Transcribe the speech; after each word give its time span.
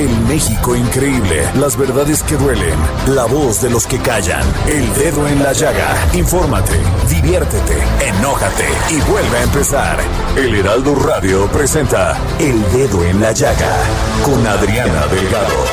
El 0.00 0.18
México 0.20 0.74
increíble. 0.74 1.46
Las 1.56 1.76
verdades 1.76 2.22
que 2.22 2.34
duelen. 2.34 2.74
La 3.08 3.26
voz 3.26 3.60
de 3.60 3.68
los 3.68 3.86
que 3.86 3.98
callan. 3.98 4.42
El 4.66 4.90
dedo 4.94 5.28
en 5.28 5.42
la 5.42 5.52
llaga. 5.52 5.94
Infórmate, 6.14 6.72
diviértete, 7.06 7.76
enójate 8.06 8.64
y 8.88 9.10
vuelve 9.10 9.36
a 9.36 9.42
empezar. 9.42 9.98
El 10.38 10.54
Heraldo 10.54 10.94
Radio 10.94 11.46
presenta 11.48 12.18
El 12.38 12.62
Dedo 12.72 13.04
en 13.04 13.20
la 13.20 13.32
Llaga 13.32 13.76
con 14.24 14.46
Adriana 14.46 15.06
Delgado. 15.08 15.64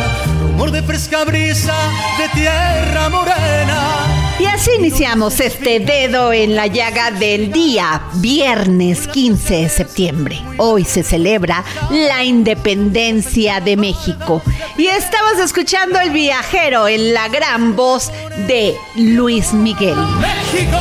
de 0.69 0.83
fresca 0.83 1.25
brisa 1.25 1.75
de 2.19 2.29
tierra 2.39 3.09
morena. 3.09 4.37
Y 4.39 4.45
así 4.45 4.71
iniciamos 4.79 5.41
este 5.41 5.81
dedo 5.81 6.35
en 6.35 6.55
la 6.55 6.67
llaga 6.67 7.11
del 7.11 7.51
día, 7.51 8.03
viernes 8.17 9.09
15 9.09 9.55
de 9.55 9.69
septiembre. 9.71 10.39
Hoy 10.59 10.85
se 10.85 11.03
celebra 11.03 11.65
la 11.91 12.25
independencia 12.25 13.61
de 13.61 13.79
México. 13.79 14.43
Y 14.77 14.87
estamos 14.87 15.39
escuchando 15.43 15.99
El 15.99 16.11
viajero 16.11 16.89
en 16.89 17.15
la 17.15 17.29
gran 17.29 17.75
voz 17.75 18.13
de 18.47 18.77
Luis 18.97 19.55
Miguel. 19.55 19.97
México, 20.21 20.79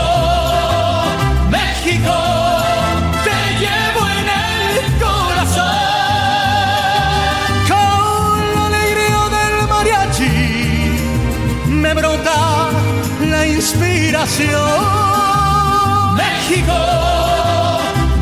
inspiración. 14.29 16.15
México, 16.15 16.73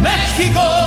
México, 0.02 0.87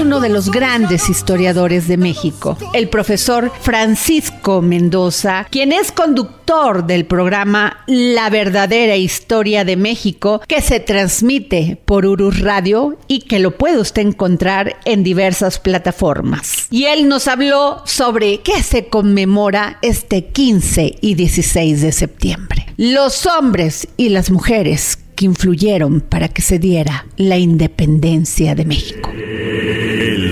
Uno 0.00 0.20
de 0.20 0.28
los 0.28 0.52
grandes 0.52 1.08
historiadores 1.08 1.88
de 1.88 1.96
México, 1.96 2.56
el 2.72 2.88
profesor 2.88 3.50
Francisco 3.60 4.62
Mendoza, 4.62 5.48
quien 5.50 5.72
es 5.72 5.90
conductor 5.90 6.86
del 6.86 7.04
programa 7.04 7.78
La 7.88 8.30
verdadera 8.30 8.96
historia 8.96 9.64
de 9.64 9.76
México, 9.76 10.40
que 10.46 10.62
se 10.62 10.78
transmite 10.78 11.80
por 11.84 12.06
Urus 12.06 12.38
Radio 12.38 12.96
y 13.08 13.22
que 13.22 13.40
lo 13.40 13.58
puede 13.58 13.80
usted 13.80 14.02
encontrar 14.02 14.76
en 14.84 15.02
diversas 15.02 15.58
plataformas. 15.58 16.68
Y 16.70 16.84
él 16.84 17.08
nos 17.08 17.26
habló 17.26 17.82
sobre 17.84 18.40
qué 18.42 18.62
se 18.62 18.86
conmemora 18.86 19.78
este 19.82 20.26
15 20.26 20.98
y 21.00 21.14
16 21.16 21.82
de 21.82 21.90
septiembre. 21.90 22.66
Los 22.76 23.26
hombres 23.26 23.88
y 23.96 24.10
las 24.10 24.30
mujeres 24.30 24.96
que 25.16 25.24
influyeron 25.24 26.00
para 26.00 26.28
que 26.28 26.42
se 26.42 26.60
diera 26.60 27.04
la 27.16 27.36
independencia 27.38 28.54
de 28.54 28.64
México. 28.64 29.10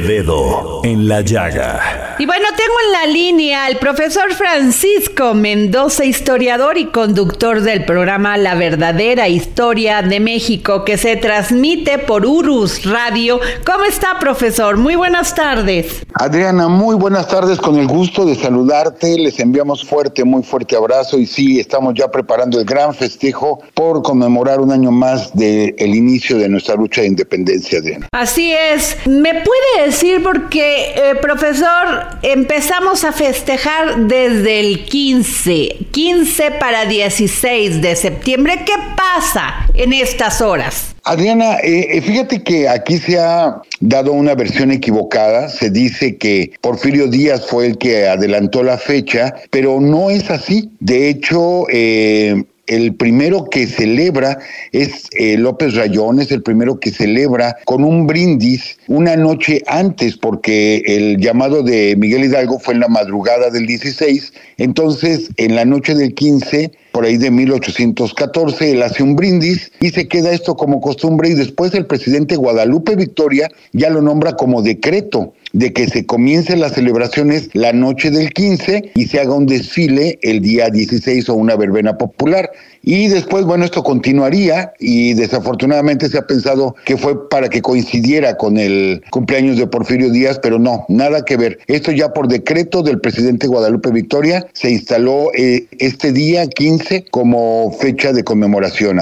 Dedo 0.06 0.82
en 0.84 1.08
la 1.08 1.20
llaga. 1.20 2.14
Y 2.16 2.26
bueno, 2.26 2.46
tengo 2.56 2.74
en 2.86 2.92
la 2.92 3.06
línea 3.12 3.64
al 3.64 3.78
profesor 3.78 4.32
Francisco 4.34 5.34
Mendoza, 5.34 6.04
historiador 6.04 6.78
y 6.78 6.86
conductor 6.86 7.60
del 7.60 7.84
programa 7.84 8.36
La 8.36 8.54
verdadera 8.54 9.26
historia 9.28 10.02
de 10.02 10.20
México, 10.20 10.84
que 10.84 10.96
se 10.96 11.16
transmite 11.16 11.98
por 11.98 12.24
Urus 12.24 12.84
Radio. 12.84 13.40
¿Cómo 13.66 13.84
está, 13.84 14.20
profesor? 14.20 14.76
Muy 14.76 14.94
buenas 14.94 15.34
tardes. 15.34 16.05
Adriana, 16.18 16.68
muy 16.68 16.96
buenas 16.96 17.28
tardes, 17.28 17.58
con 17.58 17.76
el 17.76 17.86
gusto 17.86 18.24
de 18.24 18.34
saludarte, 18.34 19.18
les 19.18 19.38
enviamos 19.38 19.84
fuerte, 19.84 20.24
muy 20.24 20.42
fuerte 20.42 20.74
abrazo 20.74 21.18
y 21.18 21.26
sí, 21.26 21.60
estamos 21.60 21.92
ya 21.92 22.10
preparando 22.10 22.58
el 22.58 22.64
gran 22.64 22.94
festejo 22.94 23.62
por 23.74 24.02
conmemorar 24.02 24.60
un 24.60 24.72
año 24.72 24.90
más 24.90 25.36
del 25.36 25.74
inicio 25.78 26.38
de 26.38 26.48
nuestra 26.48 26.74
lucha 26.74 27.02
de 27.02 27.08
independencia, 27.08 27.80
Adriana. 27.80 28.08
Así 28.12 28.50
es. 28.50 28.96
¿Me 29.06 29.34
puede 29.34 29.86
decir, 29.86 30.22
porque, 30.22 30.94
eh, 30.96 31.16
profesor, 31.20 32.06
empezamos 32.22 33.04
a 33.04 33.12
festejar 33.12 34.06
desde 34.06 34.60
el 34.60 34.86
15, 34.86 35.88
15 35.90 36.50
para 36.52 36.86
16 36.86 37.82
de 37.82 37.94
septiembre? 37.94 38.62
¿Qué 38.64 38.72
pasa 38.96 39.66
en 39.74 39.92
estas 39.92 40.40
horas? 40.40 40.95
Adriana, 41.06 41.58
eh, 41.62 42.00
fíjate 42.00 42.42
que 42.42 42.68
aquí 42.68 42.98
se 42.98 43.16
ha 43.20 43.62
dado 43.78 44.12
una 44.12 44.34
versión 44.34 44.72
equivocada. 44.72 45.48
Se 45.48 45.70
dice 45.70 46.16
que 46.16 46.50
Porfirio 46.60 47.06
Díaz 47.06 47.46
fue 47.46 47.68
el 47.68 47.78
que 47.78 48.08
adelantó 48.08 48.64
la 48.64 48.76
fecha, 48.76 49.32
pero 49.50 49.80
no 49.80 50.10
es 50.10 50.28
así. 50.30 50.68
De 50.80 51.08
hecho, 51.08 51.66
eh, 51.70 52.44
el 52.66 52.94
primero 52.94 53.44
que 53.44 53.66
celebra 53.66 54.38
es 54.72 55.06
eh, 55.12 55.36
López 55.36 55.74
Rayón, 55.74 56.20
es 56.20 56.30
el 56.30 56.42
primero 56.42 56.80
que 56.80 56.90
celebra 56.90 57.56
con 57.64 57.84
un 57.84 58.06
brindis 58.06 58.78
una 58.88 59.16
noche 59.16 59.62
antes, 59.66 60.16
porque 60.16 60.82
el 60.86 61.18
llamado 61.18 61.62
de 61.62 61.96
Miguel 61.96 62.24
Hidalgo 62.24 62.58
fue 62.58 62.74
en 62.74 62.80
la 62.80 62.88
madrugada 62.88 63.50
del 63.50 63.66
16, 63.66 64.32
entonces 64.58 65.30
en 65.36 65.54
la 65.54 65.64
noche 65.64 65.94
del 65.94 66.14
15 66.14 66.72
por 66.96 67.04
ahí 67.04 67.18
de 67.18 67.30
1814, 67.30 68.72
él 68.72 68.82
hace 68.82 69.02
un 69.02 69.16
brindis 69.16 69.70
y 69.80 69.90
se 69.90 70.08
queda 70.08 70.32
esto 70.32 70.56
como 70.56 70.80
costumbre 70.80 71.28
y 71.28 71.34
después 71.34 71.74
el 71.74 71.84
presidente 71.84 72.36
Guadalupe 72.36 72.96
Victoria 72.96 73.50
ya 73.72 73.90
lo 73.90 74.00
nombra 74.00 74.32
como 74.34 74.62
decreto 74.62 75.34
de 75.56 75.72
que 75.72 75.88
se 75.88 76.04
comiencen 76.04 76.60
las 76.60 76.74
celebraciones 76.74 77.48
la 77.54 77.72
noche 77.72 78.10
del 78.10 78.30
15 78.34 78.92
y 78.94 79.06
se 79.06 79.20
haga 79.20 79.34
un 79.34 79.46
desfile 79.46 80.18
el 80.20 80.42
día 80.42 80.68
16 80.68 81.30
o 81.30 81.34
una 81.34 81.56
verbena 81.56 81.96
popular. 81.96 82.50
Y 82.86 83.08
después, 83.08 83.44
bueno, 83.44 83.64
esto 83.64 83.82
continuaría 83.82 84.72
y 84.78 85.12
desafortunadamente 85.14 86.08
se 86.08 86.16
ha 86.16 86.26
pensado 86.26 86.76
que 86.84 86.96
fue 86.96 87.28
para 87.28 87.48
que 87.48 87.60
coincidiera 87.60 88.36
con 88.36 88.56
el 88.56 89.02
cumpleaños 89.10 89.58
de 89.58 89.66
Porfirio 89.66 90.10
Díaz, 90.10 90.38
pero 90.40 90.58
no, 90.58 90.86
nada 90.88 91.24
que 91.24 91.36
ver. 91.36 91.58
Esto 91.66 91.90
ya 91.90 92.12
por 92.12 92.28
decreto 92.28 92.82
del 92.82 93.00
presidente 93.00 93.48
Guadalupe 93.48 93.90
Victoria 93.90 94.46
se 94.52 94.70
instaló 94.70 95.32
eh, 95.34 95.66
este 95.78 96.12
día 96.12 96.46
15 96.46 96.66
15 96.76 97.06
como 97.10 97.72
fecha 97.80 98.12
de 98.12 98.24
conmemoración. 98.24 98.98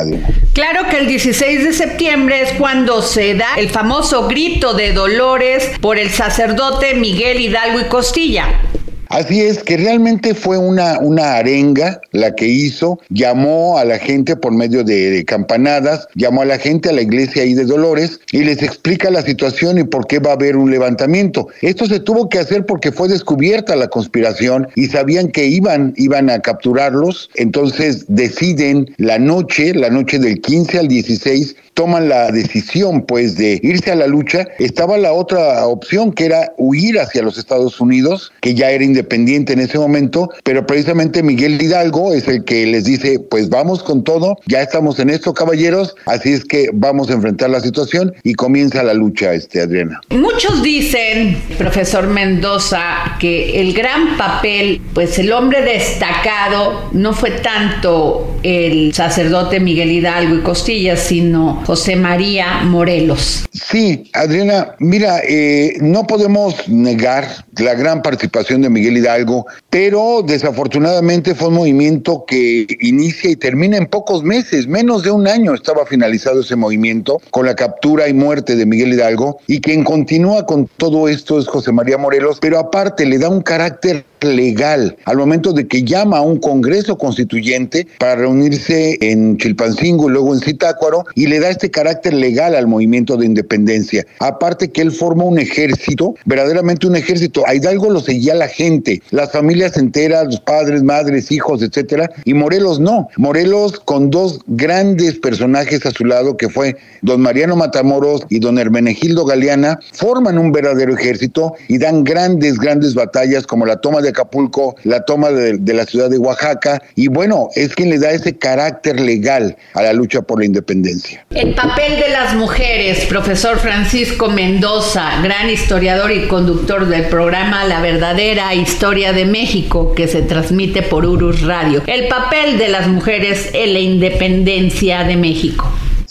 Claro 0.52 0.88
que 0.90 0.98
el 0.98 1.06
16 1.06 1.64
de 1.64 1.72
septiembre 1.72 2.42
es 2.42 2.52
cuando 2.52 3.02
se 3.02 3.34
da 3.34 3.54
el 3.56 3.70
famoso 3.70 4.28
grito 4.28 4.74
de 4.74 4.92
dolores 4.92 5.70
por 5.80 5.98
el 5.98 6.10
sacerdote 6.10 6.94
Miguel 6.94 7.40
Hidalgo 7.40 7.80
y 7.80 7.84
Costilla. 7.84 8.60
Así 9.08 9.40
es, 9.40 9.62
que 9.62 9.76
realmente 9.76 10.34
fue 10.34 10.58
una, 10.58 10.98
una 10.98 11.36
arenga 11.36 12.00
la 12.12 12.34
que 12.34 12.46
hizo, 12.46 12.98
llamó 13.10 13.78
a 13.78 13.84
la 13.84 13.98
gente 13.98 14.36
por 14.36 14.52
medio 14.52 14.84
de, 14.84 15.24
campanadas, 15.26 16.08
llamó 16.14 16.42
a 16.42 16.46
la 16.46 16.58
gente 16.58 16.88
a 16.88 16.92
la 16.92 17.02
iglesia 17.02 17.42
ahí 17.42 17.54
de 17.54 17.64
Dolores 17.64 18.20
y 18.32 18.44
les 18.44 18.62
explica 18.62 19.10
la 19.10 19.22
situación 19.22 19.78
y 19.78 19.84
por 19.84 20.06
qué 20.06 20.18
va 20.18 20.30
a 20.30 20.34
haber 20.34 20.56
un 20.56 20.70
levantamiento. 20.70 21.48
Esto 21.62 21.86
se 21.86 22.00
tuvo 22.00 22.28
que 22.28 22.38
hacer 22.38 22.66
porque 22.66 22.92
fue 22.92 23.08
descubierta 23.08 23.76
la 23.76 23.88
conspiración 23.88 24.68
y 24.74 24.86
sabían 24.86 25.28
que 25.28 25.46
iban, 25.46 25.94
iban 25.96 26.30
a 26.30 26.40
capturarlos, 26.40 27.30
entonces 27.34 28.04
deciden 28.08 28.94
la 28.98 29.18
noche, 29.18 29.74
la 29.74 29.90
noche 29.90 30.18
del 30.18 30.40
15 30.40 30.78
al 30.78 30.88
16, 30.88 31.56
toman 31.74 32.08
la 32.08 32.30
decisión 32.30 33.02
pues 33.02 33.36
de 33.36 33.60
irse 33.62 33.90
a 33.90 33.96
la 33.96 34.06
lucha, 34.06 34.46
estaba 34.58 34.96
la 34.96 35.12
otra 35.12 35.66
opción 35.66 36.12
que 36.12 36.26
era 36.26 36.52
huir 36.56 36.98
hacia 36.98 37.22
los 37.22 37.36
Estados 37.36 37.80
Unidos, 37.80 38.32
que 38.40 38.54
ya 38.54 38.70
era 38.70 38.84
independiente 38.84 39.52
en 39.52 39.60
ese 39.60 39.78
momento, 39.78 40.30
pero 40.44 40.66
precisamente 40.66 41.22
Miguel 41.22 41.60
Hidalgo 41.60 42.14
es 42.14 42.28
el 42.28 42.44
que 42.44 42.66
les 42.66 42.84
dice, 42.84 43.18
pues 43.18 43.48
vamos 43.48 43.82
con 43.82 44.04
todo, 44.04 44.38
ya 44.46 44.62
estamos 44.62 44.98
en 44.98 45.10
esto 45.10 45.34
caballeros, 45.34 45.94
así 46.06 46.32
es 46.32 46.44
que 46.44 46.68
vamos 46.72 47.10
a 47.10 47.14
enfrentar 47.14 47.50
la 47.50 47.60
situación 47.60 48.14
y 48.22 48.34
comienza 48.34 48.82
la 48.82 48.94
lucha, 48.94 49.34
este 49.34 49.60
Adriana. 49.60 50.00
Muchos 50.10 50.62
dicen, 50.62 51.42
profesor 51.58 52.06
Mendoza, 52.06 53.16
que 53.18 53.60
el 53.60 53.74
gran 53.74 54.16
papel, 54.16 54.80
pues 54.94 55.18
el 55.18 55.32
hombre 55.32 55.62
destacado 55.62 56.88
no 56.92 57.12
fue 57.12 57.32
tanto 57.32 58.38
el 58.42 58.94
sacerdote 58.94 59.58
Miguel 59.58 59.90
Hidalgo 59.90 60.36
y 60.36 60.40
Costillas, 60.40 61.00
sino 61.00 61.63
José 61.66 61.96
María 61.96 62.62
Morelos. 62.64 63.46
Sí, 63.52 64.10
Adriana, 64.12 64.74
mira, 64.78 65.20
eh, 65.26 65.78
no 65.80 66.06
podemos 66.06 66.68
negar 66.68 67.26
la 67.58 67.74
gran 67.74 68.02
participación 68.02 68.62
de 68.62 68.68
Miguel 68.68 68.98
Hidalgo, 68.98 69.46
pero 69.70 70.22
desafortunadamente 70.22 71.34
fue 71.34 71.48
un 71.48 71.54
movimiento 71.54 72.24
que 72.26 72.66
inicia 72.80 73.30
y 73.30 73.36
termina 73.36 73.76
en 73.76 73.86
pocos 73.86 74.22
meses, 74.22 74.66
menos 74.66 75.02
de 75.02 75.10
un 75.10 75.26
año 75.26 75.54
estaba 75.54 75.86
finalizado 75.86 76.40
ese 76.40 76.56
movimiento 76.56 77.20
con 77.30 77.46
la 77.46 77.54
captura 77.54 78.08
y 78.08 78.12
muerte 78.12 78.56
de 78.56 78.66
Miguel 78.66 78.92
Hidalgo 78.92 79.38
y 79.46 79.60
quien 79.60 79.84
continúa 79.84 80.46
con 80.46 80.68
todo 80.76 81.08
esto 81.08 81.38
es 81.38 81.46
José 81.46 81.72
María 81.72 81.96
Morelos, 81.96 82.38
pero 82.40 82.58
aparte 82.58 83.06
le 83.06 83.18
da 83.18 83.28
un 83.28 83.42
carácter 83.42 84.04
legal 84.20 84.96
al 85.04 85.16
momento 85.16 85.52
de 85.52 85.66
que 85.66 85.82
llama 85.82 86.18
a 86.18 86.22
un 86.22 86.38
congreso 86.38 86.96
constituyente 86.96 87.86
para 87.98 88.16
reunirse 88.16 88.96
en 89.00 89.36
Chilpancingo 89.36 90.08
y 90.08 90.12
luego 90.12 90.34
en 90.34 90.40
Zitácuaro 90.40 91.04
y 91.14 91.26
le 91.26 91.40
da 91.40 91.50
este 91.54 91.70
carácter 91.70 92.12
legal 92.12 92.54
al 92.54 92.66
movimiento 92.66 93.16
de 93.16 93.26
independencia. 93.26 94.04
Aparte 94.20 94.70
que 94.70 94.82
él 94.82 94.92
forma 94.92 95.24
un 95.24 95.38
ejército, 95.38 96.14
verdaderamente 96.24 96.86
un 96.86 96.96
ejército. 96.96 97.44
A 97.46 97.54
Hidalgo 97.54 97.90
lo 97.90 98.00
seguía 98.00 98.34
la 98.34 98.48
gente, 98.48 99.00
las 99.10 99.32
familias 99.32 99.76
enteras, 99.76 100.26
los 100.26 100.40
padres, 100.40 100.82
madres, 100.82 101.30
hijos, 101.30 101.62
etcétera, 101.62 102.10
y 102.24 102.34
Morelos 102.34 102.80
no. 102.80 103.08
Morelos 103.16 103.80
con 103.80 104.10
dos 104.10 104.40
grandes 104.46 105.18
personajes 105.18 105.86
a 105.86 105.90
su 105.90 106.04
lado 106.04 106.36
que 106.36 106.48
fue 106.48 106.76
don 107.02 107.20
Mariano 107.20 107.56
Matamoros 107.56 108.22
y 108.28 108.40
don 108.40 108.58
Hermenegildo 108.58 109.24
Galeana, 109.24 109.78
forman 109.92 110.38
un 110.38 110.52
verdadero 110.52 110.94
ejército 110.94 111.54
y 111.68 111.78
dan 111.78 112.04
grandes, 112.04 112.58
grandes 112.58 112.94
batallas 112.94 113.46
como 113.46 113.66
la 113.66 113.76
toma 113.76 114.00
de 114.00 114.10
Acapulco, 114.10 114.76
la 114.84 115.04
toma 115.04 115.30
de, 115.30 115.74
la 115.74 115.84
ciudad 115.84 116.10
de 116.10 116.18
Oaxaca, 116.18 116.82
y 116.94 117.08
bueno, 117.08 117.48
es 117.54 117.74
quien 117.74 117.90
le 117.90 117.98
da 117.98 118.10
ese 118.10 118.36
carácter 118.36 119.00
legal 119.00 119.56
a 119.74 119.82
la 119.82 119.92
lucha 119.92 120.22
por 120.22 120.38
la 120.38 120.46
independencia. 120.46 121.24
Papel 121.52 122.00
de 122.00 122.08
las 122.08 122.34
mujeres, 122.34 123.04
profesor 123.06 123.58
Francisco 123.58 124.30
Mendoza, 124.30 125.20
gran 125.22 125.50
historiador 125.50 126.10
y 126.12 126.26
conductor 126.26 126.86
del 126.86 127.06
programa 127.08 127.64
La 127.64 127.80
verdadera 127.80 128.54
historia 128.54 129.12
de 129.12 129.26
México 129.26 129.94
que 129.94 130.08
se 130.08 130.22
transmite 130.22 130.82
por 130.82 131.04
Urus 131.04 131.42
Radio. 131.42 131.82
El 131.86 132.08
papel 132.08 132.56
de 132.56 132.68
las 132.68 132.88
mujeres 132.88 133.50
en 133.52 133.74
la 133.74 133.80
independencia 133.80 135.04
de 135.04 135.16
México. 135.16 135.70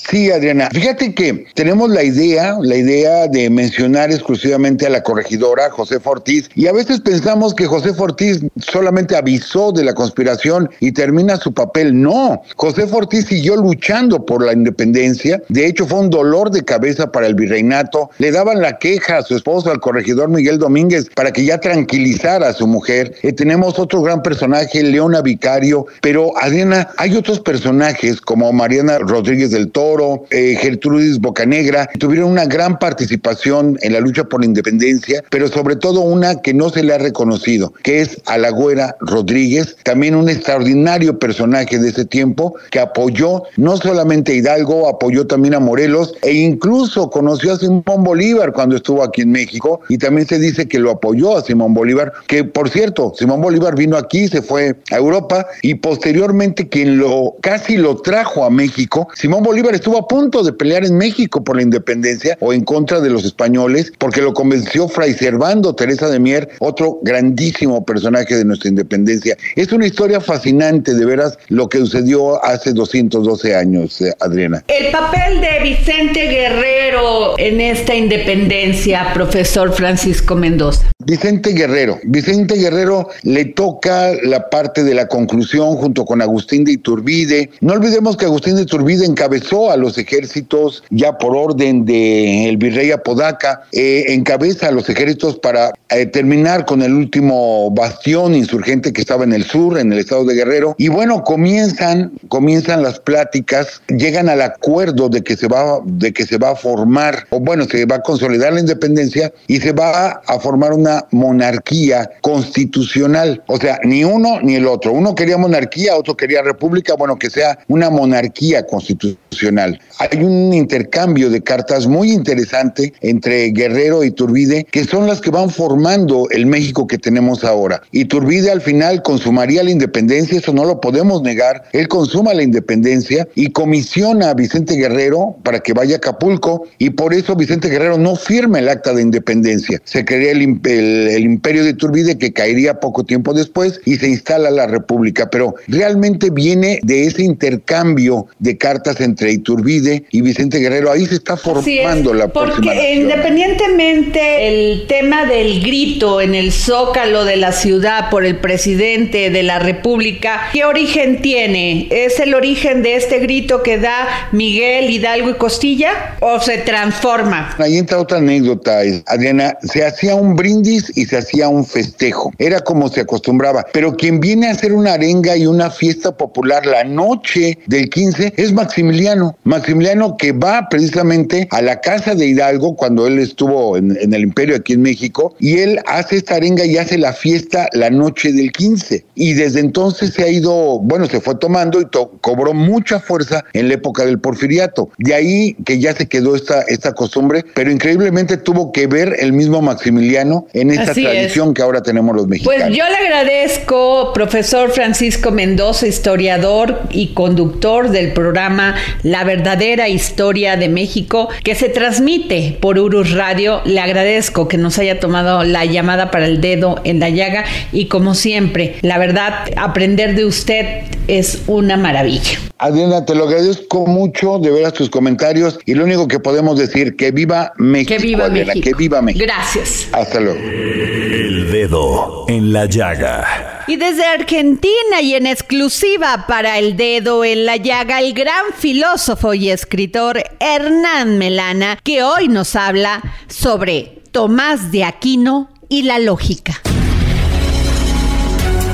Sí, 0.09 0.29
Adriana. 0.31 0.69
Fíjate 0.71 1.13
que 1.13 1.45
tenemos 1.53 1.89
la 1.89 2.03
idea, 2.03 2.57
la 2.61 2.75
idea 2.75 3.27
de 3.27 3.49
mencionar 3.49 4.11
exclusivamente 4.11 4.85
a 4.85 4.89
la 4.89 5.01
corregidora 5.01 5.69
José 5.69 5.97
Ortiz 6.03 6.49
y 6.55 6.67
a 6.67 6.73
veces 6.73 6.99
pensamos 6.99 7.53
que 7.53 7.65
José 7.65 7.93
Ortiz 7.97 8.41
solamente 8.57 9.15
avisó 9.15 9.71
de 9.71 9.83
la 9.83 9.93
conspiración 9.93 10.69
y 10.81 10.91
termina 10.91 11.37
su 11.37 11.53
papel. 11.53 11.99
No, 12.01 12.41
José 12.57 12.85
Ortiz 12.91 13.27
siguió 13.27 13.55
luchando 13.55 14.25
por 14.25 14.45
la 14.45 14.53
independencia. 14.53 15.41
De 15.47 15.65
hecho, 15.65 15.87
fue 15.87 15.99
un 15.99 16.09
dolor 16.09 16.51
de 16.51 16.63
cabeza 16.63 17.11
para 17.11 17.27
el 17.27 17.35
virreinato. 17.35 18.09
Le 18.17 18.31
daban 18.31 18.61
la 18.61 18.77
queja 18.79 19.19
a 19.19 19.23
su 19.23 19.35
esposo, 19.35 19.71
al 19.71 19.79
corregidor 19.79 20.29
Miguel 20.29 20.59
Domínguez, 20.59 21.09
para 21.15 21.31
que 21.31 21.45
ya 21.45 21.59
tranquilizara 21.59 22.49
a 22.49 22.53
su 22.53 22.67
mujer. 22.67 23.15
Eh, 23.23 23.31
tenemos 23.31 23.79
otro 23.79 24.01
gran 24.01 24.21
personaje, 24.21 24.83
Leona 24.83 25.21
Vicario, 25.21 25.85
pero 26.01 26.33
Adriana, 26.41 26.89
hay 26.97 27.15
otros 27.15 27.39
personajes 27.39 28.19
como 28.19 28.51
Mariana 28.51 28.99
Rodríguez 28.99 29.51
del 29.51 29.71
Toro, 29.71 29.92
eh, 30.31 30.57
Gertrudis 30.59 31.19
Bocanegra, 31.19 31.89
tuvieron 31.99 32.31
una 32.31 32.45
gran 32.45 32.79
participación 32.79 33.77
en 33.81 33.93
la 33.93 33.99
lucha 33.99 34.23
por 34.23 34.41
la 34.41 34.45
independencia, 34.45 35.23
pero 35.29 35.47
sobre 35.47 35.75
todo 35.75 36.01
una 36.01 36.41
que 36.41 36.53
no 36.53 36.69
se 36.69 36.83
le 36.83 36.93
ha 36.93 36.97
reconocido, 36.97 37.73
que 37.83 38.01
es 38.01 38.21
Alagüera 38.25 38.95
Rodríguez, 38.99 39.75
también 39.83 40.15
un 40.15 40.29
extraordinario 40.29 41.19
personaje 41.19 41.79
de 41.79 41.89
ese 41.89 42.05
tiempo 42.05 42.55
que 42.71 42.79
apoyó 42.79 43.43
no 43.57 43.77
solamente 43.77 44.33
a 44.33 44.35
Hidalgo, 44.35 44.87
apoyó 44.87 45.27
también 45.27 45.53
a 45.53 45.59
Morelos 45.59 46.13
e 46.21 46.33
incluso 46.33 47.09
conoció 47.09 47.53
a 47.53 47.57
Simón 47.57 48.03
Bolívar 48.03 48.53
cuando 48.53 48.75
estuvo 48.75 49.03
aquí 49.03 49.21
en 49.21 49.31
México 49.31 49.81
y 49.89 49.97
también 49.97 50.27
se 50.27 50.39
dice 50.39 50.67
que 50.67 50.79
lo 50.79 50.91
apoyó 50.91 51.37
a 51.37 51.43
Simón 51.43 51.73
Bolívar, 51.73 52.13
que 52.27 52.43
por 52.43 52.69
cierto, 52.69 53.13
Simón 53.17 53.41
Bolívar 53.41 53.75
vino 53.75 53.97
aquí, 53.97 54.27
se 54.27 54.41
fue 54.41 54.75
a 54.91 54.97
Europa 54.97 55.45
y 55.61 55.75
posteriormente 55.75 56.67
quien 56.67 56.97
lo 56.97 57.35
casi 57.41 57.77
lo 57.77 57.97
trajo 57.97 58.45
a 58.45 58.49
México, 58.49 59.07
Simón 59.15 59.43
Bolívar 59.43 59.75
estuvo 59.83 59.97
a 59.97 60.07
punto 60.07 60.43
de 60.43 60.53
pelear 60.53 60.85
en 60.85 60.97
México 60.97 61.43
por 61.43 61.57
la 61.57 61.61
independencia 61.61 62.37
o 62.39 62.53
en 62.53 62.63
contra 62.63 63.01
de 63.01 63.09
los 63.09 63.25
españoles, 63.25 63.91
porque 63.97 64.21
lo 64.21 64.33
convenció 64.33 64.87
Fray 64.87 65.13
Servando 65.13 65.75
Teresa 65.75 66.09
de 66.09 66.19
Mier, 66.19 66.51
otro 66.59 66.99
grandísimo 67.01 67.83
personaje 67.83 68.33
de 68.33 68.45
nuestra 68.45 68.69
independencia. 68.69 69.35
Es 69.57 69.73
una 69.73 69.85
historia 69.85 70.21
fascinante, 70.21 70.93
de 70.93 71.03
veras, 71.05 71.37
lo 71.49 71.67
que 71.67 71.79
sucedió 71.79 72.41
hace 72.45 72.71
212 72.71 73.55
años, 73.57 73.99
eh, 73.99 74.13
Adriana. 74.21 74.63
El 74.69 74.89
papel 74.89 75.41
de 75.41 75.59
Vicente 75.61 76.27
Guerrero 76.29 77.37
en 77.37 77.59
esta 77.59 77.93
independencia, 77.93 79.11
profesor 79.13 79.73
Francisco 79.73 80.33
Mendoza. 80.35 80.92
Vicente 81.05 81.51
Guerrero. 81.53 81.99
Vicente 82.03 82.55
Guerrero 82.55 83.09
le 83.23 83.45
toca 83.45 84.11
la 84.23 84.49
parte 84.49 84.83
de 84.83 84.93
la 84.93 85.07
conclusión 85.07 85.75
junto 85.75 86.05
con 86.05 86.21
Agustín 86.21 86.63
de 86.63 86.73
Iturbide. 86.73 87.49
No 87.61 87.73
olvidemos 87.73 88.17
que 88.17 88.25
Agustín 88.25 88.55
de 88.55 88.63
Iturbide 88.63 89.05
encabezó 89.05 89.71
a 89.71 89.77
los 89.77 89.97
ejércitos 89.97 90.83
ya 90.89 91.17
por 91.17 91.35
orden 91.35 91.85
del 91.85 92.49
el 92.49 92.57
virrey 92.57 92.91
Apodaca, 92.91 93.63
eh, 93.71 94.05
encabeza 94.09 94.67
a 94.67 94.71
los 94.71 94.89
ejércitos 94.89 95.37
para 95.39 95.73
eh, 95.89 96.05
terminar 96.05 96.65
con 96.65 96.81
el 96.81 96.93
último 96.93 97.71
bastión 97.71 98.35
insurgente 98.35 98.93
que 98.93 99.01
estaba 99.01 99.23
en 99.23 99.33
el 99.33 99.43
sur, 99.43 99.77
en 99.77 99.91
el 99.91 99.99
estado 99.99 100.25
de 100.25 100.35
Guerrero. 100.35 100.75
Y 100.77 100.87
bueno, 100.89 101.23
comienzan, 101.23 102.11
comienzan 102.27 102.83
las 102.83 102.99
pláticas, 102.99 103.81
llegan 103.87 104.29
al 104.29 104.41
acuerdo 104.41 105.09
de 105.09 105.23
que 105.23 105.35
se 105.35 105.47
va, 105.47 105.79
de 105.85 106.13
que 106.13 106.25
se 106.25 106.37
va 106.37 106.51
a 106.51 106.55
formar, 106.55 107.27
o 107.29 107.39
bueno, 107.39 107.65
se 107.65 107.85
va 107.85 107.97
a 107.97 108.01
consolidar 108.01 108.53
la 108.53 108.59
independencia 108.59 109.31
y 109.47 109.59
se 109.59 109.71
va 109.71 110.21
a 110.25 110.39
formar 110.39 110.73
una 110.73 110.92
monarquía 111.11 112.09
constitucional. 112.21 113.41
O 113.47 113.57
sea, 113.57 113.79
ni 113.83 114.03
uno 114.03 114.39
ni 114.41 114.55
el 114.55 114.67
otro. 114.67 114.91
Uno 114.91 115.15
quería 115.15 115.37
monarquía, 115.37 115.95
otro 115.95 116.15
quería 116.15 116.41
república, 116.41 116.95
bueno, 116.95 117.17
que 117.17 117.29
sea 117.29 117.59
una 117.67 117.89
monarquía 117.89 118.65
constitucional. 118.65 119.79
Hay 119.99 120.23
un 120.23 120.53
intercambio 120.53 121.29
de 121.29 121.41
cartas 121.41 121.87
muy 121.87 122.11
interesante 122.11 122.93
entre 123.01 123.51
Guerrero 123.51 124.03
y 124.03 124.11
Turbide, 124.11 124.65
que 124.71 124.85
son 124.85 125.07
las 125.07 125.21
que 125.21 125.31
van 125.31 125.49
formando 125.49 126.27
el 126.31 126.45
México 126.45 126.87
que 126.87 126.97
tenemos 126.97 127.43
ahora. 127.43 127.81
Y 127.91 128.05
Turbide 128.05 128.51
al 128.51 128.61
final 128.61 129.01
consumaría 129.01 129.63
la 129.63 129.71
independencia, 129.71 130.37
eso 130.37 130.53
no 130.53 130.65
lo 130.65 130.79
podemos 130.81 131.21
negar. 131.21 131.63
Él 131.73 131.87
consuma 131.87 132.33
la 132.33 132.43
independencia 132.43 133.27
y 133.35 133.51
comisiona 133.51 134.29
a 134.29 134.33
Vicente 134.33 134.75
Guerrero 134.75 135.35
para 135.43 135.59
que 135.59 135.73
vaya 135.73 135.95
a 135.95 135.97
Acapulco 135.97 136.67
y 136.77 136.91
por 136.91 137.13
eso 137.13 137.35
Vicente 137.35 137.69
Guerrero 137.69 137.97
no 137.97 138.15
firma 138.15 138.59
el 138.59 138.69
acta 138.69 138.93
de 138.93 139.01
independencia. 139.01 139.81
Se 139.83 140.05
crea 140.05 140.31
el, 140.31 140.41
el, 140.41 140.82
imperio 141.19 141.63
de 141.63 141.71
Iturbide 141.71 142.17
que 142.17 142.33
caería 142.33 142.79
poco 142.79 143.03
tiempo 143.03 143.33
después 143.33 143.81
y 143.85 143.95
se 143.95 144.07
instala 144.07 144.49
la 144.51 144.67
república, 144.67 145.29
pero 145.29 145.55
realmente 145.67 146.29
viene 146.29 146.79
de 146.83 147.07
ese 147.07 147.23
intercambio 147.23 148.27
de 148.39 148.57
cartas 148.57 149.01
entre 149.01 149.31
Iturbide 149.31 150.05
y 150.11 150.21
Vicente 150.21 150.59
Guerrero, 150.59 150.91
ahí 150.91 151.05
se 151.05 151.15
está 151.15 151.37
formando 151.37 152.13
la 152.13 152.27
Porque 152.27 152.95
independientemente 152.95 154.47
el 154.47 154.87
tema 154.87 155.25
del 155.25 155.61
grito 155.61 156.21
en 156.21 156.35
el 156.35 156.51
zócalo 156.51 157.25
de 157.25 157.37
la 157.37 157.51
ciudad 157.51 158.09
por 158.09 158.25
el 158.25 158.37
presidente 158.37 159.29
de 159.29 159.43
la 159.43 159.59
república, 159.59 160.49
¿qué 160.51 160.65
origen 160.65 161.21
tiene? 161.21 161.87
¿Es 161.91 162.19
el 162.19 162.33
origen 162.33 162.81
de 162.81 162.95
este 162.95 163.19
grito 163.19 163.63
que 163.63 163.77
da 163.77 164.29
Miguel 164.31 164.89
Hidalgo 164.89 165.29
y 165.29 165.33
Costilla 165.35 166.17
o 166.19 166.39
se 166.39 166.59
transforma? 166.59 167.55
Ahí 167.57 167.77
entra 167.77 167.99
otra 167.99 168.17
anécdota, 168.17 168.79
Adriana, 169.05 169.57
se 169.61 169.85
hacía 169.85 170.15
un 170.15 170.35
brindis 170.35 170.72
y 170.95 171.05
se 171.05 171.17
hacía 171.17 171.49
un 171.49 171.65
festejo, 171.65 172.31
era 172.37 172.59
como 172.61 172.89
se 172.89 173.01
acostumbraba, 173.01 173.65
pero 173.73 173.95
quien 173.95 174.19
viene 174.19 174.47
a 174.47 174.51
hacer 174.51 174.73
una 174.73 174.93
arenga 174.93 175.35
y 175.37 175.45
una 175.45 175.69
fiesta 175.69 176.15
popular 176.15 176.65
la 176.65 176.83
noche 176.83 177.59
del 177.67 177.89
15 177.89 178.33
es 178.37 178.53
Maximiliano, 178.53 179.35
Maximiliano 179.43 180.17
que 180.17 180.31
va 180.31 180.67
precisamente 180.69 181.47
a 181.51 181.61
la 181.61 181.81
casa 181.81 182.15
de 182.15 182.27
Hidalgo 182.27 182.75
cuando 182.75 183.07
él 183.07 183.19
estuvo 183.19 183.77
en, 183.77 183.97
el 184.13 184.21
imperio 184.21 184.55
aquí 184.55 184.73
en 184.73 184.81
México 184.81 185.35
y 185.39 185.59
él 185.59 185.79
hace 185.85 186.17
esta 186.17 186.35
arenga 186.35 186.65
y 186.65 186.77
hace 186.77 186.97
la 186.97 187.13
fiesta 187.13 187.67
la 187.73 187.89
noche 187.89 188.31
del 188.31 188.51
15 188.51 189.05
y 189.15 189.33
desde 189.33 189.59
entonces 189.59 190.13
se 190.13 190.23
ha 190.23 190.29
ido, 190.29 190.79
bueno, 190.79 191.05
se 191.07 191.21
fue 191.21 191.35
tomando 191.35 191.81
y 191.81 191.85
cobró 192.21 192.53
mucha 192.53 192.99
fuerza 192.99 193.43
en 193.53 193.67
la 193.67 193.75
época 193.75 194.05
del 194.05 194.19
porfiriato. 194.19 194.89
De 194.97 195.13
ahí 195.13 195.55
que 195.65 195.79
ya 195.79 195.93
se 195.95 196.07
quedó 196.07 196.35
esta, 196.35 196.61
esta 196.63 196.93
costumbre, 196.93 197.45
pero 197.53 197.71
increíblemente 197.71 198.37
tuvo 198.37 198.71
que 198.71 198.87
ver 198.87 199.15
el 199.19 199.33
mismo 199.33 199.61
Maximiliano 199.61 200.47
en 200.53 200.62
esta 200.71 200.93
tradición 200.93 201.53
que 201.53 201.61
ahora 201.61 201.81
tenemos 201.81 202.15
los 202.15 202.27
mexicanos. 202.27 202.61
Pues 202.61 202.77
yo 202.77 202.83
le 202.87 202.95
agradezco, 202.95 204.11
profesor 204.13 204.71
Francisco 204.71 205.31
Mendoza, 205.31 205.87
historiador 205.87 206.81
y 206.89 207.13
conductor 207.13 207.89
del 207.89 208.13
programa 208.13 208.75
La 209.03 209.23
verdadera 209.23 209.89
historia 209.89 210.55
de 210.57 210.69
México, 210.69 211.29
que 211.43 211.55
se 211.55 211.69
transmite 211.69 212.57
por 212.61 212.77
Urus 212.77 213.11
Radio. 213.11 213.61
Le 213.65 213.79
agradezco 213.79 214.47
que 214.47 214.57
nos 214.57 214.77
haya 214.79 214.99
tomado 214.99 215.43
la 215.43 215.65
llamada 215.65 216.11
para 216.11 216.25
el 216.25 216.41
dedo 216.41 216.79
en 216.83 216.99
la 216.99 217.09
llaga 217.09 217.45
y 217.71 217.87
como 217.87 218.15
siempre, 218.15 218.75
la 218.81 218.97
verdad, 218.97 219.33
aprender 219.57 220.15
de 220.15 220.25
usted 220.25 220.83
es 221.07 221.41
una 221.47 221.77
maravilla. 221.77 222.39
Adriana, 222.57 223.05
te 223.05 223.13
lo 223.13 223.25
agradezco 223.25 223.85
mucho 223.85 224.39
de 224.39 224.49
ver 224.49 224.65
a 224.65 224.71
tus 224.71 224.89
comentarios 224.89 225.59
y 225.65 225.73
lo 225.73 225.83
único 225.83 226.07
que 226.07 226.19
podemos 226.19 226.57
decir, 226.57 226.95
que 226.95 227.11
viva 227.11 227.51
México, 227.57 227.95
que 227.97 228.01
viva 228.01 228.25
Adriana, 228.25 228.53
México. 228.53 228.69
que 228.69 228.73
viva 228.77 229.01
México. 229.01 229.25
Gracias. 229.25 229.87
Hasta 229.91 230.19
luego. 230.19 230.39
El 230.55 231.51
dedo 231.51 232.25
en 232.27 232.53
la 232.53 232.65
llaga. 232.65 233.63
Y 233.65 233.75
desde 233.77 234.05
Argentina 234.05 235.01
y 235.01 235.15
en 235.15 235.25
exclusiva 235.25 236.25
para 236.27 236.59
el 236.59 236.77
dedo 236.77 237.25
en 237.25 237.45
la 237.45 237.57
llaga, 237.57 237.99
el 237.99 238.13
gran 238.13 238.53
filósofo 238.55 239.33
y 239.33 239.49
escritor 239.49 240.23
Hernán 240.39 241.17
Melana, 241.17 241.79
que 241.81 242.03
hoy 242.03 242.27
nos 242.27 242.55
habla 242.55 243.01
sobre 243.27 244.03
Tomás 244.11 244.71
de 244.71 244.83
Aquino 244.83 245.49
y 245.69 245.83
la 245.83 245.97
lógica. 245.97 246.61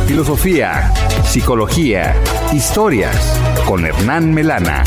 Filosofía, 0.05 0.91
psicología, 1.23 2.13
historias 2.51 3.15
con 3.65 3.85
Hernán 3.85 4.33
Melana. 4.33 4.83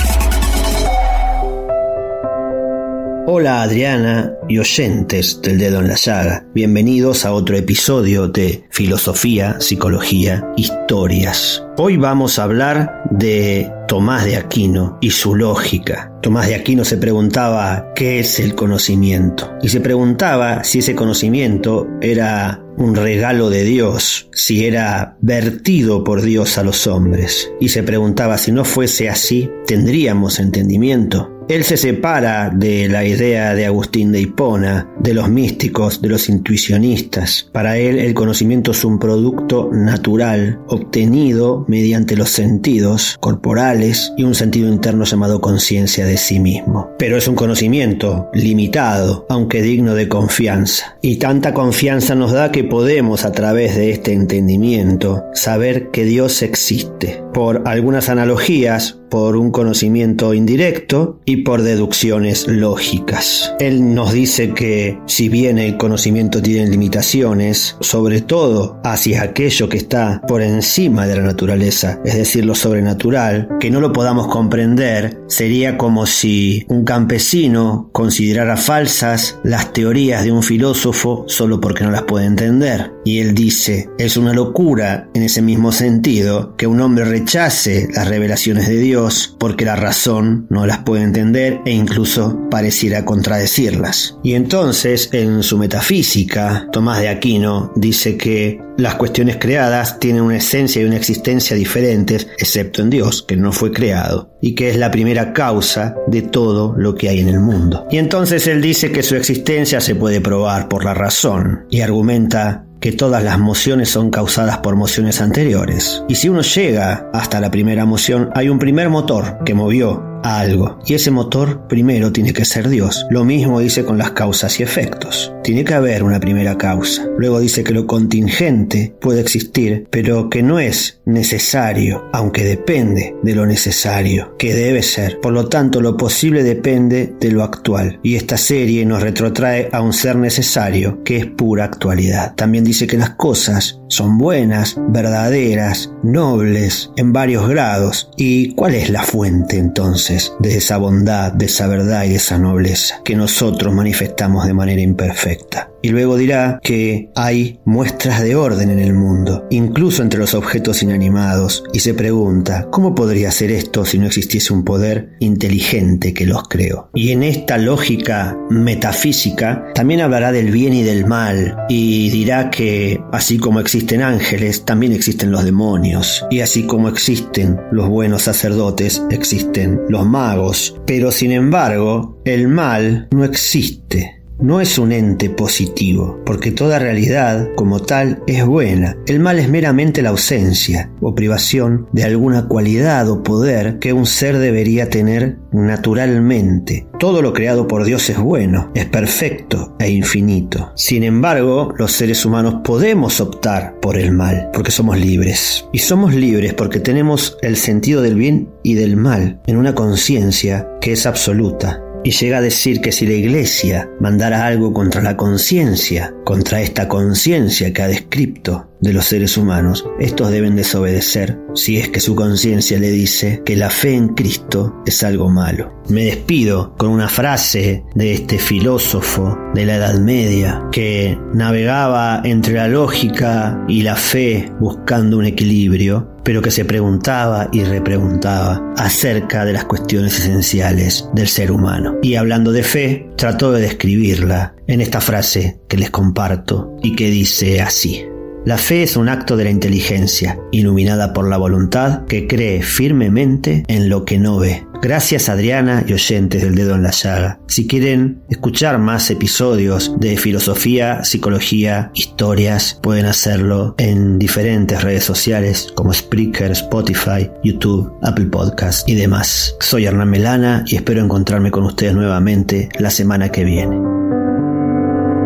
Hola 3.35 3.63
Adriana 3.63 4.35
y 4.47 4.59
oyentes 4.59 5.41
del 5.41 5.57
dedo 5.57 5.81
en 5.81 5.89
la 5.89 5.95
llaga. 5.95 6.45
Bienvenidos 6.55 7.25
a 7.25 7.33
otro 7.33 7.57
episodio 7.57 8.29
de 8.29 8.65
Filosofía, 8.69 9.59
Psicología, 9.59 10.47
Historias. 10.59 11.65
Hoy 11.79 11.97
vamos 11.97 12.39
a 12.39 12.43
hablar 12.43 13.05
de 13.11 13.73
Tomás 13.89 14.27
de 14.27 14.37
Aquino 14.37 14.99
y 15.01 15.13
su 15.13 15.35
lógica. 15.35 16.13
Tomás 16.21 16.49
de 16.49 16.57
Aquino 16.57 16.85
se 16.85 16.99
preguntaba 16.99 17.95
qué 17.95 18.19
es 18.19 18.39
el 18.39 18.55
conocimiento 18.55 19.51
y 19.63 19.71
se 19.71 19.81
preguntaba 19.81 20.63
si 20.63 20.81
ese 20.81 20.95
conocimiento 20.95 21.89
era 22.03 22.63
un 22.77 22.95
regalo 22.95 23.49
de 23.49 23.65
Dios, 23.65 24.29
si 24.35 24.67
era 24.67 25.17
vertido 25.23 26.05
por 26.05 26.21
Dios 26.21 26.59
a 26.59 26.65
los 26.65 26.87
hombres 26.87 27.51
y 27.61 27.71
se 27.71 27.83
preguntaba 27.83 28.37
si 28.37 28.53
no 28.53 28.67
fuese 28.67 29.09
así, 29.09 29.51
¿tendríamos 29.67 30.39
entendimiento? 30.39 31.32
Él 31.49 31.65
se 31.65 31.77
separa 31.77 32.51
de 32.55 32.89
la 32.89 33.05
idea 33.05 33.55
de 33.55 33.67
Agustín 33.67 34.13
de 34.13 34.21
Hipona, 34.21 34.89
de 35.01 35.15
los 35.15 35.29
místicos, 35.29 36.01
de 36.01 36.09
los 36.09 36.29
intuicionistas. 36.29 37.49
Para 37.53 37.77
él 37.79 37.99
el 37.99 38.15
conocimiento 38.15 38.71
es 38.71 38.85
un 38.85 38.99
producto 38.99 39.69
natural, 39.73 40.61
obtenido 40.69 41.65
mediante 41.69 42.17
los 42.17 42.31
sentidos 42.31 43.17
corporales 43.21 44.13
y 44.17 44.25
un 44.25 44.35
sentido 44.35 44.69
interno 44.69 45.05
llamado 45.05 45.41
conciencia 45.41 46.07
de 46.07 46.17
sí 46.17 46.41
mismo. 46.41 46.91
Pero 46.99 47.17
es 47.17 47.29
un 47.29 47.35
conocimiento 47.35 48.31
limitado, 48.33 49.27
aunque 49.29 49.63
digno 49.63 49.95
de 49.95 50.09
confianza. 50.09 50.97
Y 51.03 51.17
tanta 51.17 51.53
confianza 51.53 52.15
nos 52.15 52.33
da 52.33 52.53
que 52.53 52.65
podemos 52.65 53.25
a 53.25 53.33
través 53.33 53.77
de 53.77 53.91
este 53.91 54.13
entendimiento 54.13 55.25
saber 55.35 55.91
que 55.91 56.05
Dios 56.05 56.43
existe. 56.43 57.23
Por 57.35 57.63
algunas 57.67 58.09
analogías, 58.09 59.02
por 59.13 59.37
un 59.37 59.51
conocimiento 59.51 60.33
indirecto 60.33 61.21
y 61.27 61.43
por 61.43 61.61
deducciones 61.61 62.49
lógicas. 62.49 63.55
Él 63.61 63.95
nos 63.95 64.15
dice 64.15 64.55
que 64.55 64.99
si 65.07 65.29
bien 65.29 65.59
el 65.59 65.77
conocimiento 65.77 66.41
tiene 66.41 66.71
limitaciones, 66.71 67.77
sobre 67.81 68.23
todo 68.23 68.81
hacia 68.85 69.21
aquello 69.23 69.69
que 69.69 69.77
está 69.77 70.23
por 70.27 70.41
encima 70.41 71.07
de 71.07 71.17
la 71.17 71.25
naturaleza, 71.25 72.01
es 72.07 72.17
decir, 72.17 72.47
lo 72.47 72.55
sobrenatural, 72.55 73.51
que 73.61 73.71
no 73.71 73.83
lo 73.83 73.93
podamos 73.93 74.29
comprender, 74.29 75.21
sería 75.27 75.77
como 75.77 76.07
si 76.07 76.65
un 76.69 76.87
campesino 76.87 77.91
considerara 77.93 78.57
falsas 78.57 79.39
las 79.45 79.75
teorías 79.75 80.25
de 80.25 80.33
un 80.33 80.43
filósofo 80.43 81.27
solo 81.29 81.61
porque 81.61 81.85
no 81.85 81.91
las 81.91 82.05
puede 82.05 82.25
entender. 82.25 82.93
Y 83.05 83.19
él 83.19 83.35
dice, 83.35 83.89
es 83.99 84.17
una 84.17 84.33
locura 84.33 85.09
en 85.15 85.23
ese 85.23 85.43
mismo 85.43 85.73
sentido 85.73 86.55
que 86.57 86.67
un 86.67 86.81
hombre 86.81 87.05
rechace 87.05 87.89
las 87.95 88.09
revelaciones 88.09 88.69
de 88.69 88.79
Dios 88.79 89.37
porque 89.39 89.65
la 89.65 89.77
razón 89.77 90.47
no 90.51 90.67
las 90.67 90.79
puede 90.79 91.03
entender 91.03 91.61
e 91.65 91.73
incluso 91.73 92.49
pareciera 92.51 93.05
contradecirlas. 93.05 94.19
Y 94.23 94.35
entonces, 94.35 95.09
en 95.13 95.43
su 95.43 95.59
metafísica, 95.59 96.69
Tomás 96.73 97.01
de 97.01 97.09
Aquino 97.09 97.73
dice 97.75 98.17
que 98.17 98.61
las 98.79 98.95
cuestiones 98.95 99.37
creadas 99.39 99.99
tienen 99.99 100.23
una 100.23 100.37
esencia 100.37 100.81
y 100.81 100.85
una 100.85 100.97
existencia 100.97 101.57
diferentes, 101.57 102.29
excepto 102.39 102.83
en 102.83 102.91
Dios, 102.91 103.23
que 103.23 103.37
no 103.37 103.53
fue 103.53 103.71
creado, 103.71 104.31
y 104.41 104.55
que 104.55 104.71
es 104.71 104.77
la 104.77 104.91
primera 104.91 105.33
causa 105.33 105.95
de 106.07 106.23
todo 106.23 106.75
lo 106.77 106.95
que 106.95 107.09
hay 107.09 107.21
en 107.21 107.29
el 107.29 107.41
mundo. 107.41 107.87
Y 107.91 107.99
entonces 107.99 108.47
él 108.47 108.63
dice 108.63 108.91
que 108.91 109.03
su 109.03 109.15
existencia 109.15 109.81
se 109.81 109.95
puede 109.95 110.21
probar 110.21 110.69
por 110.69 110.85
la 110.85 110.95
razón, 110.95 111.67
y 111.71 111.81
argumenta 111.81 112.65
que 112.83 112.93
todas 112.93 113.23
las 113.23 113.39
mociones 113.39 113.89
son 113.89 114.11
causadas 114.11 114.59
por 114.59 114.75
mociones 114.75 115.21
anteriores. 115.21 116.03
Y 116.09 116.17
si 116.17 116.29
uno 116.29 116.43
llega 116.43 117.09
hasta 117.15 117.41
la 117.41 117.51
primera 117.51 117.87
moción, 117.87 118.29
hay 118.35 118.49
un 118.49 118.59
primer 118.59 118.91
motor 118.91 119.39
que 119.45 119.55
movió 119.55 120.12
algo. 120.23 120.79
Y 120.87 120.95
ese 120.95 121.11
motor 121.11 121.67
primero 121.69 122.13
tiene 122.13 122.33
que 122.33 122.45
ser 122.45 122.69
Dios. 122.69 123.07
Lo 123.11 123.25
mismo 123.25 123.61
dice 123.61 123.85
con 123.85 123.99
las 123.99 124.13
causas 124.13 124.59
y 124.61 124.63
efectos. 124.63 125.33
Tiene 125.43 125.65
que 125.65 125.75
haber 125.75 126.03
una 126.03 126.21
primera 126.21 126.57
causa. 126.57 127.07
Luego 127.19 127.41
dice 127.41 127.65
que 127.65 127.73
lo 127.73 127.87
contingente 127.87 128.95
puede 129.01 129.21
existir, 129.21 129.87
pero 129.91 130.31
que 130.31 130.43
no 130.43 130.59
es 130.59 131.01
necesario, 131.05 132.09
aunque 132.13 132.45
depende 132.45 133.17
de 133.23 133.35
lo 133.35 133.47
necesario, 133.47 134.37
que 134.39 134.55
debe 134.55 134.83
ser. 134.83 135.21
Por 135.21 135.33
lo 135.33 135.49
tanto, 135.49 135.81
lo 135.81 135.97
posible 135.97 136.43
depende 136.43 137.15
de 137.19 137.33
lo 137.33 137.43
actual. 137.43 137.99
Y 138.03 138.17
esta 138.17 138.37
serie 138.37 138.85
nos 138.87 139.03
retrotrae 139.03 139.69
a 139.73 139.83
un 139.83 139.93
ser 139.93 140.17
necesario, 140.17 141.03
que 141.03 141.17
es 141.17 141.27
pura 141.27 141.65
actualidad. 141.65 142.35
También 142.35 142.65
dice 142.65 142.87
que 142.87 142.99
las 142.99 143.11
cosas 143.11 143.81
son 143.89 144.19
buenas, 144.19 144.77
verdaderas, 144.89 145.93
nobles, 146.03 146.91
en 146.97 147.13
varios 147.13 147.49
grados. 147.49 148.11
¿Y 148.17 148.55
cuál 148.55 148.75
es 148.75 148.91
la 148.91 149.03
fuente 149.03 149.59
entonces? 149.59 150.12
De 150.39 150.57
esa 150.57 150.77
bondad, 150.77 151.33
de 151.33 151.47
esa 151.47 151.67
verdad 151.67 152.05
y 152.05 152.11
de 152.11 152.17
esa 152.17 152.39
nobleza 152.39 153.01
que 153.05 153.17
nosotros 153.17 153.75
manifestamos 153.75 154.47
de 154.47 154.55
manera 154.55 154.81
imperfecta. 154.81 155.72
Y 155.83 155.89
luego 155.89 156.17
dirá 156.17 156.61
que 156.63 157.11
hay 157.17 157.61
muestras 157.65 158.23
de 158.23 158.37
orden 158.37 158.71
en 158.71 158.79
el 158.79 158.95
mundo, 158.95 159.47
incluso 159.51 160.03
entre 160.03 160.21
los 160.21 160.35
objetos 160.35 160.83
inanimados, 160.83 161.65
y 161.73 161.81
se 161.81 161.95
pregunta, 161.95 162.69
¿cómo 162.71 162.95
podría 162.95 163.31
ser 163.33 163.51
esto 163.51 163.85
si 163.85 163.99
no 163.99 164.07
existiese 164.07 164.53
un 164.53 164.65
poder 164.65 165.11
inteligente 165.19 166.15
que 166.15 166.27
los 166.27 166.45
creó? 166.45 166.91
Y 166.95 167.11
en 167.11 167.25
esta 167.25 167.59
lógica 167.59 168.39
metafísica 168.49 169.67
también 169.75 170.01
hablará 170.01 170.31
del 170.31 170.53
bien 170.53 170.73
y 170.73 170.83
del 170.83 171.07
mal, 171.07 171.57
y 171.69 172.11
dirá 172.11 172.51
que 172.51 173.01
así 173.13 173.39
como 173.39 173.61
existen 173.61 174.03
ángeles, 174.03 174.65
también 174.65 174.93
existen 174.93 175.33
los 175.33 175.45
demonios, 175.45 176.25
y 176.31 176.41
así 176.41 176.65
como 176.65 176.89
existen 176.89 177.61
los 177.73 177.89
buenos 177.89 178.23
sacerdotes, 178.23 179.03
existen 179.11 179.81
los 179.89 180.07
magos, 180.07 180.81
pero 180.87 181.11
sin 181.11 181.33
embargo, 181.33 182.21
el 182.25 182.47
mal 182.49 183.09
no 183.11 183.25
existe 183.25 184.22
no 184.43 184.61
es 184.61 184.77
un 184.79 184.93
ente 184.93 185.31
positivo, 185.31 186.21
porque 186.27 186.51
toda 186.51 186.79
realidad 186.79 187.49
como 187.55 187.81
tal 187.81 188.23
es 188.27 188.45
buena. 188.45 188.97
El 189.07 189.21
mal 189.21 189.39
es 189.39 189.49
meramente 189.49 190.03
la 190.03 190.11
ausencia 190.11 190.91
o 191.01 191.15
privación 191.15 191.87
de 191.93 192.05
alguna 192.05 192.49
cualidad 192.49 193.09
o 193.09 193.23
poder 193.23 193.79
que 193.79 193.93
un 193.93 194.05
ser 194.05 194.39
debería 194.39 194.91
tener 194.91 195.39
naturalmente. 195.53 196.89
Todo 196.99 197.23
lo 197.23 197.33
creado 197.33 197.67
por 197.69 197.85
Dios 197.85 198.11
es 198.11 198.19
bueno, 198.19 198.71
es 198.75 198.87
perfecto 198.87 199.77
e 199.79 199.91
infinito. 199.91 200.73
Sin 200.75 201.05
embargo, 201.05 201.73
los 201.77 201.93
seres 201.93 202.25
humanos 202.25 202.57
podemos 202.65 203.21
optar 203.21 203.79
por 203.81 203.97
el 203.97 204.13
mal, 204.13 204.51
porque 204.53 204.71
somos 204.71 204.99
libres. 204.99 205.69
Y 205.73 205.79
somos 205.79 206.15
libres 206.15 206.55
porque 206.55 206.81
tenemos 206.81 207.39
el 207.43 207.57
sentido 207.57 208.03
del 208.03 208.17
bien 208.17 208.51
y 208.63 208.75
del 208.75 208.97
mal 208.97 209.41
en 209.47 209.57
una 209.57 209.75
conciencia 209.75 210.69
que 210.81 210.93
es 210.93 211.07
absoluta 211.07 211.83
y 212.05 212.11
llega 212.11 212.39
a 212.39 212.43
decir 212.43 212.81
que 212.81 212.93
si 212.93 213.07
la 213.07 213.15
Iglesia 213.15 213.89
mandara 214.01 214.45
algo 214.45 214.73
contra 214.73 215.03
la 215.03 215.17
conciencia, 215.17 216.13
contra 216.25 216.61
esta 216.61 216.89
conciencia 216.89 217.73
que 217.73 217.83
ha 217.83 217.89
descrito 217.89 218.72
de 218.83 218.93
los 218.93 219.07
seres 219.07 219.39
humanos, 219.39 219.87
estos 219.99 220.31
deben 220.31 220.57
desobedecer 220.57 221.39
si 221.55 221.79
es 221.79 221.89
que 221.89 222.01
su 222.01 222.15
conciencia 222.15 222.79
le 222.79 222.91
dice 222.91 223.43
que 223.45 223.57
la 223.57 223.71
fe 223.71 223.95
en 223.95 224.09
Cristo 224.09 224.83
es 224.85 225.03
algo 225.03 225.31
malo. 225.31 225.73
Me 225.89 226.05
despido 226.05 226.75
con 226.77 226.91
una 226.91 227.09
frase 227.09 227.85
de 227.95 228.13
este 228.13 228.39
filósofo 228.39 229.39
de 229.55 229.67
la 229.67 229.77
Edad 229.77 229.99
Media 229.99 230.65
que 230.73 231.19
navegaba 231.33 232.21
entre 232.25 232.55
la 232.55 232.69
lógica 232.69 233.65
y 233.69 233.83
la 233.83 233.97
fe 233.97 234.53
buscando 234.61 235.19
un 235.19 235.25
equilibrio 235.25 236.13
pero 236.25 236.41
que 236.41 236.51
se 236.51 236.65
preguntaba 236.65 237.49
y 237.53 237.65
repreguntaba 237.65 238.73
acerca 238.77 239.45
de 239.45 239.53
las 239.53 239.65
cuestiones 239.65 240.19
esenciales 240.21 241.09
del 241.15 241.29
ser 241.29 241.51
humano. 241.51 241.97
Y 242.03 242.15
hablando 242.15 242.53
de 242.53 242.63
fe, 242.63 243.11
trató 243.17 243.53
de 243.53 243.63
describirla 243.63 244.55
en 244.67 244.81
esta 244.81 245.01
frase 245.01 245.61
que 245.69 245.77
les 245.77 245.91
comparto 245.91 246.77
y 246.83 246.95
que 246.95 247.11
dice 247.11 247.61
así. 247.61 248.05
La 248.45 248.59
fe 248.59 248.83
es 248.83 248.97
un 248.97 249.09
acto 249.09 249.37
de 249.37 249.45
la 249.45 249.51
inteligencia, 249.51 250.37
iluminada 250.51 251.13
por 251.13 251.29
la 251.29 251.37
voluntad 251.37 252.07
que 252.07 252.27
cree 252.27 252.61
firmemente 252.63 253.63
en 253.69 253.89
lo 253.89 254.05
que 254.05 254.19
no 254.19 254.39
ve. 254.39 254.67
Gracias 254.83 255.29
Adriana 255.29 255.85
y 255.87 255.93
oyentes 255.93 256.43
del 256.43 256.57
dedo 256.57 256.75
en 256.75 256.83
la 256.83 256.91
llaga. 256.91 257.39
Si 257.47 257.69
quieren 257.69 258.21
escuchar 258.29 258.81
más 258.81 259.09
episodios 259.13 259.95
de 260.01 260.17
filosofía, 260.17 261.05
psicología, 261.05 261.93
historias, 261.95 262.81
pueden 262.83 263.07
hacerlo 263.07 263.77
en 263.79 264.19
diferentes 264.19 264.83
redes 264.83 265.05
sociales 265.05 265.69
como 265.77 265.93
Spreaker, 265.93 266.51
Spotify, 266.51 267.31
YouTube, 267.45 267.93
Apple 268.03 268.27
Podcasts 268.27 268.83
y 268.89 268.97
demás. 268.97 269.55
Soy 269.61 269.87
Hernán 269.87 270.11
Melana 270.11 270.65
y 270.67 270.75
espero 270.75 271.01
encontrarme 271.01 271.53
con 271.53 271.63
ustedes 271.63 271.95
nuevamente 271.95 272.69
la 272.81 272.91
semana 272.91 273.29
que 273.29 273.45
viene. 273.45 274.02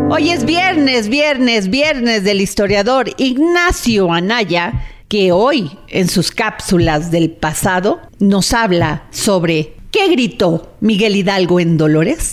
Hoy 0.08 0.30
es 0.30 0.44
viernes, 0.44 1.08
viernes, 1.08 1.68
viernes 1.68 2.22
del 2.22 2.40
historiador 2.40 3.10
Ignacio 3.16 4.12
Anaya, 4.12 4.84
que 5.08 5.32
hoy 5.32 5.78
en 5.88 6.08
sus 6.08 6.30
cápsulas 6.30 7.10
del 7.10 7.32
pasado 7.32 8.00
nos 8.20 8.54
habla 8.54 9.08
sobre 9.10 9.74
qué 9.90 10.08
gritó 10.08 10.76
Miguel 10.80 11.16
Hidalgo 11.16 11.58
en 11.58 11.76
Dolores. 11.76 12.32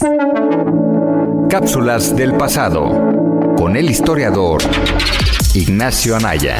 Cápsulas 1.50 2.16
del 2.16 2.34
pasado 2.36 3.56
con 3.58 3.76
el 3.76 3.90
historiador 3.90 4.62
Ignacio 5.56 6.16
Anaya. 6.16 6.58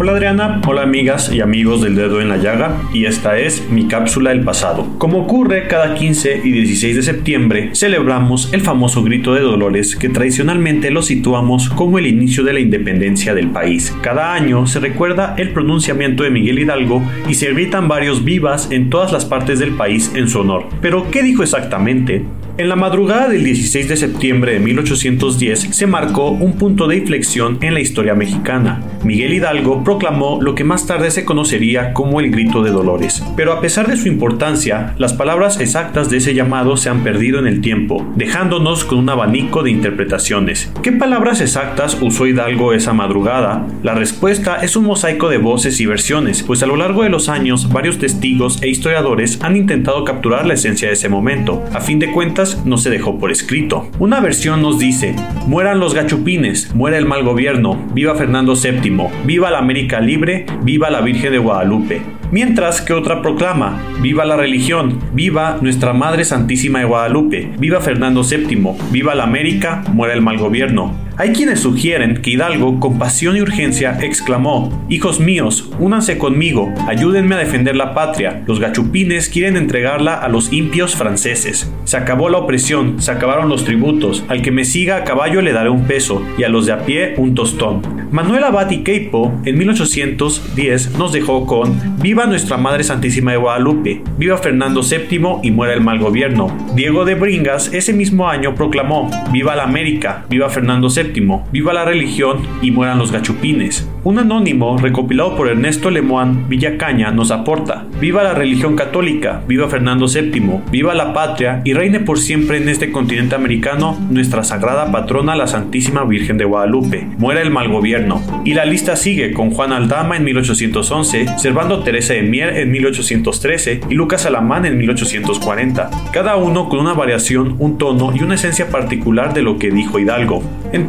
Hola 0.00 0.12
Adriana, 0.12 0.60
hola 0.64 0.82
amigas 0.82 1.32
y 1.32 1.40
amigos 1.40 1.82
del 1.82 1.96
dedo 1.96 2.20
en 2.20 2.28
la 2.28 2.36
llaga 2.36 2.80
y 2.92 3.06
esta 3.06 3.36
es 3.36 3.68
mi 3.68 3.88
cápsula 3.88 4.30
del 4.30 4.44
pasado. 4.44 4.86
Como 4.96 5.18
ocurre 5.18 5.66
cada 5.66 5.96
15 5.96 6.42
y 6.44 6.52
16 6.52 6.94
de 6.94 7.02
septiembre, 7.02 7.70
celebramos 7.74 8.52
el 8.52 8.60
famoso 8.60 9.02
grito 9.02 9.34
de 9.34 9.40
Dolores 9.40 9.96
que 9.96 10.08
tradicionalmente 10.08 10.92
lo 10.92 11.02
situamos 11.02 11.68
como 11.70 11.98
el 11.98 12.06
inicio 12.06 12.44
de 12.44 12.52
la 12.52 12.60
independencia 12.60 13.34
del 13.34 13.48
país. 13.48 13.92
Cada 14.00 14.34
año 14.34 14.68
se 14.68 14.78
recuerda 14.78 15.34
el 15.36 15.50
pronunciamiento 15.50 16.22
de 16.22 16.30
Miguel 16.30 16.60
Hidalgo 16.60 17.02
y 17.28 17.34
se 17.34 17.52
gritan 17.52 17.88
varios 17.88 18.24
vivas 18.24 18.70
en 18.70 18.90
todas 18.90 19.10
las 19.10 19.24
partes 19.24 19.58
del 19.58 19.72
país 19.72 20.12
en 20.14 20.28
su 20.28 20.38
honor. 20.38 20.66
Pero, 20.80 21.10
¿qué 21.10 21.24
dijo 21.24 21.42
exactamente? 21.42 22.24
En 22.58 22.68
la 22.68 22.74
madrugada 22.74 23.28
del 23.28 23.44
16 23.44 23.88
de 23.88 23.96
septiembre 23.96 24.54
de 24.54 24.58
1810 24.58 25.60
se 25.70 25.86
marcó 25.86 26.30
un 26.30 26.54
punto 26.54 26.88
de 26.88 26.96
inflexión 26.96 27.56
en 27.60 27.72
la 27.72 27.78
historia 27.78 28.16
mexicana. 28.16 28.82
Miguel 29.04 29.34
Hidalgo 29.34 29.84
proclamó 29.88 30.38
lo 30.42 30.54
que 30.54 30.64
más 30.64 30.86
tarde 30.86 31.10
se 31.10 31.24
conocería 31.24 31.94
como 31.94 32.20
el 32.20 32.30
Grito 32.30 32.62
de 32.62 32.70
Dolores. 32.70 33.24
Pero 33.36 33.54
a 33.54 33.62
pesar 33.62 33.86
de 33.86 33.96
su 33.96 34.06
importancia, 34.06 34.92
las 34.98 35.14
palabras 35.14 35.60
exactas 35.60 36.10
de 36.10 36.18
ese 36.18 36.34
llamado 36.34 36.76
se 36.76 36.90
han 36.90 37.02
perdido 37.02 37.38
en 37.38 37.46
el 37.46 37.62
tiempo, 37.62 38.06
dejándonos 38.14 38.84
con 38.84 38.98
un 38.98 39.08
abanico 39.08 39.62
de 39.62 39.70
interpretaciones. 39.70 40.70
¿Qué 40.82 40.92
palabras 40.92 41.40
exactas 41.40 41.96
usó 42.02 42.26
Hidalgo 42.26 42.74
esa 42.74 42.92
madrugada? 42.92 43.66
La 43.82 43.94
respuesta 43.94 44.56
es 44.56 44.76
un 44.76 44.84
mosaico 44.84 45.30
de 45.30 45.38
voces 45.38 45.80
y 45.80 45.86
versiones, 45.86 46.42
pues 46.42 46.62
a 46.62 46.66
lo 46.66 46.76
largo 46.76 47.02
de 47.02 47.08
los 47.08 47.30
años 47.30 47.72
varios 47.72 47.96
testigos 47.96 48.62
e 48.62 48.68
historiadores 48.68 49.38
han 49.42 49.56
intentado 49.56 50.04
capturar 50.04 50.44
la 50.44 50.52
esencia 50.52 50.88
de 50.88 50.94
ese 50.94 51.08
momento. 51.08 51.64
A 51.72 51.80
fin 51.80 51.98
de 51.98 52.12
cuentas, 52.12 52.60
no 52.66 52.76
se 52.76 52.90
dejó 52.90 53.18
por 53.18 53.30
escrito. 53.30 53.88
Una 53.98 54.20
versión 54.20 54.60
nos 54.60 54.78
dice, 54.78 55.16
mueran 55.46 55.80
los 55.80 55.94
gachupines, 55.94 56.74
muera 56.74 56.98
el 56.98 57.06
mal 57.06 57.24
gobierno, 57.24 57.82
viva 57.94 58.14
Fernando 58.16 58.52
VII, 58.54 59.06
viva 59.24 59.50
la 59.50 59.60
América 59.60 59.77
libre, 60.00 60.46
viva 60.62 60.90
la 60.90 61.00
Virgen 61.00 61.32
de 61.32 61.38
Guadalupe. 61.38 62.02
Mientras 62.30 62.80
que 62.82 62.92
otra 62.92 63.22
proclama, 63.22 63.80
viva 64.00 64.24
la 64.24 64.36
religión, 64.36 64.98
viva 65.14 65.58
nuestra 65.60 65.92
Madre 65.92 66.24
Santísima 66.24 66.80
de 66.80 66.84
Guadalupe, 66.84 67.50
viva 67.58 67.80
Fernando 67.80 68.22
VII, 68.22 68.72
viva 68.90 69.14
la 69.14 69.24
América, 69.24 69.84
muera 69.92 70.14
el 70.14 70.22
mal 70.22 70.36
gobierno. 70.38 71.07
Hay 71.20 71.32
quienes 71.32 71.58
sugieren 71.58 72.22
que 72.22 72.30
Hidalgo, 72.30 72.78
con 72.78 72.96
pasión 72.96 73.36
y 73.36 73.40
urgencia, 73.40 73.98
exclamó, 74.00 74.86
Hijos 74.88 75.18
míos, 75.18 75.68
únanse 75.80 76.16
conmigo, 76.16 76.72
ayúdenme 76.86 77.34
a 77.34 77.38
defender 77.38 77.74
la 77.74 77.92
patria, 77.92 78.44
los 78.46 78.60
gachupines 78.60 79.28
quieren 79.28 79.56
entregarla 79.56 80.14
a 80.14 80.28
los 80.28 80.52
impios 80.52 80.94
franceses. 80.94 81.72
Se 81.82 81.96
acabó 81.96 82.28
la 82.28 82.38
opresión, 82.38 83.02
se 83.02 83.10
acabaron 83.10 83.48
los 83.48 83.64
tributos, 83.64 84.22
al 84.28 84.42
que 84.42 84.52
me 84.52 84.64
siga 84.64 84.94
a 84.94 85.02
caballo 85.02 85.42
le 85.42 85.52
daré 85.52 85.70
un 85.70 85.88
peso, 85.88 86.22
y 86.38 86.44
a 86.44 86.48
los 86.48 86.66
de 86.66 86.72
a 86.72 86.84
pie 86.86 87.14
un 87.16 87.34
tostón. 87.34 87.82
Manuel 88.12 88.44
Abad 88.44 88.70
y 88.70 88.84
Queipo, 88.84 89.32
en 89.44 89.58
1810, 89.58 90.96
nos 90.98 91.12
dejó 91.12 91.46
con, 91.46 91.98
Viva 92.00 92.26
nuestra 92.26 92.56
Madre 92.56 92.84
Santísima 92.84 93.32
de 93.32 93.38
Guadalupe, 93.38 94.02
viva 94.16 94.38
Fernando 94.38 94.82
VII 94.82 95.40
y 95.42 95.50
muera 95.50 95.74
el 95.74 95.80
mal 95.80 95.98
gobierno. 95.98 96.56
Diego 96.76 97.04
de 97.04 97.16
Bringas 97.16 97.74
ese 97.74 97.92
mismo 97.92 98.28
año 98.28 98.54
proclamó, 98.54 99.10
Viva 99.32 99.56
la 99.56 99.64
América, 99.64 100.24
viva 100.30 100.48
Fernando 100.48 100.88
VII, 100.88 101.07
Viva 101.52 101.72
la 101.72 101.84
religión 101.84 102.38
y 102.62 102.70
mueran 102.70 102.98
los 102.98 103.12
gachupines. 103.12 103.88
Un 104.04 104.18
anónimo 104.18 104.78
recopilado 104.78 105.36
por 105.36 105.48
Ernesto 105.48 105.90
Lemoine 105.90 106.44
Villacaña 106.48 107.10
nos 107.10 107.30
aporta: 107.30 107.86
Viva 108.00 108.22
la 108.22 108.34
religión 108.34 108.76
católica, 108.76 109.42
viva 109.46 109.68
Fernando 109.68 110.06
VII, 110.06 110.60
viva 110.70 110.94
la 110.94 111.12
patria 111.12 111.62
y 111.64 111.72
reine 111.72 112.00
por 112.00 112.18
siempre 112.18 112.58
en 112.58 112.68
este 112.68 112.92
continente 112.92 113.34
americano 113.34 113.98
nuestra 114.10 114.44
sagrada 114.44 114.90
patrona 114.90 115.36
la 115.36 115.46
Santísima 115.46 116.04
Virgen 116.04 116.38
de 116.38 116.44
Guadalupe. 116.44 117.06
Muera 117.18 117.42
el 117.42 117.50
mal 117.50 117.68
gobierno. 117.68 118.22
Y 118.44 118.54
la 118.54 118.64
lista 118.64 118.96
sigue 118.96 119.32
con 119.32 119.50
Juan 119.50 119.72
Aldama 119.72 120.16
en 120.16 120.24
1811, 120.24 121.38
Servando 121.38 121.82
Teresa 121.82 122.14
de 122.14 122.22
Mier 122.22 122.56
en 122.56 122.70
1813 122.70 123.80
y 123.88 123.94
Lucas 123.94 124.26
Alamán 124.26 124.66
en 124.66 124.78
1840. 124.78 125.90
Cada 126.12 126.36
uno 126.36 126.68
con 126.68 126.80
una 126.80 126.94
variación, 126.94 127.56
un 127.58 127.78
tono 127.78 128.12
y 128.14 128.22
una 128.22 128.34
esencia 128.34 128.70
particular 128.70 129.34
de 129.34 129.42
lo 129.42 129.58
que 129.58 129.70
dijo 129.70 129.98
Hidalgo. 129.98 130.42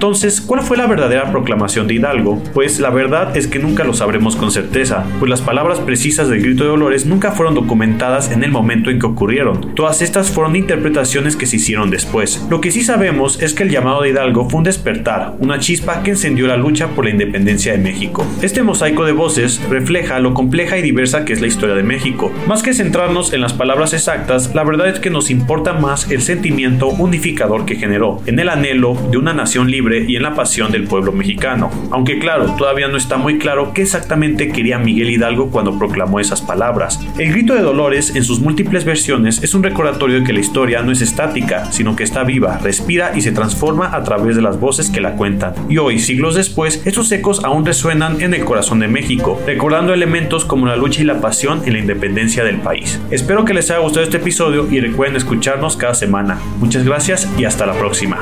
Entonces, 0.10 0.42
¿cuál 0.42 0.64
fue 0.64 0.76
la 0.76 0.88
verdadera 0.88 1.30
proclamación 1.30 1.88
de 1.88 1.94
Hidalgo? 1.94 2.42
Pues 2.56 2.80
la 2.80 2.90
verdad 2.90 3.38
es 3.38 3.46
que 3.46 3.60
nunca 3.60 3.84
lo 3.84 3.94
sabremos 3.94 4.36
con 4.36 4.50
certeza, 4.50 5.06
pues 5.20 5.30
las 5.30 5.42
palabras 5.42 5.80
precisas 5.82 6.30
del 6.30 6.42
grito 6.42 6.64
de 6.64 6.72
Dolores 6.72 7.06
nunca 7.06 7.32
fueron 7.32 7.54
documentadas 7.54 8.32
en 8.32 8.44
el 8.44 8.50
momento 8.50 8.90
en 8.90 8.98
que 8.98 9.06
ocurrieron. 9.06 9.76
Todas 9.76 10.02
estas 10.02 10.32
fueron 10.32 10.56
interpretaciones 10.56 11.36
que 11.36 11.46
se 11.46 11.58
hicieron 11.58 11.92
después. 11.92 12.44
Lo 12.50 12.60
que 12.60 12.72
sí 12.72 12.82
sabemos 12.82 13.40
es 13.40 13.54
que 13.54 13.62
el 13.62 13.70
llamado 13.70 14.02
de 14.02 14.10
Hidalgo 14.10 14.50
fue 14.50 14.58
un 14.58 14.64
despertar, 14.64 15.36
una 15.42 15.60
chispa 15.60 16.02
que 16.02 16.10
encendió 16.10 16.48
la 16.48 16.58
lucha 16.58 16.88
por 16.88 17.06
la 17.06 17.12
independencia 17.12 17.74
de 17.74 17.78
México. 17.78 18.26
Este 18.42 18.64
mosaico 18.64 19.06
de 19.06 19.12
voces 19.12 19.62
refleja 19.70 20.18
lo 20.18 20.34
compleja 20.34 20.80
y 20.80 20.82
diversa 20.82 21.24
que 21.24 21.34
es 21.34 21.42
la 21.42 21.46
historia 21.46 21.76
de 21.76 21.84
México. 21.84 22.32
Más 22.48 22.64
que 22.64 22.74
centrarnos 22.74 23.32
en 23.32 23.42
las 23.42 23.54
palabras 23.54 23.94
exactas, 23.94 24.56
la 24.56 24.64
verdad 24.64 24.90
es 24.90 25.00
que 25.00 25.12
nos 25.12 25.30
importa 25.30 25.74
más 25.74 26.10
el 26.10 26.24
sentimiento 26.24 26.88
unificador 26.88 27.68
que 27.68 27.76
generó, 27.76 28.24
en 28.26 28.40
el 28.40 28.50
anhelo 28.50 28.98
de 29.12 29.20
una 29.20 29.36
nación 29.36 29.70
libre 29.70 29.99
y 30.08 30.16
en 30.16 30.24
la 30.24 30.36
pasión 30.36 30.72
del 30.72 30.86
pueblo 30.86 31.12
mexicano. 31.12 31.72
Aunque 31.92 32.20
claro, 32.20 32.46
todavía 32.58 32.88
no 32.88 32.98
está 32.98 33.18
muy 33.18 33.38
claro 33.38 33.74
qué 33.74 33.82
exactamente 33.82 34.50
quería 34.50 34.80
Miguel 34.80 35.10
Hidalgo 35.10 35.50
cuando 35.50 35.78
proclamó 35.78 36.20
esas 36.20 36.42
palabras. 36.42 37.00
El 37.18 37.32
grito 37.32 37.54
de 37.54 37.62
Dolores, 37.62 38.16
en 38.16 38.24
sus 38.24 38.40
múltiples 38.40 38.86
versiones, 38.86 39.44
es 39.44 39.54
un 39.54 39.64
recordatorio 39.64 40.20
de 40.20 40.26
que 40.26 40.34
la 40.34 40.40
historia 40.40 40.82
no 40.82 40.92
es 40.92 41.02
estática, 41.02 41.72
sino 41.72 41.96
que 41.96 42.04
está 42.04 42.24
viva, 42.24 42.58
respira 42.58 43.12
y 43.16 43.22
se 43.22 43.32
transforma 43.32 43.96
a 43.96 44.04
través 44.04 44.36
de 44.36 44.42
las 44.42 44.60
voces 44.60 44.90
que 44.90 45.02
la 45.02 45.16
cuentan. 45.16 45.54
Y 45.70 45.78
hoy, 45.78 46.00
siglos 46.00 46.36
después, 46.36 46.82
esos 46.86 47.12
ecos 47.12 47.44
aún 47.44 47.66
resuenan 47.66 48.22
en 48.22 48.34
el 48.34 48.46
corazón 48.46 48.80
de 48.80 48.88
México, 48.88 49.42
recordando 49.46 49.94
elementos 49.94 50.46
como 50.46 50.66
la 50.66 50.76
lucha 50.76 51.02
y 51.02 51.06
la 51.06 51.22
pasión 51.22 51.62
en 51.66 51.74
la 51.74 51.80
independencia 51.80 52.44
del 52.44 52.58
país. 52.58 53.00
Espero 53.12 53.46
que 53.46 53.54
les 53.54 53.70
haya 53.72 53.80
gustado 53.80 54.04
este 54.04 54.18
episodio 54.18 54.68
y 54.70 54.80
recuerden 54.80 55.18
escucharnos 55.18 55.78
cada 55.78 55.94
semana. 55.94 56.40
Muchas 56.60 56.84
gracias 56.84 57.30
y 57.38 57.46
hasta 57.46 57.66
la 57.66 57.74
próxima. 57.74 58.20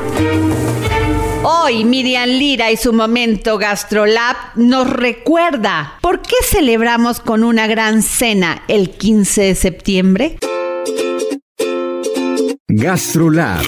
Hoy 1.43 1.85
Miriam 1.85 2.29
Lira 2.29 2.71
y 2.71 2.77
su 2.77 2.93
momento 2.93 3.57
GastroLab 3.57 4.35
nos 4.55 4.89
recuerda 4.89 5.97
por 6.01 6.21
qué 6.21 6.35
celebramos 6.43 7.19
con 7.19 7.43
una 7.43 7.67
gran 7.67 8.01
cena 8.01 8.63
el 8.67 8.91
15 8.91 9.41
de 9.41 9.55
septiembre. 9.55 10.37
GastroLab. 12.67 13.65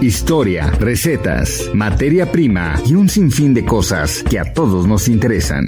Historia, 0.00 0.70
recetas, 0.78 1.70
materia 1.72 2.30
prima 2.30 2.80
y 2.84 2.94
un 2.94 3.08
sinfín 3.08 3.54
de 3.54 3.64
cosas 3.64 4.22
que 4.28 4.38
a 4.38 4.52
todos 4.52 4.86
nos 4.86 5.08
interesan. 5.08 5.66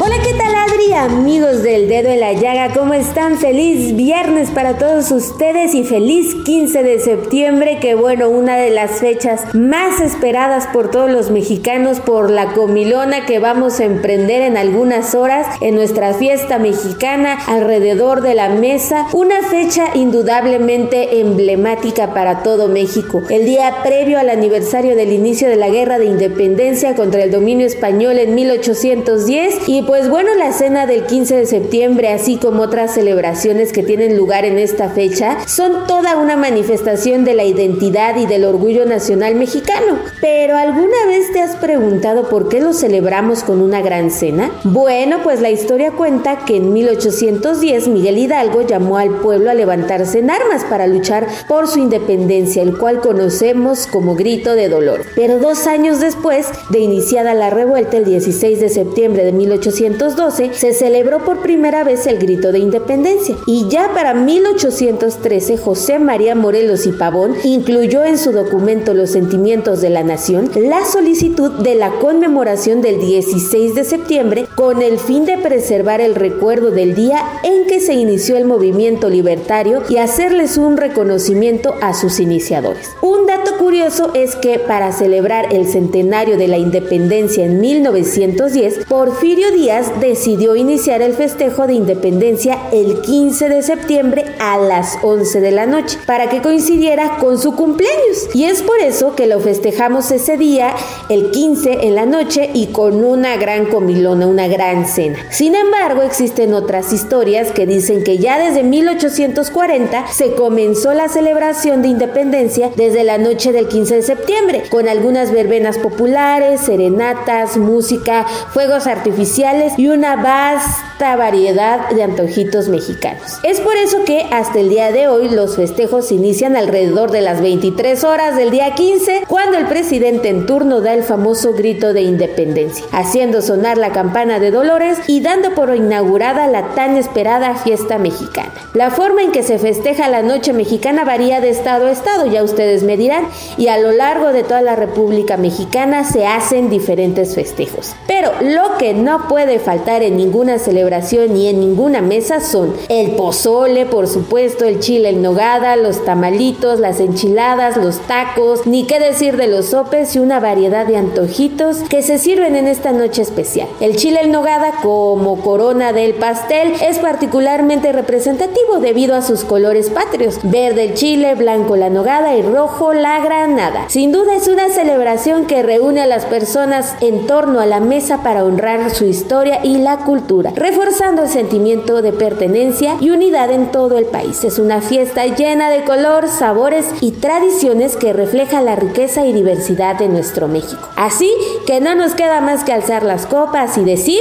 Hola, 0.00 0.16
¿qué 0.22 0.34
tal 0.34 0.57
Amigos 0.94 1.62
del 1.62 1.86
dedo 1.86 2.08
en 2.08 2.20
la 2.20 2.32
llaga, 2.32 2.72
¿cómo 2.72 2.94
están? 2.94 3.36
Feliz 3.36 3.94
viernes 3.94 4.50
para 4.50 4.78
todos 4.78 5.10
ustedes 5.10 5.74
y 5.74 5.84
feliz 5.84 6.34
15 6.44 6.82
de 6.82 6.98
septiembre, 6.98 7.78
que 7.78 7.94
bueno, 7.94 8.30
una 8.30 8.56
de 8.56 8.70
las 8.70 8.92
fechas 8.98 9.54
más 9.54 10.00
esperadas 10.00 10.66
por 10.68 10.90
todos 10.90 11.10
los 11.10 11.30
mexicanos 11.30 12.00
por 12.00 12.30
la 12.30 12.52
comilona 12.54 13.26
que 13.26 13.38
vamos 13.38 13.80
a 13.80 13.84
emprender 13.84 14.40
en 14.42 14.56
algunas 14.56 15.14
horas 15.14 15.46
en 15.60 15.74
nuestra 15.74 16.14
fiesta 16.14 16.58
mexicana 16.58 17.38
alrededor 17.46 18.22
de 18.22 18.34
la 18.34 18.48
mesa, 18.48 19.06
una 19.12 19.42
fecha 19.42 19.84
indudablemente 19.94 21.20
emblemática 21.20 22.14
para 22.14 22.42
todo 22.42 22.68
México. 22.68 23.22
El 23.28 23.44
día 23.44 23.82
previo 23.82 24.18
al 24.18 24.30
aniversario 24.30 24.96
del 24.96 25.12
inicio 25.12 25.48
de 25.48 25.56
la 25.56 25.68
Guerra 25.68 25.98
de 25.98 26.06
Independencia 26.06 26.94
contra 26.94 27.22
el 27.22 27.30
dominio 27.30 27.66
español 27.66 28.18
en 28.18 28.34
1810 28.34 29.68
y 29.68 29.82
pues 29.82 30.08
bueno, 30.08 30.34
la 30.34 30.52
cena 30.52 30.77
del 30.86 31.04
15 31.04 31.36
de 31.36 31.46
septiembre, 31.46 32.08
así 32.08 32.36
como 32.36 32.62
otras 32.62 32.94
celebraciones 32.94 33.72
que 33.72 33.82
tienen 33.82 34.16
lugar 34.16 34.44
en 34.44 34.58
esta 34.58 34.88
fecha, 34.90 35.38
son 35.46 35.86
toda 35.86 36.16
una 36.16 36.36
manifestación 36.36 37.24
de 37.24 37.34
la 37.34 37.44
identidad 37.44 38.16
y 38.16 38.26
del 38.26 38.44
orgullo 38.44 38.84
nacional 38.84 39.34
mexicano. 39.34 39.98
Pero 40.20 40.56
¿alguna 40.56 41.06
vez 41.06 41.32
te 41.32 41.40
has 41.40 41.56
preguntado 41.56 42.28
por 42.28 42.48
qué 42.48 42.60
lo 42.60 42.72
celebramos 42.72 43.42
con 43.42 43.60
una 43.60 43.80
gran 43.82 44.10
cena? 44.10 44.50
Bueno, 44.64 45.18
pues 45.22 45.40
la 45.40 45.50
historia 45.50 45.92
cuenta 45.92 46.44
que 46.44 46.56
en 46.56 46.72
1810 46.72 47.88
Miguel 47.88 48.18
Hidalgo 48.18 48.62
llamó 48.62 48.98
al 48.98 49.10
pueblo 49.10 49.50
a 49.50 49.54
levantarse 49.54 50.18
en 50.18 50.30
armas 50.30 50.64
para 50.64 50.86
luchar 50.86 51.26
por 51.46 51.68
su 51.68 51.78
independencia, 51.78 52.62
el 52.62 52.76
cual 52.76 53.00
conocemos 53.00 53.86
como 53.86 54.14
grito 54.14 54.54
de 54.54 54.68
dolor. 54.68 55.04
Pero 55.14 55.38
dos 55.38 55.66
años 55.66 56.00
después 56.00 56.46
de 56.70 56.78
iniciada 56.78 57.34
la 57.34 57.50
revuelta, 57.50 57.96
el 57.96 58.04
16 58.04 58.60
de 58.60 58.68
septiembre 58.68 59.24
de 59.24 59.32
1812, 59.32 60.54
se 60.54 60.67
celebró 60.72 61.24
por 61.24 61.40
primera 61.40 61.84
vez 61.84 62.06
el 62.06 62.18
grito 62.18 62.52
de 62.52 62.58
independencia. 62.58 63.36
Y 63.46 63.68
ya 63.68 63.92
para 63.94 64.14
1813, 64.14 65.56
José 65.58 65.98
María 65.98 66.34
Morelos 66.34 66.86
y 66.86 66.92
Pavón 66.92 67.34
incluyó 67.44 68.04
en 68.04 68.18
su 68.18 68.32
documento 68.32 68.94
Los 68.94 69.10
sentimientos 69.10 69.80
de 69.80 69.90
la 69.90 70.02
nación 70.02 70.50
la 70.56 70.84
solicitud 70.84 71.50
de 71.62 71.74
la 71.74 71.90
conmemoración 71.92 72.82
del 72.82 73.00
16 73.00 73.74
de 73.74 73.84
septiembre 73.84 74.46
con 74.54 74.82
el 74.82 74.98
fin 74.98 75.24
de 75.24 75.38
preservar 75.38 76.00
el 76.00 76.14
recuerdo 76.14 76.70
del 76.70 76.94
día 76.94 77.22
en 77.42 77.66
que 77.66 77.80
se 77.80 77.94
inició 77.94 78.36
el 78.36 78.44
movimiento 78.44 79.08
libertario 79.08 79.82
y 79.88 79.98
hacerles 79.98 80.56
un 80.58 80.76
reconocimiento 80.76 81.74
a 81.80 81.94
sus 81.94 82.20
iniciadores. 82.20 82.90
Un 83.02 83.26
dato 83.26 83.56
curioso 83.58 84.10
es 84.14 84.36
que 84.36 84.58
para 84.58 84.92
celebrar 84.92 85.52
el 85.52 85.66
centenario 85.66 86.36
de 86.36 86.48
la 86.48 86.58
independencia 86.58 87.44
en 87.44 87.60
1910, 87.60 88.86
Porfirio 88.88 89.50
Díaz 89.52 90.00
decidió 90.00 90.56
iniciar 90.58 91.02
el 91.02 91.14
festejo 91.14 91.66
de 91.66 91.74
independencia 91.74 92.58
el 92.72 93.00
15 93.00 93.48
de 93.48 93.62
septiembre 93.62 94.24
a 94.38 94.58
las 94.58 94.98
11 95.02 95.40
de 95.40 95.50
la 95.50 95.66
noche 95.66 95.98
para 96.06 96.28
que 96.28 96.42
coincidiera 96.42 97.16
con 97.18 97.38
su 97.38 97.54
cumpleaños. 97.54 98.28
Y 98.34 98.44
es 98.44 98.62
por 98.62 98.78
eso 98.80 99.14
que 99.14 99.26
lo 99.26 99.40
festejamos 99.40 100.10
ese 100.10 100.36
día, 100.36 100.74
el 101.08 101.30
15 101.30 101.86
en 101.86 101.94
la 101.94 102.06
noche 102.06 102.50
y 102.52 102.66
con 102.68 103.04
una 103.04 103.36
gran 103.36 103.66
comilona, 103.66 104.26
una 104.26 104.48
gran 104.48 104.86
cena. 104.86 105.18
Sin 105.30 105.54
embargo, 105.54 106.02
existen 106.02 106.54
otras 106.54 106.92
historias 106.92 107.52
que 107.52 107.66
dicen 107.66 108.04
que 108.04 108.18
ya 108.18 108.38
desde 108.38 108.62
1840 108.62 110.06
se 110.08 110.34
comenzó 110.34 110.94
la 110.94 111.08
celebración 111.08 111.82
de 111.82 111.88
independencia 111.88 112.70
desde 112.76 113.04
la 113.04 113.18
noche 113.18 113.52
del 113.52 113.68
15 113.68 113.96
de 113.96 114.02
septiembre, 114.02 114.62
con 114.70 114.88
algunas 114.88 115.32
verbenas 115.32 115.78
populares, 115.78 116.60
serenatas, 116.62 117.56
música, 117.56 118.26
fuegos 118.52 118.86
artificiales 118.86 119.74
y 119.76 119.88
una 119.88 120.16
Yes. 120.48 120.87
Vasta 120.98 121.16
variedad 121.16 121.90
de 121.90 122.02
antojitos 122.02 122.68
mexicanos. 122.68 123.38
Es 123.44 123.60
por 123.60 123.76
eso 123.76 124.04
que 124.04 124.26
hasta 124.32 124.58
el 124.58 124.68
día 124.68 124.90
de 124.90 125.06
hoy 125.06 125.28
los 125.28 125.54
festejos 125.54 126.10
inician 126.10 126.56
alrededor 126.56 127.12
de 127.12 127.20
las 127.20 127.40
23 127.40 128.02
horas 128.02 128.36
del 128.36 128.50
día 128.50 128.74
15, 128.74 129.22
cuando 129.28 129.58
el 129.58 129.66
presidente 129.66 130.28
en 130.28 130.46
turno 130.46 130.80
da 130.80 130.94
el 130.94 131.04
famoso 131.04 131.52
grito 131.52 131.92
de 131.92 132.02
independencia, 132.02 132.84
haciendo 132.90 133.42
sonar 133.42 133.78
la 133.78 133.92
campana 133.92 134.40
de 134.40 134.50
Dolores 134.50 134.98
y 135.06 135.20
dando 135.20 135.54
por 135.54 135.74
inaugurada 135.74 136.48
la 136.48 136.74
tan 136.74 136.96
esperada 136.96 137.54
fiesta 137.54 137.98
mexicana. 137.98 138.52
La 138.74 138.90
forma 138.90 139.22
en 139.22 139.30
que 139.30 139.44
se 139.44 139.58
festeja 139.58 140.08
la 140.08 140.22
noche 140.22 140.52
mexicana 140.52 141.04
varía 141.04 141.40
de 141.40 141.50
estado 141.50 141.86
a 141.86 141.92
estado, 141.92 142.26
ya 142.26 142.42
ustedes 142.42 142.82
me 142.82 142.96
dirán, 142.96 143.24
y 143.56 143.68
a 143.68 143.78
lo 143.78 143.92
largo 143.92 144.32
de 144.32 144.42
toda 144.42 144.62
la 144.62 144.74
República 144.74 145.36
Mexicana 145.36 146.02
se 146.02 146.26
hacen 146.26 146.70
diferentes 146.70 147.36
festejos. 147.36 147.94
Pero 148.08 148.32
lo 148.40 148.78
que 148.78 148.94
no 148.94 149.28
puede 149.28 149.60
faltar 149.60 150.02
en 150.02 150.16
ninguna 150.16 150.58
celebración 150.58 150.87
ni 151.28 151.48
en 151.48 151.60
ninguna 151.60 152.00
mesa 152.00 152.40
son 152.40 152.72
el 152.88 153.10
pozole, 153.12 153.84
por 153.84 154.06
supuesto, 154.08 154.64
el 154.64 154.80
chile 154.80 155.10
en 155.10 155.20
nogada, 155.20 155.76
los 155.76 156.02
tamalitos, 156.04 156.80
las 156.80 156.98
enchiladas, 156.98 157.76
los 157.76 157.98
tacos, 158.00 158.66
ni 158.66 158.84
qué 158.84 158.98
decir 158.98 159.36
de 159.36 159.48
los 159.48 159.66
sopes 159.66 160.16
y 160.16 160.18
una 160.18 160.40
variedad 160.40 160.86
de 160.86 160.96
antojitos 160.96 161.78
que 161.90 162.02
se 162.02 162.18
sirven 162.18 162.56
en 162.56 162.68
esta 162.68 162.92
noche 162.92 163.20
especial. 163.20 163.68
El 163.80 163.96
chile 163.96 164.20
en 164.22 164.32
nogada 164.32 164.72
como 164.82 165.42
corona 165.42 165.92
del 165.92 166.14
pastel 166.14 166.72
es 166.80 166.98
particularmente 166.98 167.92
representativo 167.92 168.78
debido 168.80 169.14
a 169.14 169.22
sus 169.22 169.44
colores 169.44 169.90
patrios, 169.90 170.38
verde 170.42 170.84
el 170.84 170.94
chile, 170.94 171.34
blanco 171.34 171.76
la 171.76 171.90
nogada 171.90 172.34
y 172.34 172.42
rojo 172.42 172.94
la 172.94 173.20
granada. 173.20 173.84
Sin 173.88 174.10
duda 174.10 174.34
es 174.36 174.48
una 174.48 174.70
celebración 174.70 175.46
que 175.46 175.62
reúne 175.62 176.00
a 176.00 176.06
las 176.06 176.24
personas 176.24 176.94
en 177.02 177.26
torno 177.26 177.60
a 177.60 177.66
la 177.66 177.80
mesa 177.80 178.22
para 178.22 178.44
honrar 178.44 178.90
su 178.90 179.04
historia 179.04 179.60
y 179.62 179.78
la 179.78 179.98
cultura, 179.98 180.52
reforzando 180.78 181.22
el 181.22 181.28
sentimiento 181.28 182.02
de 182.02 182.12
pertenencia 182.12 182.96
y 183.00 183.10
unidad 183.10 183.50
en 183.50 183.72
todo 183.72 183.98
el 183.98 184.04
país. 184.04 184.44
Es 184.44 184.60
una 184.60 184.80
fiesta 184.80 185.26
llena 185.26 185.70
de 185.70 185.82
color, 185.82 186.28
sabores 186.28 186.86
y 187.00 187.10
tradiciones 187.10 187.96
que 187.96 188.12
refleja 188.12 188.62
la 188.62 188.76
riqueza 188.76 189.26
y 189.26 189.32
diversidad 189.32 189.96
de 189.98 190.08
nuestro 190.08 190.46
México. 190.46 190.88
Así 190.94 191.32
que 191.66 191.80
no 191.80 191.96
nos 191.96 192.14
queda 192.14 192.40
más 192.40 192.62
que 192.62 192.72
alzar 192.72 193.02
las 193.02 193.26
copas 193.26 193.76
y 193.76 193.82
decir 193.82 194.20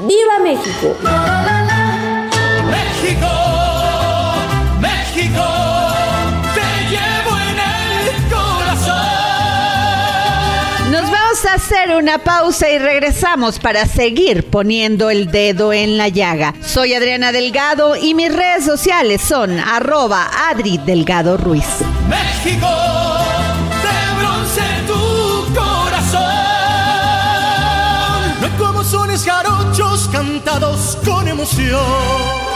¡Viva 0.00 0.40
México! 0.42 0.96
A 11.44 11.54
hacer 11.54 11.96
una 11.96 12.18
pausa 12.18 12.70
y 12.70 12.78
regresamos 12.78 13.58
para 13.58 13.86
seguir 13.86 14.44
poniendo 14.50 15.10
el 15.10 15.30
dedo 15.30 15.72
en 15.72 15.98
la 15.98 16.08
llaga. 16.08 16.54
Soy 16.62 16.94
Adriana 16.94 17.32
Delgado 17.32 17.96
y 17.96 18.14
mis 18.14 18.34
redes 18.34 18.64
sociales 18.64 19.20
son 19.20 19.58
arroba 19.58 20.30
Adri 20.48 20.78
Delgado 20.78 21.36
Ruiz. 21.36 21.66
México, 22.08 22.68
de 23.82 24.20
bronce 24.20 24.62
tu 24.86 25.54
corazón. 25.54 26.20
No 28.40 28.48
como 28.58 28.84
sones 28.84 29.24
jarochos 29.24 30.08
cantados 30.12 30.98
con 31.04 31.28
emoción. 31.28 32.53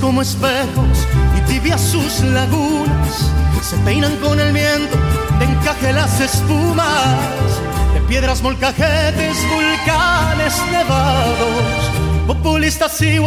Como 0.00 0.22
espejos 0.22 1.06
y 1.36 1.40
tibias 1.52 1.80
sus 1.80 2.20
lagunas, 2.20 3.30
se 3.60 3.76
peinan 3.78 4.16
con 4.16 4.40
el 4.40 4.52
viento 4.52 4.96
de 5.38 5.44
encaje 5.44 5.92
las 5.92 6.20
espumas, 6.20 7.60
de 7.92 8.00
piedras 8.08 8.40
molcajetes, 8.40 9.36
volcanes 9.50 10.54
nevados, 10.72 11.90
populistas 12.26 13.00
y 13.02 13.18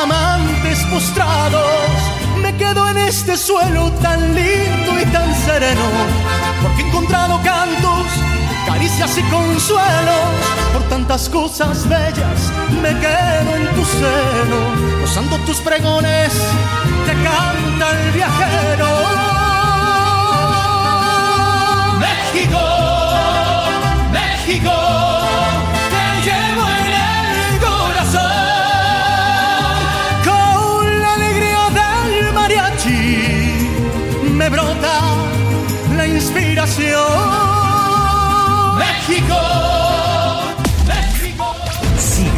amantes 0.00 0.78
postrados. 0.90 1.62
Me 2.40 2.56
quedo 2.56 2.88
en 2.88 2.96
este 2.96 3.36
suelo 3.36 3.90
tan 4.02 4.34
lindo 4.34 5.00
y 5.00 5.04
tan 5.12 5.34
sereno, 5.44 5.84
porque 6.62 6.82
he 6.82 6.88
encontrado 6.88 7.38
cantos 7.42 8.06
caricias 8.66 9.18
y 9.18 9.22
consuelos. 9.24 10.42
Por 10.72 10.82
tantas 10.84 11.28
cosas 11.28 11.86
bellas 11.86 12.50
me 12.80 12.90
quedo 12.98 13.56
en 13.56 13.74
tu 13.74 13.84
seno 13.84 14.91
gozando 15.14 15.36
tus 15.40 15.60
pregones 15.60 16.32
te 17.04 17.12
canta 17.12 17.90
el 17.90 18.12
viajero 18.12 18.86
México 21.98 22.60
México 24.10 24.72
te 25.92 26.04
llevo 26.24 26.64
en 26.78 26.86
el 26.96 27.60
corazón 27.60 28.32
con 30.24 31.00
la 31.02 31.12
alegría 31.12 31.62
del 31.78 32.32
mariachi 32.32 33.12
me 34.32 34.48
brota 34.48 34.96
la 35.94 36.06
inspiración 36.06 37.52
México. 38.78 39.61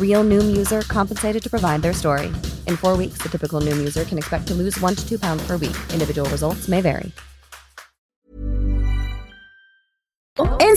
Real 0.00 0.24
Noom 0.24 0.56
user 0.56 0.80
compensated 0.88 1.42
to 1.42 1.50
provide 1.50 1.82
their 1.82 1.92
story. 1.92 2.28
In 2.66 2.78
four 2.78 2.96
weeks, 2.96 3.18
the 3.18 3.28
typical 3.28 3.60
Noom 3.60 3.76
user 3.76 4.06
can 4.06 4.16
expect 4.16 4.46
to 4.48 4.54
lose 4.54 4.80
one 4.80 4.94
to 4.94 5.06
two 5.06 5.18
pounds 5.18 5.46
per 5.46 5.58
week. 5.58 5.76
Individual 5.92 6.30
results 6.30 6.66
may 6.66 6.80
vary. 6.80 7.12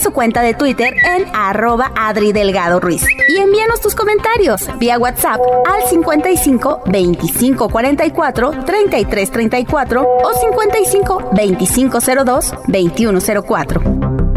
su 0.00 0.12
cuenta 0.12 0.42
de 0.42 0.54
Twitter 0.54 0.94
en 0.94 1.24
arroba 1.34 1.92
Adri 1.96 2.32
Delgado 2.32 2.80
Ruiz. 2.80 3.04
Y 3.28 3.36
envíanos 3.38 3.80
tus 3.80 3.94
comentarios 3.94 4.66
vía 4.78 4.98
WhatsApp 4.98 5.40
al 5.66 5.88
55 5.88 6.82
25 6.86 7.68
44 7.68 8.50
33 8.64 9.30
34 9.30 10.02
o 10.02 10.34
55 10.34 11.30
25 11.32 11.98
02 12.24 12.54
21 12.68 13.18
04. 13.46 14.29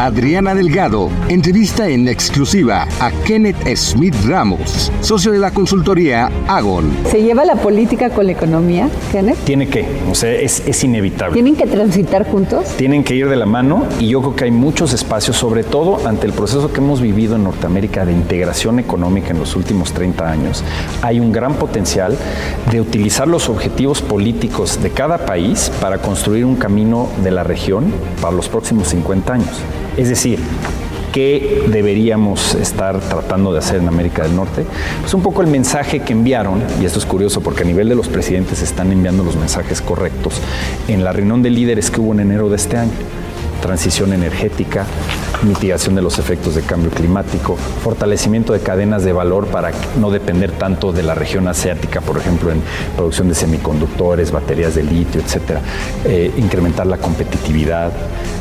Adriana 0.00 0.54
Delgado 0.54 1.10
entrevista 1.28 1.86
en 1.86 2.08
exclusiva 2.08 2.88
a 3.00 3.10
Kenneth 3.26 3.76
Smith 3.76 4.14
Ramos, 4.24 4.90
socio 5.02 5.30
de 5.30 5.38
la 5.38 5.50
consultoría 5.50 6.30
Agon. 6.48 6.90
¿Se 7.10 7.22
lleva 7.22 7.44
la 7.44 7.56
política 7.56 8.08
con 8.08 8.24
la 8.24 8.32
economía, 8.32 8.88
Kenneth? 9.12 9.36
Tiene 9.44 9.68
que, 9.68 9.84
o 10.10 10.14
sea, 10.14 10.32
es, 10.32 10.62
es 10.66 10.82
inevitable. 10.84 11.34
¿Tienen 11.34 11.54
que 11.54 11.66
transitar 11.66 12.26
juntos? 12.26 12.64
Tienen 12.78 13.04
que 13.04 13.14
ir 13.14 13.28
de 13.28 13.36
la 13.36 13.44
mano 13.44 13.84
y 13.98 14.08
yo 14.08 14.22
creo 14.22 14.36
que 14.36 14.44
hay 14.44 14.50
muchos 14.50 14.94
espacios, 14.94 15.36
sobre 15.36 15.64
todo 15.64 16.08
ante 16.08 16.26
el 16.26 16.32
proceso 16.32 16.72
que 16.72 16.80
hemos 16.80 17.02
vivido 17.02 17.36
en 17.36 17.44
Norteamérica 17.44 18.06
de 18.06 18.12
integración 18.12 18.78
económica 18.78 19.32
en 19.32 19.38
los 19.38 19.54
últimos 19.54 19.92
30 19.92 20.30
años. 20.30 20.64
Hay 21.02 21.20
un 21.20 21.30
gran 21.30 21.56
potencial 21.56 22.16
de 22.70 22.80
utilizar 22.80 23.28
los 23.28 23.50
objetivos 23.50 24.00
políticos 24.00 24.82
de 24.82 24.92
cada 24.92 25.26
país 25.26 25.70
para 25.78 25.98
construir 25.98 26.46
un 26.46 26.56
camino 26.56 27.10
de 27.22 27.32
la 27.32 27.44
región 27.44 27.92
para 28.22 28.34
los 28.34 28.48
próximos 28.48 28.88
50 28.88 29.34
años. 29.34 29.62
Es 29.96 30.08
decir, 30.08 30.38
¿qué 31.12 31.64
deberíamos 31.68 32.54
estar 32.54 33.00
tratando 33.00 33.52
de 33.52 33.58
hacer 33.58 33.76
en 33.80 33.88
América 33.88 34.22
del 34.22 34.34
Norte? 34.36 34.64
Pues 35.00 35.12
un 35.14 35.22
poco 35.22 35.42
el 35.42 35.48
mensaje 35.48 36.00
que 36.00 36.12
enviaron, 36.12 36.62
y 36.80 36.84
esto 36.84 36.98
es 36.98 37.06
curioso 37.06 37.40
porque 37.40 37.62
a 37.62 37.66
nivel 37.66 37.88
de 37.88 37.94
los 37.94 38.08
presidentes 38.08 38.62
están 38.62 38.92
enviando 38.92 39.24
los 39.24 39.36
mensajes 39.36 39.82
correctos, 39.82 40.40
en 40.88 41.04
la 41.04 41.12
reunión 41.12 41.42
de 41.42 41.50
líderes 41.50 41.90
que 41.90 42.00
hubo 42.00 42.12
en 42.12 42.20
enero 42.20 42.48
de 42.48 42.56
este 42.56 42.76
año. 42.76 42.92
Transición 43.60 44.12
energética, 44.12 44.86
mitigación 45.42 45.94
de 45.94 46.02
los 46.02 46.18
efectos 46.18 46.54
de 46.54 46.62
cambio 46.62 46.90
climático, 46.90 47.56
fortalecimiento 47.82 48.52
de 48.52 48.60
cadenas 48.60 49.04
de 49.04 49.12
valor 49.12 49.46
para 49.46 49.70
no 49.98 50.10
depender 50.10 50.52
tanto 50.52 50.92
de 50.92 51.02
la 51.02 51.14
región 51.14 51.48
asiática, 51.48 52.00
por 52.00 52.18
ejemplo, 52.18 52.50
en 52.50 52.62
producción 52.96 53.28
de 53.28 53.34
semiconductores, 53.34 54.32
baterías 54.32 54.74
de 54.74 54.82
litio, 54.82 55.20
etcétera, 55.20 55.60
eh, 56.04 56.32
incrementar 56.36 56.86
la 56.86 56.98
competitividad, 56.98 57.92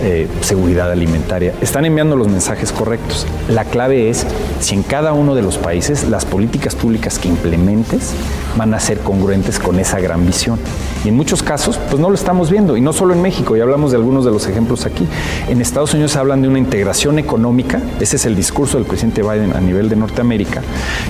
eh, 0.02 0.28
seguridad 0.42 0.92
alimentaria. 0.92 1.54
Están 1.62 1.86
enviando 1.86 2.16
los 2.16 2.28
mensajes 2.28 2.72
correctos. 2.72 3.26
La 3.50 3.66
clave 3.66 4.10
es 4.10 4.26
si 4.60 4.76
en 4.76 4.84
cada 4.84 5.14
uno 5.14 5.36
de 5.36 5.42
los 5.42 5.58
países 5.58 6.08
las 6.08 6.26
políticas 6.26 6.76
públicas 6.76 7.20
que 7.20 7.28
implementes 7.28 8.14
van 8.58 8.74
a 8.74 8.80
ser 8.80 9.00
congruentes 9.00 9.60
con 9.60 9.80
esa 9.80 10.00
gran 10.00 10.26
visión. 10.26 10.60
Y 11.04 11.10
en 11.10 11.16
muchos 11.16 11.44
casos, 11.44 11.80
pues 11.90 12.00
no 12.00 12.10
lo 12.10 12.16
estamos 12.16 12.50
viendo, 12.50 12.76
y 12.76 12.82
no 12.82 12.94
solo 12.94 13.14
en 13.14 13.22
México, 13.22 13.56
ya 13.56 13.64
hablamos 13.64 13.92
de 13.92 13.98
algunos 13.98 14.26
de 14.26 14.32
los 14.32 14.48
ejemplos 14.48 14.86
aquí. 14.86 15.08
En 15.48 15.62
Estados 15.62 15.94
Unidos 15.94 16.16
hablan 16.16 16.42
de 16.42 16.48
una 16.48 16.60
integración 16.60 17.20
económica, 17.20 17.82
ese 18.00 18.18
es 18.18 18.26
el 18.26 18.36
discurso 18.36 18.78
del 18.78 18.86
presidente 18.86 19.22
Biden 19.22 19.56
a 19.56 19.60
nivel 19.60 19.90
de 19.90 19.96
Norteamérica, 19.96 20.62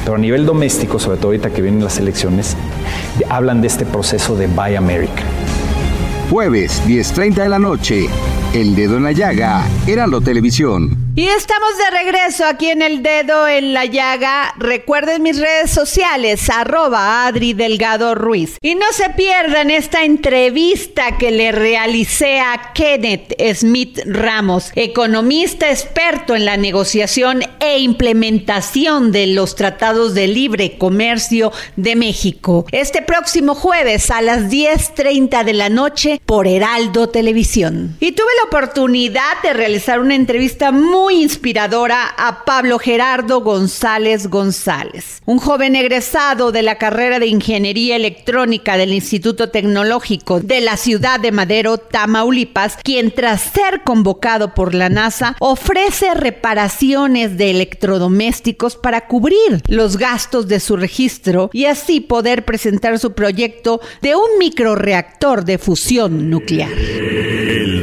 pero 0.04 0.16
a 0.16 0.20
nivel 0.20 0.46
doméstico, 0.46 1.00
sobre 1.00 1.18
todo 1.18 1.28
ahorita 1.28 1.50
que 1.50 1.62
vienen 1.62 1.84
las 1.84 1.98
elecciones, 1.98 2.56
hablan 3.30 3.62
de 3.62 3.68
este 3.68 3.86
proceso 3.86 4.36
de 4.36 4.48
Buy 4.48 4.76
America. 4.76 5.24
Jueves, 6.30 6.82
10.30 6.86 7.44
de 7.44 7.50
la 7.50 7.60
noche. 7.60 8.08
El 8.54 8.74
dedo 8.74 8.98
en 8.98 9.04
la 9.04 9.12
llaga, 9.12 9.64
Heraldo 9.86 10.22
Televisión. 10.22 11.10
Y 11.16 11.28
estamos 11.28 11.78
de 11.78 11.98
regreso 11.98 12.46
aquí 12.46 12.70
en 12.70 12.82
el 12.82 13.04
dedo 13.04 13.48
en 13.48 13.74
la 13.74 13.86
llaga. 13.86 14.54
Recuerden 14.58 15.22
mis 15.22 15.38
redes 15.38 15.70
sociales, 15.70 16.50
arroba 16.50 17.28
Adri 17.28 17.54
Delgado 17.54 18.16
Ruiz. 18.16 18.58
Y 18.62 18.76
no 18.76 18.86
se 18.94 19.10
pierdan 19.10 19.70
esta 19.70 20.06
entrevista 20.06 21.18
que 21.18 21.32
le 21.32 21.52
realicé 21.52 22.40
a 22.40 22.72
Kenneth 22.74 23.36
Smith 23.54 24.00
Ramos, 24.06 24.72
economista 24.76 25.70
experto 25.70 26.36
en 26.36 26.46
la 26.46 26.56
negociación 26.56 27.42
e 27.60 27.80
implementación 27.80 29.12
de 29.12 29.28
los 29.28 29.56
tratados 29.56 30.14
de 30.14 30.28
libre 30.28 30.78
comercio 30.78 31.52
de 31.76 31.98
México. 31.98 32.66
Este 32.72 33.02
próximo 33.02 33.56
jueves 33.56 34.10
a 34.10 34.22
las 34.22 34.44
10.30 34.50 35.44
de 35.44 35.54
la 35.54 35.68
noche 35.68 36.22
por 36.26 36.48
Heraldo 36.48 37.10
Televisión. 37.10 37.98
Y 38.00 38.14
tuve 38.14 38.30
la 38.40 38.46
oportunidad 38.46 39.42
de 39.44 39.54
realizar 39.54 40.00
una 40.00 40.16
entrevista 40.16 40.72
muy 40.72 41.22
inspiradora 41.22 42.06
a 42.18 42.46
Pablo 42.46 42.80
Gerardo 42.80 43.42
González 43.42 44.28
González, 44.28 45.22
un 45.26 45.40
joven 45.40 45.76
egresado 45.76 46.52
de 46.52 46.62
la 46.62 46.78
carrera 46.78 47.20
de 47.20 47.28
Ingeniería 47.28 47.96
Electrónica 47.96 48.78
del 48.78 48.94
Instituto 48.94 49.50
Tecnológico 49.50 50.40
de 50.40 50.62
la 50.62 50.78
ciudad 50.78 51.20
de 51.20 51.32
Madero, 51.32 51.78
Tamaulipas, 51.78 52.78
quien 52.84 53.12
tras 53.12 53.42
ser 53.42 53.82
convocado 53.84 54.54
por 54.54 54.74
la 54.74 54.90
NASA 54.90 55.36
ofrece 55.40 56.14
reparaciones 56.14 57.38
de 57.38 57.52
electrodomésticos 57.52 58.76
para 58.76 59.08
cubrir 59.08 59.64
los 59.68 59.98
gastos 59.98 60.48
de 60.48 60.60
su 60.60 60.78
registro 60.78 61.50
y 61.52 61.66
así 61.66 62.00
poder 62.00 62.46
presentar 62.46 63.00
su 63.00 63.14
proyecto 63.14 63.82
de 64.02 64.16
un 64.16 64.38
microreactor 64.40 65.44
de 65.46 65.58
fusión 65.58 66.30
nuclear. 66.30 66.72
El 66.72 67.79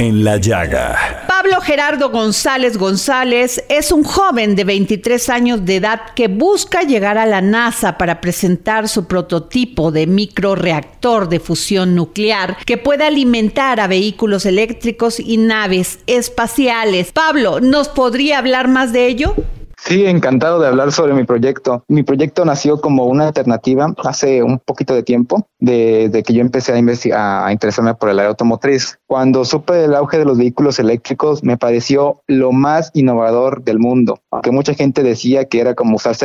en 0.00 0.22
la 0.22 0.36
llaga. 0.36 1.24
Pablo 1.26 1.58
Gerardo 1.62 2.10
González 2.10 2.76
González 2.76 3.64
es 3.70 3.90
un 3.90 4.04
joven 4.04 4.54
de 4.54 4.64
23 4.64 5.30
años 5.30 5.64
de 5.64 5.76
edad 5.76 6.00
que 6.14 6.28
busca 6.28 6.82
llegar 6.82 7.16
a 7.16 7.24
la 7.24 7.40
NASA 7.40 7.96
para 7.96 8.20
presentar 8.20 8.86
su 8.86 9.06
prototipo 9.06 9.90
de 9.92 10.06
microreactor 10.06 11.30
de 11.30 11.40
fusión 11.40 11.94
nuclear 11.94 12.58
que 12.66 12.76
puede 12.76 13.04
alimentar 13.04 13.80
a 13.80 13.86
vehículos 13.86 14.44
eléctricos 14.44 15.18
y 15.18 15.38
naves 15.38 16.00
espaciales. 16.06 17.10
Pablo, 17.10 17.60
¿nos 17.60 17.88
podría 17.88 18.36
hablar 18.36 18.68
más 18.68 18.92
de 18.92 19.06
ello? 19.06 19.34
Sí, 19.86 20.06
encantado 20.06 20.60
de 20.60 20.66
hablar 20.66 20.92
sobre 20.92 21.12
mi 21.12 21.24
proyecto. 21.24 21.84
Mi 21.88 22.02
proyecto 22.02 22.46
nació 22.46 22.80
como 22.80 23.04
una 23.04 23.26
alternativa 23.26 23.92
hace 24.04 24.42
un 24.42 24.58
poquito 24.58 24.94
de 24.94 25.02
tiempo, 25.02 25.46
desde 25.58 26.22
que 26.22 26.32
yo 26.32 26.40
empecé 26.40 26.72
a, 27.12 27.46
a 27.46 27.52
interesarme 27.52 27.94
por 27.94 28.08
el 28.08 28.18
área 28.18 28.30
automotriz. 28.30 28.98
Cuando 29.06 29.44
supe 29.44 29.84
el 29.84 29.94
auge 29.94 30.18
de 30.18 30.24
los 30.24 30.38
vehículos 30.38 30.78
eléctricos, 30.78 31.44
me 31.44 31.58
pareció 31.58 32.22
lo 32.26 32.50
más 32.50 32.90
innovador 32.94 33.62
del 33.62 33.78
mundo. 33.78 34.20
Aunque 34.30 34.52
mucha 34.52 34.72
gente 34.72 35.02
decía 35.02 35.44
que 35.44 35.60
era 35.60 35.74
como 35.74 35.96
usar 35.96 36.16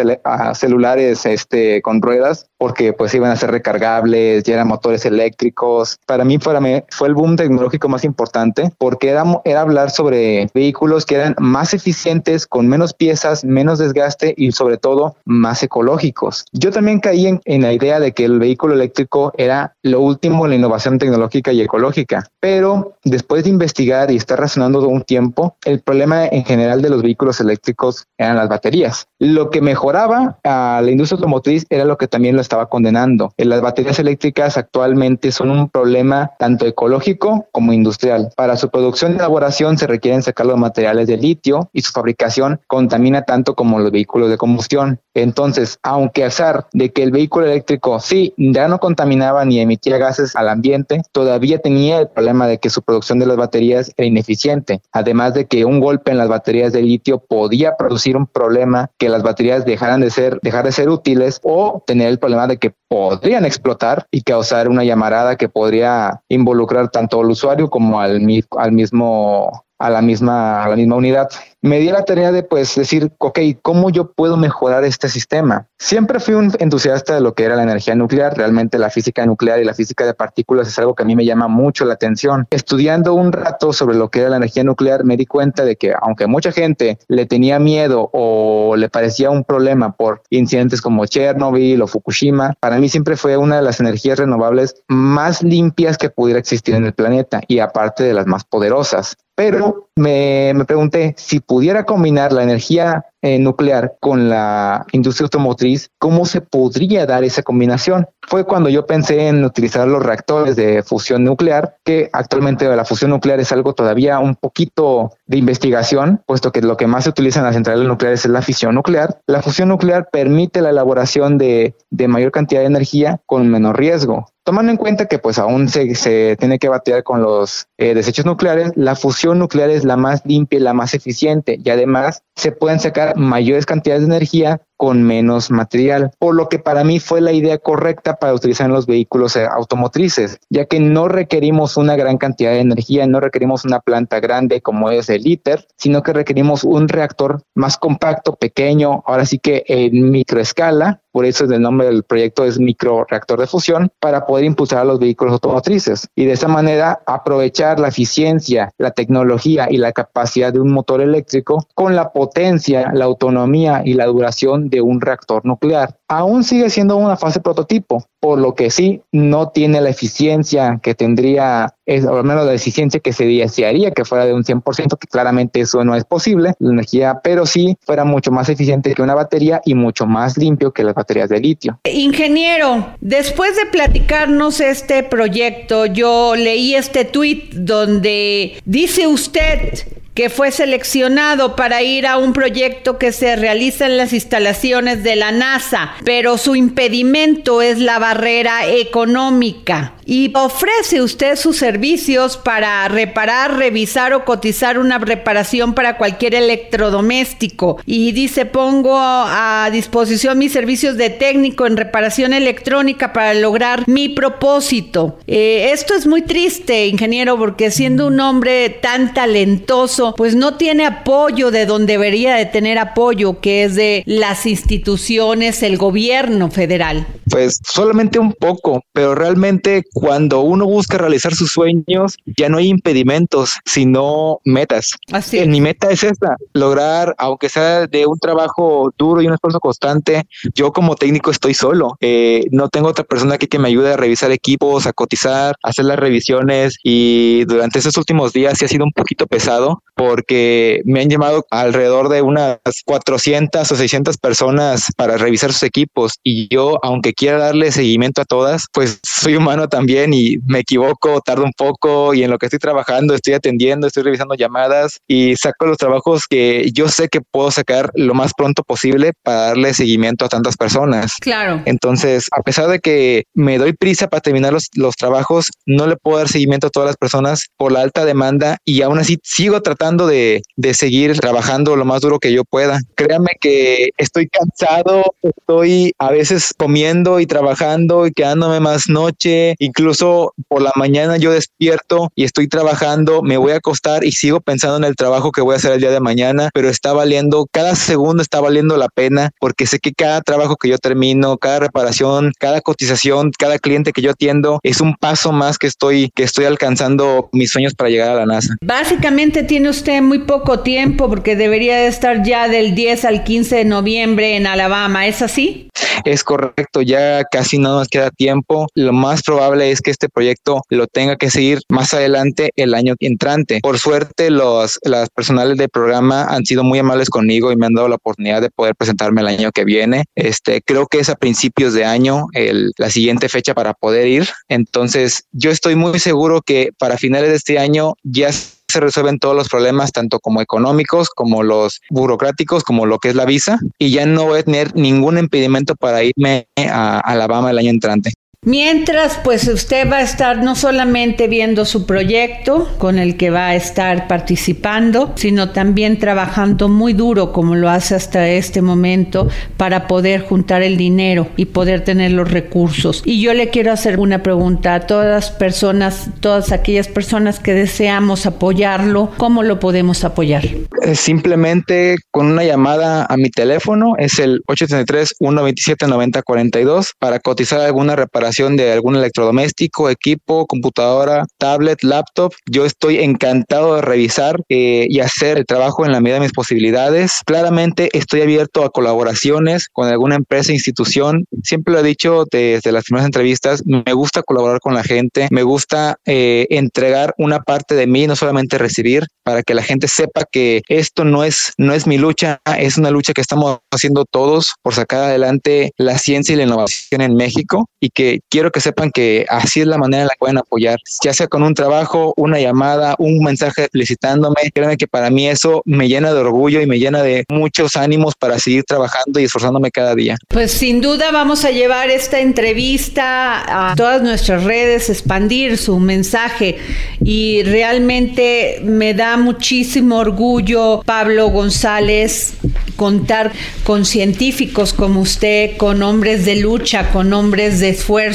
celulares 0.56 1.26
este, 1.26 1.82
con 1.82 2.02
ruedas, 2.02 2.48
porque 2.58 2.94
pues 2.94 3.14
iban 3.14 3.32
a 3.32 3.36
ser 3.36 3.52
recargables, 3.52 4.44
ya 4.44 4.54
eran 4.54 4.70
motores 4.70 5.06
eléctricos. 5.06 5.98
Para 6.06 6.24
mí 6.24 6.38
fue, 6.38 6.86
fue 6.90 7.10
el 7.10 7.14
boom 7.14 7.36
tecnológico 7.36 7.90
más 7.90 8.06
importante, 8.06 8.72
porque 8.78 9.10
era, 9.10 9.24
era 9.44 9.62
hablar 9.62 9.92
sobre 9.92 10.50
vehículos 10.54 11.06
que 11.06 11.16
eran 11.16 11.36
más 11.40 11.74
eficientes, 11.74 12.48
con 12.48 12.68
menos 12.68 12.94
piezas, 12.94 13.44
menos 13.50 13.80
desgaste 13.80 14.34
y 14.38 14.52
sobre 14.52 14.78
todo 14.78 15.16
más 15.26 15.64
ecológicos. 15.64 16.46
Yo 16.52 16.72
también 16.72 17.00
caí 17.00 17.28
en, 17.28 17.42
en 17.46 17.64
la 17.64 17.74
idea 17.74 18.00
de 18.00 18.14
que 18.14 18.26
el 18.26 18.40
vehículo 18.40 18.74
eléctrico 18.74 19.34
era 19.38 19.74
lo 19.84 20.02
último 20.02 20.46
en 20.46 20.52
la 20.52 20.56
innovación 20.58 20.98
tecnológica 20.98 21.52
y 21.52 21.62
ecológica, 21.62 22.30
pero 22.40 22.96
después 23.04 23.44
de 23.44 23.50
investigar 23.50 24.12
y 24.12 24.16
estar 24.16 24.40
razonando 24.40 24.88
un 24.88 25.04
tiempo, 25.04 25.56
el 25.66 25.82
problema 25.82 26.26
en 26.28 26.46
general 26.46 26.82
de 26.82 26.90
los 26.90 27.02
vehículos 27.02 27.40
eléctricos 27.40 28.06
eran 28.18 28.38
las 28.38 28.50
baterías. 28.50 29.08
Lo 29.20 29.50
que 29.50 29.62
mejoraba 29.62 30.38
a 30.44 30.82
la 30.84 30.92
industria 30.92 31.18
automotriz 31.18 31.66
era 31.70 31.86
lo 31.86 31.98
que 31.98 32.08
también 32.08 32.36
lo 32.36 32.42
estaba 32.42 32.68
condenando. 32.68 33.34
Las 33.38 33.62
baterías 33.62 34.00
eléctricas 34.00 34.58
actualmente 34.58 35.32
son 35.32 35.52
un 35.52 35.70
problema 35.70 36.32
tanto 36.40 36.66
ecológico 36.66 37.48
como 37.52 37.74
industrial. 37.74 38.30
Para 38.36 38.58
su 38.58 38.70
producción 38.70 39.14
y 39.14 39.16
elaboración 39.16 39.78
se 39.78 39.88
requieren 39.88 40.24
sacar 40.24 40.46
los 40.46 40.58
materiales 40.58 41.08
de 41.08 41.18
litio 41.18 41.70
y 41.74 41.82
su 41.82 41.92
fabricación 41.92 42.60
contamina 42.68 43.24
tanto 43.24 43.39
como 43.44 43.80
los 43.80 43.92
vehículos 43.92 44.30
de 44.30 44.38
combustión. 44.38 45.00
Entonces, 45.14 45.80
aunque 45.84 46.24
a 46.24 46.30
pesar 46.30 46.68
de 46.74 46.92
que 46.92 47.02
el 47.02 47.10
vehículo 47.10 47.48
eléctrico 47.48 48.00
sí 48.00 48.36
ya 48.38 48.68
no 48.68 48.80
contaminaba 48.80 49.44
ni 49.46 49.60
emitía 49.60 49.98
gases 49.98 50.36
al 50.36 50.48
ambiente, 50.48 51.02
todavía 51.12 51.58
tenía 51.58 52.02
el 52.02 52.08
problema 52.08 52.46
de 52.48 52.60
que 52.60 52.70
su 52.70 52.84
producción 52.84 53.18
de 53.18 53.26
las 53.26 53.36
baterías 53.36 53.92
era 53.98 54.06
ineficiente. 54.06 54.82
Además 54.92 55.34
de 55.34 55.48
que 55.48 55.66
un 55.66 55.80
golpe 55.80 56.12
en 56.12 56.20
las 56.20 56.30
baterías 56.30 56.72
de 56.72 56.84
litio 56.84 57.18
podía 57.18 57.76
producir 57.78 58.16
un 58.16 58.28
problema 58.28 58.92
que 59.00 59.10
las 59.10 59.24
baterías 59.24 59.66
dejaran 59.66 60.02
de 60.02 60.12
ser, 60.12 60.40
dejar 60.44 60.66
de 60.66 60.72
ser 60.72 60.88
útiles 60.90 61.40
o 61.42 61.84
tener 61.88 62.10
el 62.10 62.20
problema 62.20 62.46
de 62.46 62.58
que 62.58 62.74
podrían 62.88 63.44
explotar 63.44 64.06
y 64.12 64.22
causar 64.22 64.70
una 64.70 64.84
llamarada 64.84 65.36
que 65.36 65.50
podría 65.50 66.22
involucrar 66.30 66.90
tanto 66.90 67.20
al 67.22 67.32
usuario 67.32 67.72
como 67.72 68.00
al, 68.00 68.22
al 68.58 68.72
mismo 68.72 69.64
a 69.80 69.90
la 69.90 70.02
misma, 70.02 70.64
a 70.64 70.70
la 70.70 70.76
misma 70.76 70.98
unidad. 70.98 71.30
Me 71.62 71.80
di 71.80 71.90
la 71.90 72.06
tarea 72.06 72.32
de 72.32 72.44
pues 72.44 72.74
decir, 72.76 73.12
ok, 73.18 73.40
¿cómo 73.62 73.90
yo 73.90 74.14
puedo 74.14 74.38
mejorar 74.38 74.86
este 74.86 75.10
sistema? 75.10 75.68
Siempre 75.78 76.22
fui 76.22 76.34
un 76.34 76.54
entusiasta 76.60 77.16
de 77.16 77.22
lo 77.22 77.34
que 77.34 77.44
era 77.44 77.58
la 77.58 77.64
energía 77.64 77.96
nuclear, 77.96 78.38
realmente 78.38 78.80
la 78.80 78.90
física 78.90 79.26
nuclear 79.26 79.60
y 79.60 79.66
la 79.66 79.74
física 79.74 80.06
de 80.06 80.14
partículas 80.14 80.70
es 80.70 80.80
algo 80.80 80.96
que 80.96 81.04
a 81.04 81.06
mí 81.06 81.18
me 81.18 81.26
llama 81.26 81.50
mucho 81.50 81.84
la 81.84 81.96
atención. 81.96 82.48
Estudiando 82.50 83.14
un 83.14 83.34
rato 83.34 83.74
sobre 83.74 83.98
lo 83.98 84.10
que 84.10 84.22
era 84.22 84.30
la 84.30 84.38
energía 84.38 84.64
nuclear, 84.64 85.04
me 85.04 85.18
di 85.18 85.26
cuenta 85.26 85.66
de 85.66 85.76
que 85.76 85.94
aunque 86.02 86.28
mucha 86.28 86.54
gente 86.54 86.98
le 87.10 87.26
tenía 87.26 87.60
miedo 87.60 88.10
o 88.14 88.78
le 88.78 88.88
parecía 88.88 89.30
un 89.30 89.44
problema 89.44 89.92
por 89.98 90.22
incidentes 90.30 90.82
como 90.82 91.06
Chernobyl 91.06 91.82
o 91.82 91.88
Fukushima, 91.88 92.54
para 92.62 92.78
mí 92.78 92.88
siempre 92.88 93.18
fue 93.18 93.36
una 93.36 93.58
de 93.58 93.64
las 93.64 93.82
energías 93.82 94.18
renovables 94.18 94.76
más 94.88 95.44
limpias 95.44 95.98
que 95.98 96.10
pudiera 96.10 96.40
existir 96.40 96.76
en 96.76 96.86
el 96.86 96.94
planeta 96.94 97.42
y 97.50 97.60
aparte 97.60 98.06
de 98.06 98.14
las 98.14 98.28
más 98.28 98.46
poderosas. 98.46 99.18
Pero 99.36 99.89
me, 100.00 100.54
pregunté 100.66 101.14
si 101.18 101.40
pudiera 101.40 101.84
combinar 101.84 102.34
la 102.34 102.44
energía 102.44 103.06
eh, 103.22 103.40
nuclear 103.40 103.96
con 104.00 104.30
la 104.30 104.86
industria 104.92 105.26
automotriz, 105.26 105.90
¿cómo 105.98 106.26
se 106.26 106.42
podría 106.42 107.06
dar 107.06 107.24
esa 107.24 107.44
combinación? 107.44 108.08
Fue 108.28 108.46
cuando 108.46 108.70
yo 108.70 108.86
pensé 108.86 109.28
en 109.28 109.44
utilizar 109.44 109.88
los 109.88 110.04
reactores 110.04 110.56
de 110.56 110.84
fusión 110.84 111.24
nuclear, 111.24 111.78
que 111.84 112.10
actualmente 112.14 112.66
la 112.68 112.86
fusión 112.86 113.12
nuclear 113.12 113.40
es 113.40 113.52
algo 113.52 113.74
todavía 113.74 114.20
un 114.20 114.36
poquito 114.36 115.12
de 115.26 115.38
investigación, 115.38 116.22
puesto 116.26 116.52
que 116.52 116.62
lo 116.62 116.78
que 116.78 116.88
más 116.88 117.06
se 117.06 117.10
utiliza 117.10 117.40
en 117.40 117.46
las 117.46 117.56
centrales 117.56 117.88
nucleares 117.88 118.26
es 118.26 118.32
la 118.32 118.42
fisión 118.42 118.76
nuclear. 118.76 119.20
La 119.28 119.42
fusión 119.42 119.70
nuclear 119.70 120.10
permite 120.12 120.62
la 120.62 120.70
elaboración 120.70 121.38
de, 121.38 121.76
de 121.90 122.08
mayor 122.08 122.32
cantidad 122.32 122.62
de 122.62 122.68
energía 122.68 123.20
con 123.26 123.50
menor 123.50 123.78
riesgo. 123.78 124.28
Tomando 124.50 124.72
en 124.72 124.78
cuenta 124.78 125.06
que 125.06 125.20
pues 125.20 125.38
aún 125.38 125.70
se, 125.70 125.94
se 125.94 126.36
tiene 126.40 126.58
que 126.58 126.70
batear 126.70 127.04
con 127.04 127.22
los 127.22 127.68
eh, 127.78 127.94
desechos 127.94 128.26
nucleares, 128.26 128.72
la 128.76 128.96
fusión 128.96 129.38
nuclear 129.38 129.70
es 129.70 129.84
la 129.84 129.96
más 129.96 130.26
limpia 130.26 130.58
y 130.58 130.64
la 130.64 130.74
más 130.74 130.96
eficiente 130.96 131.60
y 131.64 131.70
además 131.70 132.24
se 132.36 132.52
pueden 132.52 132.80
sacar 132.80 133.09
mayores 133.16 133.66
cantidades 133.66 134.08
de 134.08 134.16
energía 134.16 134.62
con 134.80 135.04
menos 135.04 135.52
material, 135.52 136.12
por 136.20 136.36
lo 136.36 136.48
que 136.48 136.58
para 136.58 136.86
mí 136.86 137.02
fue 137.02 137.20
la 137.20 137.34
idea 137.34 137.58
correcta 137.58 138.16
para 138.16 138.34
utilizar 138.34 138.68
en 138.68 138.74
los 138.74 138.86
vehículos 138.86 139.36
eh, 139.36 139.46
automotrices, 139.46 140.40
ya 140.50 140.68
que 140.68 140.80
no 140.80 141.10
requerimos 141.10 141.76
una 141.76 141.98
gran 141.98 142.18
cantidad 142.18 142.52
de 142.52 142.62
energía, 142.62 143.06
no 143.06 143.20
requerimos 143.20 143.66
una 143.66 143.82
planta 143.82 144.22
grande 144.22 144.62
como 144.62 144.90
es 144.90 145.10
el 145.10 145.28
ITER, 145.28 145.68
sino 145.76 146.02
que 146.02 146.14
requerimos 146.14 146.64
un 146.64 146.88
reactor 146.88 147.44
más 147.56 147.76
compacto, 147.78 148.38
pequeño, 148.38 149.04
ahora 149.06 149.26
sí 149.26 149.38
que 149.38 149.66
en 149.68 150.12
microescala, 150.12 151.02
por 151.12 151.26
eso 151.26 151.44
el 151.44 151.62
nombre 151.62 151.88
del 151.88 152.04
proyecto 152.04 152.46
es 152.46 152.58
micro 152.58 153.04
reactor 153.04 153.40
de 153.40 153.48
fusión, 153.48 153.92
para 154.00 154.26
poder 154.26 154.46
impulsar 154.46 154.80
a 154.80 154.86
los 154.86 155.00
vehículos 155.00 155.34
automotrices 155.34 156.08
y 156.16 156.24
de 156.24 156.34
esa 156.34 156.48
manera 156.48 157.02
aprovechar 157.06 157.80
la 157.82 157.90
eficiencia, 157.90 158.72
la 158.78 158.92
tecnología 158.92 159.68
y 159.70 159.78
la 159.78 159.92
capacidad 159.92 160.54
de 160.54 160.62
un 160.62 160.72
motor 160.72 161.02
eléctrico 161.02 161.68
con 161.76 161.96
la 161.96 162.14
potencia, 162.14 162.92
la 162.94 163.06
autonomía 163.06 163.82
y 163.84 163.96
la 163.96 164.06
duración 164.06 164.69
de 164.70 164.82
un 164.82 165.02
reactor 165.02 165.46
nuclear. 165.46 165.96
Aún 166.08 166.44
sigue 166.44 166.70
siendo 166.70 166.98
una 166.98 167.18
fase 167.18 167.40
prototipo, 167.40 168.06
por 168.20 168.40
lo 168.40 168.56
que 168.56 168.70
sí 168.70 169.02
no 169.12 169.50
tiene 169.50 169.82
la 169.82 169.90
eficiencia 169.90 170.80
que 170.82 170.96
tendría, 170.96 171.76
es, 171.86 172.06
o 172.06 172.18
al 172.18 172.24
menos 172.24 172.46
la 172.46 172.54
eficiencia 172.54 173.00
que 173.00 173.14
se 173.14 173.26
desearía 173.26 173.92
que 173.92 174.06
fuera 174.06 174.26
de 174.26 174.34
un 174.34 174.44
100%, 174.44 174.98
que 174.98 175.08
claramente 175.08 175.62
eso 175.62 175.84
no 175.84 175.96
es 175.96 176.04
posible, 176.04 176.54
la 176.60 176.72
energía, 176.72 177.22
pero 177.24 177.46
sí 177.46 177.78
fuera 177.82 178.06
mucho 178.06 178.32
más 178.32 178.50
eficiente 178.50 178.94
que 178.94 179.02
una 179.02 179.16
batería 179.16 179.62
y 179.66 179.76
mucho 179.76 180.06
más 180.06 180.38
limpio 180.38 180.72
que 180.72 180.84
las 180.84 180.96
baterías 180.96 181.30
de 181.30 181.40
litio. 181.40 181.80
Ingeniero, 181.86 182.88
después 183.00 183.56
de 183.56 183.66
platicarnos 183.68 184.60
este 184.60 185.04
proyecto, 185.04 185.86
yo 185.86 186.36
leí 186.36 186.76
este 186.76 187.06
tweet 187.06 187.50
donde 187.54 188.60
dice 188.66 189.08
usted 189.08 189.99
que 190.14 190.30
fue 190.30 190.52
seleccionado 190.52 191.56
para 191.56 191.82
ir 191.82 192.06
a 192.08 192.18
un 192.18 192.34
proyecto 192.34 192.98
que 192.98 193.12
se 193.12 193.36
realiza 193.36 193.86
en 193.86 193.98
las 193.98 194.14
instalaciones 194.14 195.04
de 195.04 195.16
la 195.16 195.32
NASA, 195.32 195.94
pero 196.04 196.38
su 196.38 196.56
impedimento 196.56 197.62
es 197.62 197.80
la 197.80 198.00
barrera 198.00 198.68
económica. 198.68 199.94
Y 200.12 200.32
ofrece 200.34 201.04
usted 201.04 201.36
sus 201.36 201.58
servicios 201.58 202.36
para 202.36 202.88
reparar, 202.88 203.58
revisar 203.58 204.12
o 204.14 204.26
cotizar 204.26 204.80
una 204.80 204.98
reparación 204.98 205.76
para 205.76 205.98
cualquier 205.98 206.34
electrodoméstico. 206.34 207.80
Y 207.86 208.12
dice, 208.12 208.48
pongo 208.48 208.98
a 208.98 209.70
disposición 209.72 210.40
mis 210.40 210.52
servicios 210.52 210.98
de 210.98 211.12
técnico 211.12 211.68
en 211.68 211.78
reparación 211.78 212.34
electrónica 212.34 213.14
para 213.14 213.36
lograr 213.36 213.88
mi 213.88 214.10
propósito. 214.10 215.20
Eh, 215.28 215.70
esto 215.74 215.94
es 215.94 216.08
muy 216.08 216.24
triste, 216.24 216.88
ingeniero, 216.88 217.38
porque 217.38 217.70
siendo 217.70 218.08
un 218.08 218.20
hombre 218.20 218.72
tan 218.82 219.14
talentoso, 219.14 220.16
pues 220.18 220.34
no 220.34 220.56
tiene 220.58 220.88
apoyo 220.88 221.52
de 221.52 221.68
donde 221.68 222.00
debería 222.00 222.36
de 222.36 222.48
tener 222.48 222.80
apoyo, 222.80 223.42
que 223.42 223.64
es 223.66 223.76
de 223.76 224.02
las 224.08 224.48
instituciones, 224.48 225.62
el 225.62 225.78
gobierno 225.78 226.50
federal. 226.50 227.06
Pues 227.30 227.60
solamente 227.64 228.18
un 228.18 228.34
poco, 228.34 228.82
pero 228.92 229.14
realmente 229.14 229.84
cuando 230.00 230.40
uno 230.40 230.66
busca 230.66 230.98
realizar 230.98 231.36
sus 231.36 231.52
sueños, 231.52 232.18
ya 232.26 232.48
no 232.48 232.58
hay 232.58 232.70
impedimentos, 232.70 233.60
sino 233.66 234.40
metas. 234.46 234.94
Así 235.12 235.40
es. 235.40 235.48
Mi 235.48 235.60
meta 235.60 235.92
es 235.92 236.06
esta, 236.06 236.38
lograr, 236.54 237.16
aunque 237.18 237.50
sea 237.50 237.86
de 237.86 238.06
un 238.06 238.18
trabajo 238.18 238.94
duro 238.98 239.22
y 239.22 239.28
un 239.28 239.34
esfuerzo 239.34 239.60
constante, 239.60 240.24
yo 240.56 240.72
como 240.72 240.96
técnico 240.96 241.32
estoy 241.32 241.54
solo. 241.54 241.98
Eh, 242.00 242.46
no 242.52 242.70
tengo 242.70 242.88
otra 242.88 243.04
persona 243.04 243.36
aquí 243.36 243.48
que 243.48 243.60
me 243.60 243.68
ayude 243.68 243.94
a 243.94 243.98
revisar 243.98 244.32
equipos, 244.32 244.88
a 244.88 244.94
cotizar, 244.94 245.56
a 245.64 245.70
hacer 245.70 245.84
las 245.84 246.00
revisiones 246.00 246.78
y 246.82 247.44
durante 247.46 247.80
estos 247.80 247.98
últimos 247.98 248.32
días 248.32 248.58
sí 248.58 248.64
ha 248.64 248.70
sido 248.70 248.86
un 248.86 248.94
poquito 248.94 249.28
pesado 249.28 249.84
porque 249.96 250.82
me 250.86 251.02
han 251.02 251.10
llamado 251.10 251.46
alrededor 251.52 252.08
de 252.08 252.22
unas 252.22 252.60
400 252.86 253.70
o 253.70 253.76
600 253.76 254.18
personas 254.18 254.86
para 254.96 255.18
revisar 255.18 255.52
sus 255.52 255.64
equipos 255.64 256.14
y 256.24 256.48
yo, 256.54 256.80
aunque 256.84 257.12
quiera 257.12 257.38
darle 257.38 257.74
seguimiento 257.74 258.22
a 258.22 258.26
todas, 258.26 258.68
pues 258.72 259.00
soy 259.04 259.36
humano 259.36 259.68
también 259.68 259.89
y 259.90 260.40
me 260.46 260.60
equivoco, 260.60 261.20
tardo 261.22 261.44
un 261.44 261.54
poco 261.54 262.14
y 262.14 262.24
en 262.24 262.30
lo 262.30 262.38
que 262.38 262.46
estoy 262.46 262.60
trabajando 262.60 263.16
estoy 263.16 263.34
atendiendo, 263.34 263.88
estoy 263.88 264.04
revisando 264.04 264.36
llamadas 264.36 265.00
y 265.08 265.36
saco 265.36 265.66
los 265.66 265.78
trabajos 265.78 266.26
que 266.30 266.70
yo 266.74 266.90
sé 266.90 267.08
que 267.10 267.22
puedo 267.22 267.50
sacar 267.50 267.90
lo 267.96 268.14
más 268.14 268.34
pronto 268.36 268.64
posible 268.64 269.14
para 269.24 269.48
darle 269.48 269.74
seguimiento 269.74 270.26
a 270.26 270.30
tantas 270.30 270.58
personas. 270.58 271.14
Claro. 271.20 271.64
Entonces, 271.66 272.28
a 272.32 272.42
pesar 272.42 272.68
de 272.68 272.80
que 272.80 273.24
me 273.34 273.58
doy 273.58 273.74
prisa 273.74 274.08
para 274.08 274.22
terminar 274.22 274.54
los, 274.54 274.68
los 274.76 274.96
trabajos, 274.96 275.48
no 275.66 275.88
le 275.88 275.96
puedo 275.98 276.20
dar 276.20 276.28
seguimiento 276.28 276.68
a 276.68 276.70
todas 276.70 276.88
las 276.88 276.98
personas 276.98 277.48
por 277.58 277.72
la 277.72 277.82
alta 277.82 278.06
demanda 278.06 278.58
y 278.66 278.84
aún 278.84 279.00
así 279.00 279.18
sigo 279.24 279.62
tratando 279.62 280.06
de, 280.06 280.44
de 280.56 280.74
seguir 280.74 281.20
trabajando 281.20 281.76
lo 281.76 281.86
más 281.86 282.02
duro 282.02 282.20
que 282.20 282.32
yo 282.32 282.44
pueda. 282.46 282.80
Créanme 282.96 283.32
que 283.42 283.90
estoy 283.98 284.28
cansado, 284.28 285.04
estoy 285.24 285.94
a 285.98 286.12
veces 286.12 286.54
comiendo 286.58 287.20
y 287.20 287.26
trabajando 287.26 288.06
y 288.06 288.12
quedándome 288.12 288.60
más 288.60 288.90
noche, 288.90 289.56
incluso 289.70 290.34
por 290.48 290.62
la 290.62 290.72
mañana 290.76 291.18
yo 291.18 291.32
despierto 291.32 292.12
y 292.16 292.24
estoy 292.24 292.48
trabajando, 292.48 293.22
me 293.22 293.38
voy 293.38 293.54
a 293.54 293.58
acostar 293.58 294.04
y 294.04 294.12
sigo 294.12 294.42
pensando 294.42 294.78
en 294.78 294.84
el 294.84 294.96
trabajo 294.96 295.32
que 295.32 295.42
voy 295.42 295.54
a 295.54 295.58
hacer 295.58 295.72
el 295.72 295.80
día 295.80 295.92
de 295.92 296.00
mañana, 296.00 296.50
pero 296.54 296.70
está 296.70 296.94
valiendo, 296.94 297.48
cada 297.52 297.76
segundo 297.76 298.22
está 298.22 298.40
valiendo 298.40 298.78
la 298.78 298.90
pena 298.90 299.32
porque 299.40 299.66
sé 299.66 299.80
que 299.80 299.94
cada 299.94 300.22
trabajo 300.22 300.56
que 300.56 300.70
yo 300.70 300.78
termino, 300.78 301.38
cada 301.38 301.60
reparación, 301.60 302.34
cada 302.40 302.62
cotización, 302.62 303.32
cada 303.38 303.60
cliente 303.60 303.92
que 303.92 304.02
yo 304.02 304.12
atiendo 304.12 304.60
es 304.64 304.82
un 304.82 304.96
paso 304.96 305.32
más 305.32 305.58
que 305.58 305.68
estoy 305.68 306.12
que 306.16 306.24
estoy 306.24 306.46
alcanzando 306.46 307.30
mis 307.32 307.52
sueños 307.52 307.74
para 307.76 307.90
llegar 307.90 308.10
a 308.10 308.16
la 308.16 308.26
NASA. 308.26 308.56
Básicamente 308.62 309.44
tiene 309.44 309.70
usted 309.70 310.02
muy 310.02 310.20
poco 310.20 310.60
tiempo 310.62 311.10
porque 311.10 311.36
debería 311.36 311.86
estar 311.86 312.24
ya 312.24 312.48
del 312.48 312.76
10 312.76 313.06
al 313.06 313.24
15 313.24 313.56
de 313.58 313.66
noviembre 313.66 314.36
en 314.36 314.48
Alabama, 314.48 315.08
¿es 315.08 315.22
así? 315.22 315.70
Es 316.06 316.24
correcto, 316.24 316.82
ya 316.82 317.24
casi 317.26 317.58
no 317.58 317.78
nos 317.78 317.88
queda 317.88 318.10
tiempo. 318.12 318.68
Lo 318.76 318.94
más 318.94 319.22
probable 319.22 319.59
es 319.66 319.82
que 319.82 319.92
este 319.92 320.10
proyecto 320.10 320.62
lo 320.70 320.88
tenga 320.88 321.16
que 321.16 321.30
seguir 321.30 321.62
más 321.70 321.94
adelante 321.94 322.52
el 322.56 322.74
año 322.74 322.96
entrante. 323.00 323.60
Por 323.62 323.78
suerte, 323.80 324.30
los 324.30 324.80
las 324.84 325.10
personales 325.10 325.58
del 325.58 325.70
programa 325.70 326.24
han 326.24 326.46
sido 326.46 326.64
muy 326.64 326.80
amables 326.80 327.10
conmigo 327.10 327.52
y 327.52 327.56
me 327.56 327.66
han 327.66 327.74
dado 327.74 327.88
la 327.88 327.96
oportunidad 327.96 328.42
de 328.42 328.50
poder 328.50 328.76
presentarme 328.76 329.22
el 329.22 329.28
año 329.28 329.52
que 329.52 329.66
viene. 329.66 330.06
Este, 330.16 330.62
creo 330.62 330.88
que 330.88 331.00
es 331.00 331.10
a 331.10 331.16
principios 331.16 331.74
de 331.74 331.86
año 331.86 332.28
el, 332.34 332.72
la 332.78 332.90
siguiente 332.90 333.30
fecha 333.30 333.54
para 333.54 333.74
poder 333.74 334.08
ir. 334.08 334.30
Entonces, 334.48 335.26
yo 335.32 335.52
estoy 335.52 335.76
muy 335.76 336.00
seguro 336.00 336.42
que 336.42 336.72
para 336.78 336.98
finales 336.98 337.30
de 337.30 337.36
este 337.36 337.60
año 337.60 337.94
ya 338.04 338.32
se 338.32 338.80
resuelven 338.80 339.20
todos 339.20 339.36
los 339.36 339.50
problemas, 339.50 339.92
tanto 339.92 340.20
como 340.20 340.42
económicos, 340.42 341.10
como 341.10 341.44
los 341.44 341.82
burocráticos, 341.90 342.64
como 342.64 342.86
lo 342.86 343.00
que 343.00 343.10
es 343.10 343.16
la 343.16 343.26
visa, 343.26 343.60
y 343.80 343.92
ya 343.92 344.06
no 344.06 344.26
voy 344.26 344.40
a 344.40 344.44
tener 344.44 344.76
ningún 344.76 345.18
impedimento 345.18 345.76
para 345.76 346.04
irme 346.04 346.48
a 346.56 347.00
Alabama 347.00 347.50
el 347.50 347.58
año 347.58 347.72
entrante. 347.72 348.12
Mientras, 348.46 349.20
pues 349.22 349.50
usted 349.50 349.92
va 349.92 349.98
a 349.98 350.02
estar 350.02 350.42
no 350.42 350.56
solamente 350.56 351.28
viendo 351.28 351.66
su 351.66 351.86
proyecto 351.86 352.70
con 352.78 352.98
el 352.98 353.18
que 353.18 353.32
va 353.32 353.48
a 353.48 353.56
estar 353.56 354.08
participando, 354.08 355.12
sino 355.18 355.50
también 355.50 356.00
trabajando 356.00 356.70
muy 356.70 356.94
duro 356.94 357.34
como 357.34 357.56
lo 357.56 357.70
hace 357.70 357.96
hasta 357.96 358.30
este 358.30 358.62
momento 358.62 359.28
para 359.58 359.88
poder 359.88 360.22
juntar 360.22 360.62
el 360.62 360.78
dinero 360.78 361.28
y 361.36 361.48
poder 361.48 361.84
tener 361.84 362.14
los 362.14 362.32
recursos. 362.32 363.02
Y 363.04 363.20
yo 363.20 363.34
le 363.34 363.50
quiero 363.50 363.74
hacer 363.74 364.00
una 364.00 364.24
pregunta 364.24 364.74
a 364.74 364.88
todas 364.88 365.08
las 365.08 365.32
personas, 365.32 366.10
todas 366.22 366.54
aquellas 366.54 366.88
personas 366.88 367.40
que 367.40 367.54
deseamos 367.54 368.26
apoyarlo, 368.26 369.12
¿cómo 369.18 369.44
lo 369.44 369.60
podemos 369.60 370.06
apoyar? 370.06 370.46
Eh, 370.46 370.96
simplemente 370.96 371.98
con 372.10 372.28
una 372.28 372.46
llamada 372.46 373.06
a 373.10 373.18
mi 373.18 373.30
teléfono, 373.30 373.96
es 373.98 374.18
el 374.18 374.40
833-127-9042 374.48 376.92
para 376.98 377.20
cotizar 377.20 377.60
alguna 377.60 377.98
reparación 377.98 378.30
de 378.40 378.72
algún 378.72 378.96
electrodoméstico, 378.96 379.90
equipo, 379.90 380.46
computadora, 380.46 381.26
tablet, 381.38 381.84
laptop. 381.84 382.34
Yo 382.50 382.66
estoy 382.66 383.00
encantado 383.00 383.76
de 383.76 383.82
revisar 383.82 384.40
eh, 384.48 384.88
y 384.90 385.02
hacer 385.02 385.38
el 385.38 385.46
trabajo 385.46 385.86
en 385.86 385.92
la 385.92 386.00
medida 386.00 386.16
de 386.16 386.22
mis 386.22 386.32
posibilidades. 386.32 387.20
Claramente 387.26 387.90
estoy 387.92 388.22
abierto 388.22 388.64
a 388.64 388.70
colaboraciones 388.70 389.68
con 389.70 389.90
alguna 389.90 390.16
empresa, 390.16 390.54
institución. 390.54 391.26
Siempre 391.44 391.74
lo 391.74 391.82
he 391.82 391.84
dicho 391.84 392.24
desde 392.32 392.72
las 392.72 392.86
primeras 392.86 393.08
entrevistas, 393.08 393.62
me 393.66 393.92
gusta 393.92 394.24
colaborar 394.24 394.62
con 394.62 394.74
la 394.74 394.84
gente, 394.84 395.28
me 395.32 395.44
gusta 395.44 395.98
eh, 396.06 396.48
entregar 396.50 397.14
una 397.18 397.40
parte 397.40 397.76
de 397.76 397.88
mí, 397.88 398.08
no 398.08 398.16
solamente 398.16 398.58
recibir, 398.58 399.06
para 399.24 399.44
que 399.44 399.54
la 399.54 399.64
gente 399.64 399.90
sepa 399.90 400.24
que 400.32 400.62
esto 400.70 401.04
no 401.04 401.26
es, 401.26 401.52
no 401.58 401.74
es 401.74 401.88
mi 401.88 401.98
lucha, 401.98 402.40
es 402.58 402.78
una 402.78 402.90
lucha 402.90 403.12
que 403.14 403.22
estamos 403.22 403.60
haciendo 403.72 404.06
todos 404.06 404.56
por 404.62 404.74
sacar 404.74 405.04
adelante 405.04 405.72
la 405.78 405.98
ciencia 405.98 406.34
y 406.34 406.38
la 406.38 406.44
innovación 406.44 407.02
en 407.02 407.16
México 407.16 407.68
y 407.80 407.90
que 407.90 408.19
quiero 408.30 408.52
que 408.52 408.60
sepan 408.60 408.92
que 408.92 409.26
así 409.30 409.62
es 409.62 409.68
la 409.68 409.78
manera 409.78 410.04
en 410.04 410.08
la 410.08 410.14
que 410.14 410.20
pueden 410.20 410.38
apoyar, 410.38 410.80
ya 411.04 411.14
sea 411.14 411.28
con 411.28 411.44
un 411.44 411.54
trabajo, 411.54 412.14
una 412.18 412.40
llamada, 412.40 412.96
un 413.00 413.24
mensaje 413.24 413.68
felicitándome. 413.72 414.52
Créanme 414.54 414.78
que 414.78 414.88
para 414.88 415.10
mí 415.10 415.28
eso 415.28 415.62
me 415.66 415.88
llena 415.88 416.14
de 416.14 416.20
orgullo 416.20 416.62
y 416.62 416.66
me 416.66 416.80
llena 416.80 417.02
de 417.02 417.26
muchos 417.30 417.76
ánimos 417.76 418.16
para 418.16 418.40
seguir 418.40 418.64
trabajando 418.64 419.20
y 419.20 419.26
esforzándome 419.26 419.72
cada 419.72 419.96
día. 419.96 420.18
Pues 420.28 420.52
sin 420.52 420.82
duda 420.82 421.12
vamos 421.12 421.46
a 421.46 421.52
llevar 421.52 421.90
esta 421.90 422.20
entrevista 422.20 423.72
a 423.72 423.76
todas 423.76 424.02
nuestras 424.02 424.44
redes, 424.44 424.90
expandir 424.90 425.58
su 425.58 425.80
mensaje 425.80 426.58
y 427.04 427.44
realmente 427.44 428.62
me 428.64 428.94
da 428.94 429.18
muchísimo 429.18 429.98
orgullo, 429.98 430.82
Pablo 430.86 431.30
González, 431.30 432.34
contar 432.76 433.32
con 433.64 433.86
científicos 433.86 434.74
como 434.74 435.02
usted, 435.02 435.58
con 435.58 435.84
hombres 435.84 436.26
de 436.26 436.38
lucha, 436.38 436.92
con 436.92 437.14
hombres 437.14 437.60
de 437.60 437.70
esfuerzo. 437.70 438.09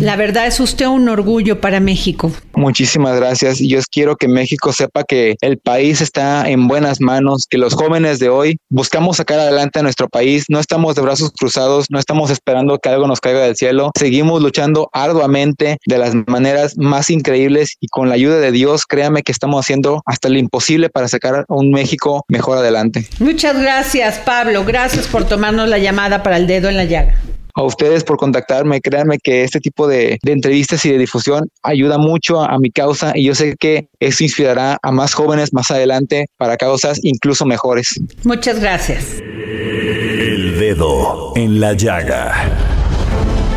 La 0.00 0.16
verdad 0.16 0.46
es 0.46 0.60
usted 0.60 0.86
un 0.86 1.08
orgullo 1.08 1.60
para 1.60 1.80
México. 1.80 2.30
Muchísimas 2.54 3.16
gracias. 3.16 3.58
Yo 3.58 3.80
quiero 3.90 4.16
que 4.16 4.28
México 4.28 4.72
sepa 4.72 5.04
que 5.04 5.36
el 5.40 5.58
país 5.58 6.00
está 6.00 6.48
en 6.48 6.68
buenas 6.68 7.00
manos, 7.00 7.46
que 7.48 7.58
los 7.58 7.74
jóvenes 7.74 8.18
de 8.18 8.28
hoy 8.28 8.58
buscamos 8.68 9.16
sacar 9.16 9.40
adelante 9.40 9.80
a 9.80 9.82
nuestro 9.82 10.08
país, 10.08 10.44
no 10.48 10.60
estamos 10.60 10.94
de 10.94 11.02
brazos 11.02 11.32
cruzados, 11.38 11.86
no 11.90 11.98
estamos 11.98 12.30
esperando 12.30 12.78
que 12.78 12.88
algo 12.88 13.06
nos 13.06 13.20
caiga 13.20 13.40
del 13.40 13.56
cielo, 13.56 13.90
seguimos 13.98 14.42
luchando 14.42 14.88
arduamente 14.92 15.78
de 15.86 15.98
las 15.98 16.14
maneras 16.14 16.74
más 16.76 17.10
increíbles 17.10 17.74
y 17.80 17.88
con 17.88 18.08
la 18.08 18.14
ayuda 18.14 18.38
de 18.38 18.52
Dios, 18.52 18.84
créame 18.86 19.22
que 19.22 19.32
estamos 19.32 19.64
haciendo 19.64 20.02
hasta 20.06 20.28
lo 20.28 20.38
imposible 20.38 20.88
para 20.88 21.08
sacar 21.08 21.44
a 21.48 21.54
un 21.54 21.70
México 21.70 22.24
mejor 22.28 22.58
adelante. 22.58 23.06
Muchas 23.18 23.60
gracias, 23.60 24.18
Pablo. 24.18 24.64
Gracias 24.64 25.06
por 25.06 25.24
tomarnos 25.24 25.68
la 25.68 25.78
llamada 25.78 26.22
para 26.22 26.36
el 26.36 26.46
dedo 26.46 26.68
en 26.68 26.76
la 26.76 26.84
llaga 26.84 27.16
a 27.56 27.62
ustedes 27.62 28.04
por 28.04 28.16
contactarme. 28.18 28.80
Créanme 28.80 29.18
que 29.18 29.42
este 29.42 29.58
tipo 29.58 29.88
de, 29.88 30.18
de 30.22 30.32
entrevistas 30.32 30.84
y 30.84 30.90
de 30.92 30.98
difusión 30.98 31.48
ayuda 31.62 31.98
mucho 31.98 32.40
a, 32.40 32.54
a, 32.54 32.58
mi 32.58 32.70
causa 32.70 33.12
y 33.14 33.24
yo 33.24 33.34
sé 33.34 33.56
que 33.58 33.88
esto 33.98 34.22
inspirará 34.22 34.78
a 34.82 34.92
más 34.92 35.14
jóvenes 35.14 35.52
más 35.52 35.70
adelante 35.70 36.26
para 36.36 36.56
causas 36.56 37.00
incluso 37.02 37.44
mejores. 37.46 37.98
Muchas 38.22 38.60
gracias. 38.60 39.20
El 39.20 40.58
dedo 40.58 41.32
en 41.34 41.60
la 41.60 41.72
llaga. 41.72 42.34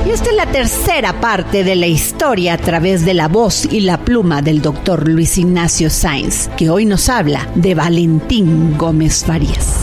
Y 0.06 0.12
esta 0.12 0.30
es 0.30 0.36
la 0.36 0.46
tercera 0.46 1.20
parte 1.20 1.64
de 1.64 1.76
la 1.76 1.88
historia 1.88 2.54
a 2.54 2.58
través 2.58 3.06
de 3.06 3.14
la 3.14 3.28
voz 3.28 3.66
y 3.66 3.82
la 3.82 3.98
pluma 3.98 4.42
del 4.42 4.62
doctor 4.62 5.08
Luis 5.08 5.38
Ignacio 5.38 5.90
Sainz, 5.90 6.48
que 6.58 6.70
hoy 6.70 6.86
nos 6.86 7.10
habla 7.10 7.48
de 7.56 7.76
Valentín 7.76 8.78
Gómez 8.78 9.26
Farías. 9.26 9.82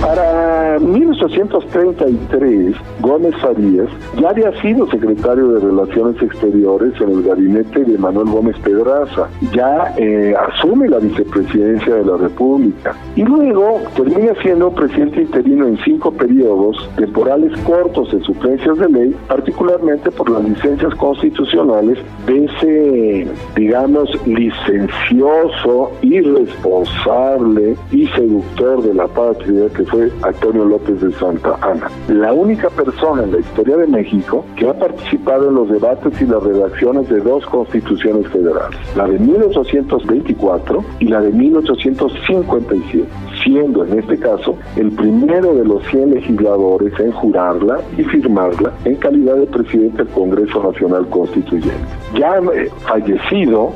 Para 0.00 0.35
1833, 0.78 2.76
Gómez 3.00 3.34
Farías 3.40 3.88
ya 4.20 4.30
había 4.30 4.52
sido 4.60 4.86
secretario 4.90 5.48
de 5.52 5.60
Relaciones 5.60 6.20
Exteriores 6.22 6.92
en 7.00 7.10
el 7.10 7.22
gabinete 7.22 7.84
de 7.84 7.98
Manuel 7.98 8.28
Gómez 8.28 8.58
Pedraza, 8.60 9.28
ya 9.52 9.94
eh, 9.96 10.34
asume 10.48 10.88
la 10.88 10.98
vicepresidencia 10.98 11.94
de 11.94 12.04
la 12.04 12.16
República. 12.16 12.94
Y 13.14 13.22
luego 13.22 13.80
termina 13.94 14.32
siendo 14.42 14.70
presidente 14.70 15.22
interino 15.22 15.66
en 15.66 15.78
cinco 15.84 16.10
periodos 16.12 16.88
temporales 16.96 17.52
cortos 17.60 18.12
en 18.12 18.22
suplencias 18.22 18.78
de 18.78 18.88
ley, 18.88 19.16
particularmente 19.28 20.10
por 20.10 20.30
las 20.30 20.44
licencias 20.44 20.94
constitucionales 20.96 21.98
de 22.26 22.44
ese, 22.44 23.26
digamos, 23.54 24.10
licencioso, 24.26 25.92
irresponsable 26.02 27.76
y 27.92 28.06
seductor 28.08 28.82
de 28.82 28.94
la 28.94 29.06
patria 29.08 29.68
que 29.74 29.84
fue 29.84 30.10
Antonio 30.22 30.65
López 30.66 31.00
de 31.00 31.12
Santa 31.12 31.56
Ana. 31.62 31.90
La 32.08 32.32
única 32.32 32.68
persona 32.70 33.24
en 33.24 33.32
la 33.32 33.40
historia 33.40 33.76
de 33.76 33.86
México 33.86 34.44
que 34.56 34.68
ha 34.68 34.74
participado 34.74 35.48
en 35.48 35.54
los 35.54 35.68
debates 35.68 36.20
y 36.20 36.26
las 36.26 36.42
redacciones 36.42 37.08
de 37.08 37.20
dos 37.20 37.46
constituciones 37.46 38.28
federales, 38.28 38.78
la 38.96 39.06
de 39.06 39.18
1824 39.18 40.84
y 41.00 41.08
la 41.08 41.20
de 41.20 41.30
1857, 41.30 43.04
siendo 43.44 43.84
en 43.84 43.98
este 43.98 44.18
caso 44.18 44.56
el 44.76 44.90
primero 44.92 45.54
de 45.54 45.64
los 45.64 45.84
100 45.86 46.14
legisladores 46.14 46.98
en 46.98 47.12
jurarla 47.12 47.80
y 47.96 48.04
firmarla 48.04 48.72
en 48.84 48.96
calidad 48.96 49.36
de 49.36 49.46
presidente 49.46 50.04
del 50.04 50.08
Congreso 50.08 50.62
Nacional 50.62 51.06
Constituyente. 51.08 51.76
Ya 52.18 52.38
eh, 52.38 52.70
fallecido, 52.86 53.72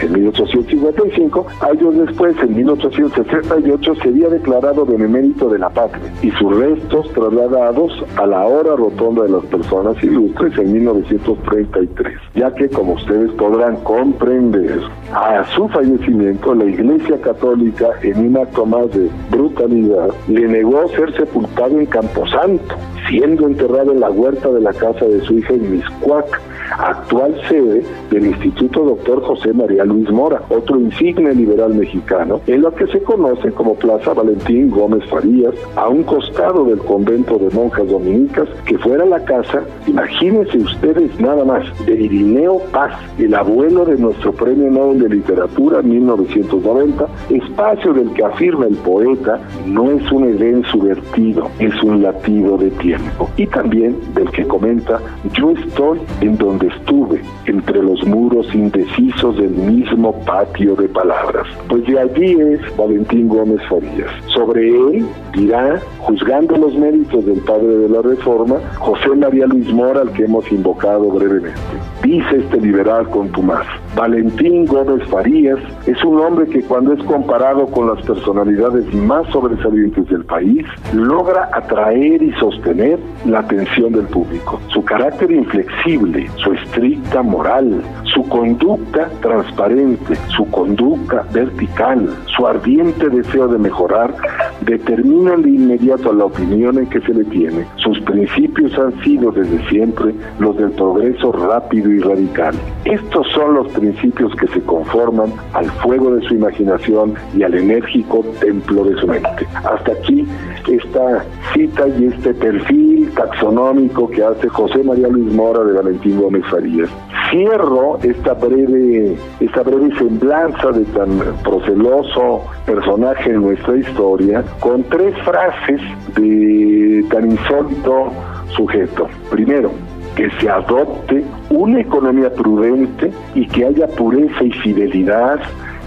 en 0.00 0.12
1855, 0.12 1.46
años 1.60 1.94
después, 2.06 2.36
en 2.40 2.56
1868, 2.56 3.94
sería 3.96 4.28
declarado 4.28 4.86
benemérito 4.86 5.48
de 5.48 5.58
la 5.58 5.68
patria 5.68 6.12
y 6.22 6.30
sus 6.32 6.56
restos 6.56 7.10
trasladados 7.12 8.04
a 8.16 8.26
la 8.26 8.44
hora 8.46 8.74
rotonda 8.76 9.22
de 9.22 9.30
las 9.30 9.44
personas 9.46 10.02
ilustres 10.02 10.58
en 10.58 10.72
1933, 10.72 12.18
ya 12.34 12.52
que, 12.54 12.68
como 12.68 12.94
ustedes 12.94 13.30
podrán 13.32 13.76
comprender, 13.84 14.80
a 15.12 15.44
su 15.54 15.68
fallecimiento 15.68 16.54
la 16.54 16.64
Iglesia 16.64 17.20
Católica, 17.20 17.90
en 18.02 18.26
un 18.26 18.36
acto 18.36 18.66
más 18.66 18.90
de 18.92 19.08
brutalidad, 19.30 20.08
le 20.28 20.48
negó 20.48 20.88
ser 20.88 21.14
sepultado 21.16 21.78
en 21.78 21.86
Camposanto, 21.86 22.74
siendo 23.08 23.46
enterrado 23.46 23.92
en 23.92 24.00
la 24.00 24.10
huerta 24.10 24.50
de 24.50 24.60
la 24.60 24.72
casa 24.72 25.04
de 25.04 25.20
su 25.22 25.38
hija 25.38 25.54
en 25.54 25.72
Miscuac, 25.76 26.40
actual 26.78 27.34
sede 27.48 27.82
del 28.10 28.26
Instituto 28.26 28.84
Doctor 28.84 29.22
José 29.22 29.52
María 29.52 29.84
Luis 29.84 30.10
Mora, 30.10 30.42
otro 30.48 30.78
insigne 30.78 31.34
liberal 31.34 31.74
mexicano, 31.74 32.40
en 32.46 32.62
lo 32.62 32.74
que 32.74 32.86
se 32.88 33.02
conoce 33.02 33.50
como 33.52 33.74
Plaza 33.74 34.12
Valentín 34.12 34.70
Gómez 34.70 35.04
Farías, 35.08 35.54
a 35.76 35.88
un 35.88 36.02
costado 36.08 36.64
del 36.64 36.78
convento 36.78 37.38
de 37.38 37.50
monjas 37.50 37.86
dominicas, 37.88 38.48
que 38.64 38.78
fuera 38.78 39.04
la 39.04 39.22
casa, 39.24 39.62
imagínense 39.86 40.56
ustedes 40.58 41.20
nada 41.20 41.44
más, 41.44 41.64
de 41.84 41.94
Irineo 41.94 42.60
Paz, 42.72 42.92
el 43.18 43.34
abuelo 43.34 43.84
de 43.84 43.96
nuestro 43.98 44.32
Premio 44.32 44.70
Nobel 44.70 45.00
de 45.00 45.08
Literatura 45.10 45.82
1990, 45.82 47.06
espacio 47.28 47.92
del 47.92 48.10
que 48.12 48.24
afirma 48.24 48.66
el 48.66 48.76
poeta 48.76 49.40
no 49.66 49.90
es 49.90 50.10
un 50.10 50.24
edén 50.24 50.64
subvertido, 50.64 51.50
es 51.58 51.82
un 51.82 52.02
latido 52.02 52.56
de 52.56 52.70
tiempo. 52.70 53.28
Y 53.36 53.46
también 53.46 53.96
del 54.14 54.30
que 54.30 54.46
comenta, 54.46 55.00
yo 55.34 55.50
estoy 55.50 56.00
en 56.22 56.38
donde 56.38 56.68
estuve, 56.68 57.20
entre 57.46 57.82
los 57.82 58.04
muros 58.06 58.46
indecisos 58.54 59.36
del 59.36 59.50
mismo 59.50 60.12
patio 60.24 60.74
de 60.74 60.88
palabras. 60.88 61.46
Pues 61.68 61.84
de 61.86 61.98
allí 61.98 62.40
es 62.40 62.76
Valentín 62.76 63.28
Gómez 63.28 63.60
Farías. 63.68 64.10
Sobre 64.26 64.68
él 64.68 65.06
dirá, 65.34 65.80
juzgando 65.98 66.56
los 66.56 66.74
méritos 66.74 67.24
del 67.26 67.40
padre 67.40 67.68
de 67.68 67.88
la 67.88 68.02
Reforma, 68.02 68.56
José 68.78 69.08
María 69.16 69.46
Luis 69.46 69.72
Mora, 69.72 70.02
al 70.02 70.12
que 70.12 70.24
hemos 70.24 70.50
invocado 70.50 71.10
brevemente. 71.10 71.60
Dice 72.02 72.36
este 72.36 72.60
liberal 72.60 73.08
contumaz, 73.10 73.66
Valentín 73.96 74.66
Gómez 74.66 75.06
Farías 75.08 75.58
es 75.86 76.02
un 76.04 76.20
hombre 76.20 76.46
que 76.46 76.62
cuando 76.62 76.92
es 76.92 77.02
comparado 77.04 77.66
con 77.66 77.88
las 77.88 78.04
personalidades 78.04 78.92
más 78.94 79.26
sobresalientes 79.32 80.08
del 80.08 80.24
país, 80.24 80.64
logra 80.92 81.50
atraer 81.52 82.22
y 82.22 82.32
sostener 82.34 82.98
la 83.24 83.40
atención 83.40 83.92
del 83.92 84.06
público. 84.06 84.60
Su 84.68 84.84
carácter 84.84 85.30
inflexible, 85.30 86.30
su 86.36 86.52
estricta 86.52 87.22
moral, 87.22 87.82
su 88.14 88.22
conducta 88.28 89.08
transparente, 89.20 90.16
su 90.36 90.44
conducta 90.50 91.24
vertical, 91.32 92.08
su 92.36 92.46
ardiente 92.46 93.08
deseo 93.08 93.48
de 93.48 93.58
mejorar, 93.58 94.14
determinan 94.62 95.42
de 95.42 95.50
inmediato 95.50 96.12
la 96.12 96.26
opinión 96.26 96.78
en 96.78 96.86
que 96.86 97.00
se 97.00 97.14
le 97.14 97.24
tiene. 97.24 97.66
Sus 97.76 98.00
principios 98.00 98.76
han 98.78 98.98
sido 99.02 99.30
desde 99.30 99.66
siempre 99.68 100.14
los 100.38 100.56
del 100.56 100.70
progreso 100.72 101.32
rápido 101.32 101.90
y 101.90 102.00
radical. 102.00 102.54
Estos 102.84 103.26
son 103.34 103.54
los 103.54 103.68
principios 103.68 104.34
que 104.36 104.48
se 104.48 104.60
conforman 104.62 105.32
al 105.52 105.66
fuego 105.82 106.14
de 106.14 106.26
su 106.26 106.34
imaginación 106.34 107.14
y 107.36 107.42
al 107.42 107.54
enérgico 107.54 108.24
templo 108.40 108.84
de 108.84 109.00
su 109.00 109.06
mente. 109.06 109.46
Hasta 109.54 109.92
aquí 109.92 110.26
esta 110.68 111.24
cita 111.54 111.88
y 111.88 112.06
este 112.06 112.34
perfil 112.34 113.10
taxonómico 113.14 114.08
que 114.10 114.22
hace 114.22 114.48
José 114.48 114.82
María 114.82 115.08
Luis 115.08 115.32
Mora 115.32 115.64
de 115.64 115.72
Valentín 115.72 116.20
Gómez 116.20 116.44
Farías. 116.50 116.90
Cierro 117.30 117.98
esta 118.02 118.32
breve, 118.34 119.16
esta 119.40 119.62
breve 119.62 119.94
semblanza 119.98 120.70
de 120.72 120.84
tan 120.86 121.18
proceloso 121.42 122.42
personaje 122.64 123.30
en 123.30 123.42
nuestra 123.42 123.76
historia 123.76 124.42
con 124.60 124.82
tres 124.84 125.14
frases 125.24 125.80
de 126.16 127.04
tan 127.10 127.30
insólito 127.30 128.12
sujeto. 128.56 129.08
Primero, 129.30 129.70
que 130.16 130.30
se 130.40 130.48
adopte 130.48 131.22
una 131.50 131.80
economía 131.80 132.32
prudente 132.32 133.12
y 133.34 133.46
que 133.46 133.66
haya 133.66 133.86
pureza 133.88 134.44
y 134.44 134.52
fidelidad 134.52 135.38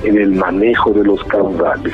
en 0.03 0.17
el 0.17 0.33
manejo 0.33 0.91
de 0.91 1.03
los 1.03 1.23
caudales. 1.23 1.93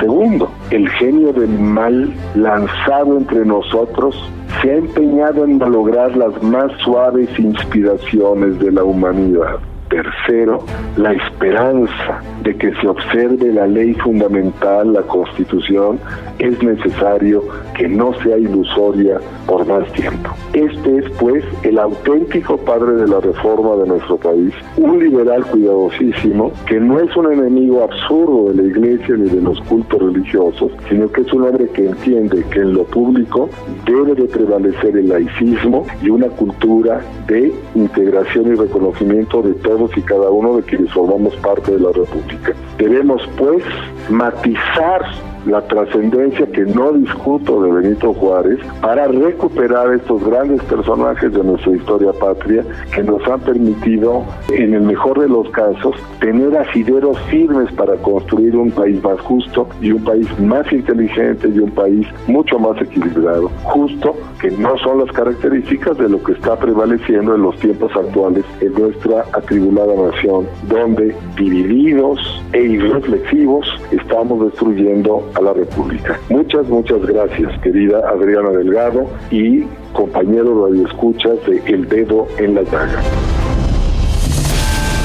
Segundo, 0.00 0.50
el 0.70 0.88
genio 0.90 1.32
del 1.32 1.58
mal 1.58 2.12
lanzado 2.34 3.16
entre 3.16 3.44
nosotros 3.44 4.14
se 4.62 4.70
ha 4.70 4.76
empeñado 4.76 5.44
en 5.44 5.58
lograr 5.58 6.16
las 6.16 6.42
más 6.42 6.72
suaves 6.84 7.28
inspiraciones 7.38 8.58
de 8.58 8.72
la 8.72 8.84
humanidad. 8.84 9.58
Tercero, 9.88 10.64
la 10.98 11.12
esperanza 11.12 12.20
de 12.42 12.54
que 12.56 12.72
se 12.74 12.86
observe 12.86 13.52
la 13.52 13.66
ley 13.66 13.94
fundamental, 13.94 14.92
la 14.92 15.02
Constitución, 15.02 15.98
es 16.38 16.62
necesario 16.62 17.42
que 17.74 17.88
no 17.88 18.12
sea 18.22 18.36
ilusoria 18.36 19.18
por 19.46 19.66
más 19.66 19.90
tiempo. 19.92 20.30
Este 20.52 20.98
es, 20.98 21.10
pues, 21.18 21.42
el 21.62 21.78
auténtico 21.78 22.58
padre 22.58 22.96
de 22.96 23.08
la 23.08 23.20
reforma 23.20 23.76
de 23.76 23.88
nuestro 23.88 24.18
país, 24.18 24.52
un 24.76 24.98
liberal 24.98 25.44
cuidadosísimo, 25.46 26.52
que 26.66 26.78
no 26.78 27.00
es 27.00 27.16
un 27.16 27.32
enemigo 27.32 27.82
absurdo 27.82 28.50
de 28.50 28.62
la 28.62 28.68
iglesia 28.68 29.16
ni 29.16 29.30
de 29.30 29.40
los 29.40 29.58
cultos 29.62 30.02
religiosos, 30.02 30.70
sino 30.90 31.10
que 31.10 31.22
es 31.22 31.32
un 31.32 31.44
hombre 31.44 31.66
que 31.70 31.86
entiende 31.86 32.44
que 32.50 32.60
en 32.60 32.74
lo 32.74 32.84
público 32.84 33.48
debe 33.86 34.14
de 34.14 34.24
prevalecer 34.24 34.96
el 34.96 35.08
laicismo 35.08 35.86
y 36.02 36.10
una 36.10 36.28
cultura 36.28 37.00
de 37.26 37.52
integración 37.74 38.52
y 38.52 38.54
reconocimiento 38.54 39.42
de 39.42 39.54
todos 39.54 39.77
y 39.96 40.02
cada 40.02 40.30
uno 40.30 40.56
de 40.56 40.62
quienes 40.62 40.92
formamos 40.92 41.34
parte 41.36 41.72
de 41.72 41.80
la 41.80 41.92
República. 41.92 42.52
Debemos, 42.78 43.22
pues, 43.36 43.62
matizar 44.10 45.02
la 45.48 45.62
trascendencia 45.62 46.46
que 46.46 46.62
no 46.62 46.92
discuto 46.92 47.62
de 47.62 47.72
Benito 47.72 48.12
Juárez 48.14 48.58
para 48.82 49.08
recuperar 49.08 49.92
estos 49.94 50.22
grandes 50.24 50.62
personajes 50.64 51.32
de 51.32 51.42
nuestra 51.42 51.74
historia 51.74 52.12
patria 52.12 52.64
que 52.94 53.02
nos 53.02 53.26
han 53.26 53.40
permitido, 53.40 54.24
en 54.52 54.74
el 54.74 54.82
mejor 54.82 55.20
de 55.20 55.28
los 55.28 55.48
casos, 55.50 55.94
tener 56.20 56.56
asideros 56.56 57.18
firmes 57.30 57.72
para 57.72 57.96
construir 57.96 58.56
un 58.56 58.70
país 58.70 59.02
más 59.02 59.20
justo 59.20 59.68
y 59.80 59.92
un 59.92 60.04
país 60.04 60.28
más 60.40 60.70
inteligente 60.72 61.48
y 61.48 61.58
un 61.58 61.70
país 61.70 62.06
mucho 62.26 62.58
más 62.58 62.80
equilibrado. 62.82 63.48
Justo 63.64 64.14
que 64.40 64.50
no 64.50 64.76
son 64.78 64.98
las 64.98 65.12
características 65.12 65.96
de 65.98 66.08
lo 66.08 66.22
que 66.22 66.32
está 66.32 66.56
prevaleciendo 66.56 67.34
en 67.34 67.42
los 67.42 67.56
tiempos 67.58 67.90
actuales 67.96 68.44
en 68.60 68.72
nuestra 68.74 69.24
atribulada 69.32 69.94
nación, 70.10 70.46
donde 70.68 71.14
divididos 71.36 72.42
e 72.52 72.62
irreflexivos 72.62 73.66
estamos 73.90 74.44
destruyendo 74.50 75.22
a 75.38 75.42
la 75.42 75.52
República. 75.52 76.18
Muchas, 76.28 76.68
muchas 76.68 77.00
gracias, 77.06 77.58
querida 77.60 78.00
Adriana 78.08 78.50
Delgado 78.50 79.06
y 79.30 79.62
compañero 79.92 80.66
radioescuchas 80.66 81.38
de 81.46 81.62
El 81.66 81.88
Dedo 81.88 82.26
en 82.38 82.54
la 82.54 82.62
Llaga. 82.62 83.02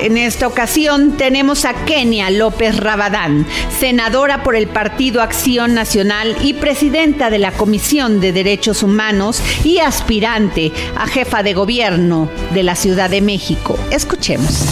En 0.00 0.16
esta 0.16 0.46
ocasión 0.46 1.12
tenemos 1.16 1.64
a 1.64 1.72
Kenia 1.84 2.30
López 2.30 2.76
Rabadán, 2.76 3.46
senadora 3.78 4.42
por 4.42 4.56
el 4.56 4.68
Partido 4.68 5.22
Acción 5.22 5.74
Nacional 5.74 6.36
y 6.42 6.54
presidenta 6.54 7.30
de 7.30 7.38
la 7.38 7.52
Comisión 7.52 8.20
de 8.20 8.32
Derechos 8.32 8.82
Humanos 8.82 9.42
y 9.64 9.78
aspirante 9.78 10.72
a 10.96 11.06
jefa 11.06 11.42
de 11.42 11.54
gobierno 11.54 12.28
de 12.52 12.62
la 12.62 12.74
Ciudad 12.74 13.10
de 13.10 13.20
México. 13.20 13.78
Escuchemos. 13.90 14.66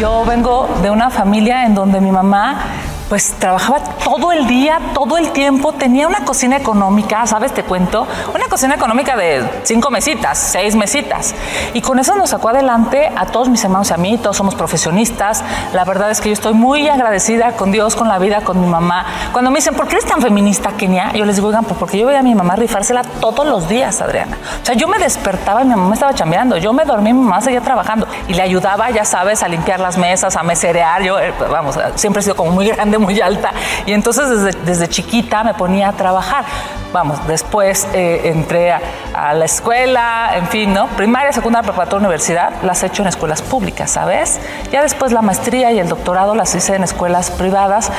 Yo 0.00 0.24
vengo 0.24 0.68
de 0.82 0.90
una 0.90 1.10
familia 1.10 1.64
en 1.64 1.74
donde 1.74 2.00
mi 2.00 2.10
mamá 2.10 2.87
pues 3.08 3.32
trabajaba 3.38 3.80
todo 4.04 4.32
el 4.32 4.46
día, 4.46 4.80
todo 4.94 5.16
el 5.16 5.30
tiempo, 5.30 5.72
tenía 5.72 6.06
una 6.06 6.24
cocina 6.24 6.56
económica, 6.56 7.26
¿sabes? 7.26 7.52
Te 7.52 7.62
cuento, 7.62 8.06
una 8.34 8.46
cocina 8.48 8.74
económica 8.74 9.16
de 9.16 9.48
cinco 9.62 9.90
mesitas, 9.90 10.38
seis 10.38 10.76
mesitas. 10.76 11.34
Y 11.72 11.80
con 11.80 11.98
eso 11.98 12.14
nos 12.14 12.30
sacó 12.30 12.50
adelante 12.50 13.10
a 13.16 13.26
todos 13.26 13.48
mis 13.48 13.64
hermanos 13.64 13.90
y 13.90 13.94
a 13.94 13.96
mí, 13.96 14.18
todos 14.18 14.36
somos 14.36 14.54
profesionistas. 14.54 15.42
La 15.72 15.84
verdad 15.84 16.10
es 16.10 16.20
que 16.20 16.28
yo 16.28 16.34
estoy 16.34 16.52
muy 16.52 16.88
agradecida 16.88 17.52
con 17.52 17.72
Dios, 17.72 17.96
con 17.96 18.08
la 18.08 18.18
vida, 18.18 18.42
con 18.42 18.60
mi 18.60 18.66
mamá. 18.66 19.06
Cuando 19.32 19.50
me 19.50 19.56
dicen, 19.56 19.74
¿por 19.74 19.88
qué 19.88 19.96
eres 19.96 20.06
tan 20.06 20.20
feminista, 20.20 20.72
Kenia? 20.72 21.12
Yo 21.12 21.24
les 21.24 21.36
digo, 21.36 21.48
oigan, 21.48 21.64
pues 21.64 21.78
porque 21.78 21.98
yo 21.98 22.06
veía 22.06 22.20
a 22.20 22.22
mi 22.22 22.34
mamá 22.34 22.56
rifársela 22.56 23.02
todos 23.02 23.46
los 23.46 23.68
días, 23.68 24.02
Adriana. 24.02 24.36
O 24.62 24.66
sea, 24.66 24.74
yo 24.74 24.86
me 24.86 24.98
despertaba 24.98 25.62
y 25.62 25.64
mi 25.64 25.74
mamá 25.74 25.94
estaba 25.94 26.12
chambeando, 26.12 26.58
yo 26.58 26.72
me 26.74 26.84
dormí, 26.84 27.14
mi 27.14 27.20
mamá 27.20 27.40
seguía 27.40 27.62
trabajando 27.62 28.06
y 28.26 28.34
le 28.34 28.42
ayudaba, 28.42 28.90
ya 28.90 29.04
sabes, 29.04 29.42
a 29.42 29.48
limpiar 29.48 29.80
las 29.80 29.96
mesas, 29.96 30.36
a 30.36 30.42
meserear. 30.42 31.02
Yo, 31.02 31.18
eh, 31.18 31.32
vamos, 31.50 31.78
siempre 31.94 32.20
he 32.20 32.22
sido 32.22 32.36
como 32.36 32.50
muy 32.50 32.68
grande 32.68 32.97
muy 32.98 33.20
alta. 33.20 33.52
Y 33.86 33.92
entonces 33.92 34.28
desde, 34.28 34.58
desde 34.64 34.88
chiquita 34.88 35.44
me 35.44 35.54
ponía 35.54 35.88
a 35.88 35.92
trabajar. 35.92 36.44
Vamos, 36.92 37.26
después 37.26 37.86
eh, 37.92 38.22
entré 38.24 38.72
a, 38.72 39.34
la 39.34 39.44
escuela, 39.44 40.30
en 40.34 40.46
fin, 40.46 40.72
¿no? 40.72 40.86
Primaria, 40.88 41.32
secundaria, 41.32 41.66
preparatoria, 41.66 42.06
universidad, 42.06 42.62
las 42.62 42.82
he 42.82 42.86
hecho 42.86 43.02
en 43.02 43.08
escuelas 43.08 43.42
públicas, 43.42 43.90
¿sabes? 43.90 44.40
Ya 44.72 44.80
después 44.80 45.12
la 45.12 45.20
maestría 45.20 45.70
y 45.72 45.78
el 45.78 45.88
doctorado 45.88 46.34
las 46.34 46.54
hice 46.54 46.76
en 46.76 46.84
escuelas 46.84 47.30
privadas. 47.30 47.90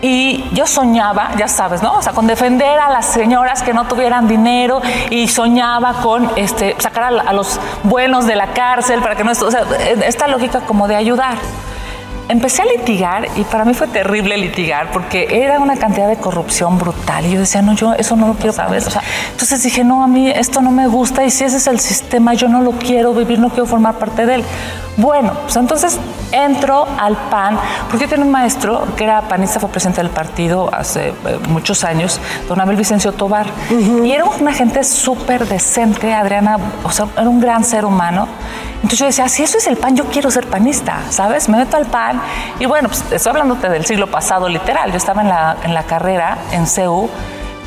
Y 0.00 0.48
yo 0.52 0.66
soñaba, 0.66 1.32
ya 1.36 1.48
sabes, 1.48 1.82
¿no? 1.82 1.94
O 1.98 2.02
sea, 2.02 2.12
con 2.12 2.26
defender 2.26 2.78
a 2.78 2.90
las 2.90 3.06
señoras 3.06 3.62
que 3.62 3.74
no 3.74 3.86
tuvieran 3.86 4.26
dinero 4.26 4.80
y 5.10 5.28
soñaba 5.28 5.94
con 6.02 6.30
este, 6.36 6.76
sacar 6.78 7.04
a, 7.04 7.20
a 7.28 7.32
los 7.32 7.60
buenos 7.82 8.26
de 8.26 8.36
la 8.36 8.48
cárcel 8.48 9.00
para 9.00 9.16
que 9.16 9.24
no... 9.24 9.32
O 9.32 9.50
sea, 9.50 9.64
esta 10.06 10.28
lógica 10.28 10.60
como 10.60 10.88
de 10.88 10.96
ayudar 10.96 11.36
empecé 12.28 12.62
a 12.62 12.64
litigar 12.66 13.28
y 13.36 13.44
para 13.44 13.64
mí 13.64 13.74
fue 13.74 13.86
terrible 13.88 14.36
litigar 14.36 14.90
porque 14.92 15.26
era 15.30 15.58
una 15.60 15.76
cantidad 15.76 16.08
de 16.08 16.16
corrupción 16.16 16.78
brutal 16.78 17.26
y 17.26 17.32
yo 17.32 17.40
decía, 17.40 17.62
no, 17.62 17.74
yo 17.74 17.92
eso 17.94 18.16
no 18.16 18.26
lo 18.28 18.34
quiero 18.34 18.52
saber. 18.52 18.82
O 18.86 18.90
sea, 18.90 19.02
entonces 19.30 19.62
dije, 19.62 19.84
no, 19.84 20.02
a 20.02 20.06
mí 20.06 20.30
esto 20.30 20.60
no 20.60 20.70
me 20.70 20.86
gusta 20.86 21.24
y 21.24 21.30
si 21.30 21.44
ese 21.44 21.58
es 21.58 21.66
el 21.66 21.80
sistema, 21.80 22.34
yo 22.34 22.48
no 22.48 22.62
lo 22.62 22.72
quiero 22.72 23.12
vivir, 23.14 23.38
no 23.38 23.48
quiero 23.48 23.66
formar 23.66 23.94
parte 23.98 24.26
de 24.26 24.36
él. 24.36 24.44
Bueno, 24.96 25.32
pues 25.42 25.56
entonces 25.56 25.98
entro 26.30 26.86
al 26.98 27.16
PAN, 27.16 27.58
porque 27.88 28.04
yo 28.04 28.10
tenía 28.10 28.24
un 28.24 28.30
maestro 28.30 28.86
que 28.96 29.04
era 29.04 29.22
panista, 29.22 29.58
fue 29.58 29.68
presidente 29.68 30.00
del 30.00 30.10
partido 30.10 30.70
hace 30.72 31.08
eh, 31.08 31.14
muchos 31.48 31.82
años, 31.84 32.20
don 32.48 32.60
Abel 32.60 32.76
Vicencio 32.76 33.12
Tobar, 33.12 33.46
y 33.70 34.10
era 34.12 34.24
una 34.24 34.52
gente 34.52 34.84
súper 34.84 35.48
decente, 35.48 36.12
Adriana, 36.14 36.58
o 36.84 36.90
sea, 36.90 37.06
era 37.16 37.28
un 37.28 37.40
gran 37.40 37.64
ser 37.64 37.84
humano. 37.84 38.28
Entonces 38.76 38.98
yo 38.98 39.06
decía, 39.06 39.28
si 39.28 39.42
eso 39.42 39.58
es 39.58 39.66
el 39.66 39.76
PAN, 39.76 39.96
yo 39.96 40.04
quiero 40.06 40.30
ser 40.30 40.46
panista, 40.46 40.98
¿sabes? 41.10 41.48
Me 41.48 41.56
meto 41.56 41.76
al 41.76 41.86
PAN 41.86 42.20
y 42.60 42.66
bueno, 42.66 42.88
pues 42.88 43.04
estoy 43.10 43.30
hablándote 43.30 43.68
del 43.68 43.86
siglo 43.86 44.08
pasado, 44.08 44.48
literal. 44.48 44.90
Yo 44.90 44.98
estaba 44.98 45.22
en 45.22 45.28
la, 45.28 45.56
en 45.64 45.74
la 45.74 45.84
carrera 45.84 46.38
en 46.52 46.66
CEU 46.66 47.08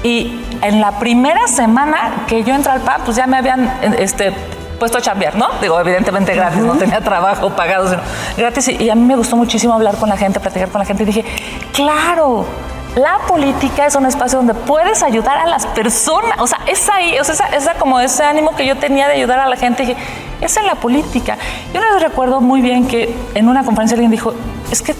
y 0.03 0.39
en 0.61 0.79
la 0.79 0.99
primera 0.99 1.47
semana 1.47 2.25
que 2.27 2.43
yo 2.43 2.53
entré 2.53 2.71
al 2.71 2.81
PAN, 2.81 3.01
pues 3.03 3.17
ya 3.17 3.25
me 3.25 3.37
habían 3.37 3.67
este, 3.97 4.31
puesto 4.77 4.97
a 4.97 5.01
chambear, 5.01 5.35
¿no? 5.35 5.47
Digo, 5.61 5.79
evidentemente 5.79 6.33
gratis, 6.33 6.61
no 6.61 6.75
tenía 6.75 7.01
trabajo 7.01 7.49
pagado, 7.51 7.89
sino 7.89 8.01
gratis. 8.37 8.67
Y 8.69 8.89
a 8.89 8.95
mí 8.95 9.01
me 9.01 9.15
gustó 9.15 9.35
muchísimo 9.35 9.73
hablar 9.73 9.97
con 9.97 10.09
la 10.09 10.17
gente, 10.17 10.39
platicar 10.39 10.69
con 10.69 10.79
la 10.79 10.85
gente. 10.85 11.03
Y 11.03 11.05
dije, 11.07 11.25
claro, 11.73 12.45
la 12.95 13.19
política 13.27 13.85
es 13.85 13.95
un 13.95 14.05
espacio 14.05 14.39
donde 14.39 14.53
puedes 14.53 15.03
ayudar 15.03 15.37
a 15.37 15.45
las 15.45 15.67
personas. 15.67 16.39
O 16.39 16.47
sea, 16.47 16.59
es 16.65 16.89
ahí, 16.89 17.19
o 17.19 17.23
sea, 17.23 17.47
esa, 17.49 17.75
como 17.75 17.99
ese 17.99 18.23
ánimo 18.23 18.55
que 18.55 18.65
yo 18.65 18.75
tenía 18.77 19.07
de 19.07 19.13
ayudar 19.13 19.39
a 19.39 19.47
la 19.47 19.55
gente. 19.55 19.83
Dije, 19.83 19.97
esa 20.41 20.61
es 20.61 20.65
la 20.65 20.75
política. 20.75 21.37
Yo 21.73 21.81
les 21.81 22.01
recuerdo 22.01 22.41
muy 22.41 22.61
bien 22.61 22.87
que 22.87 23.15
en 23.35 23.49
una 23.49 23.63
conferencia 23.63 23.95
alguien 23.95 24.11
dijo, 24.11 24.33
es 24.71 24.81
que 24.81 24.95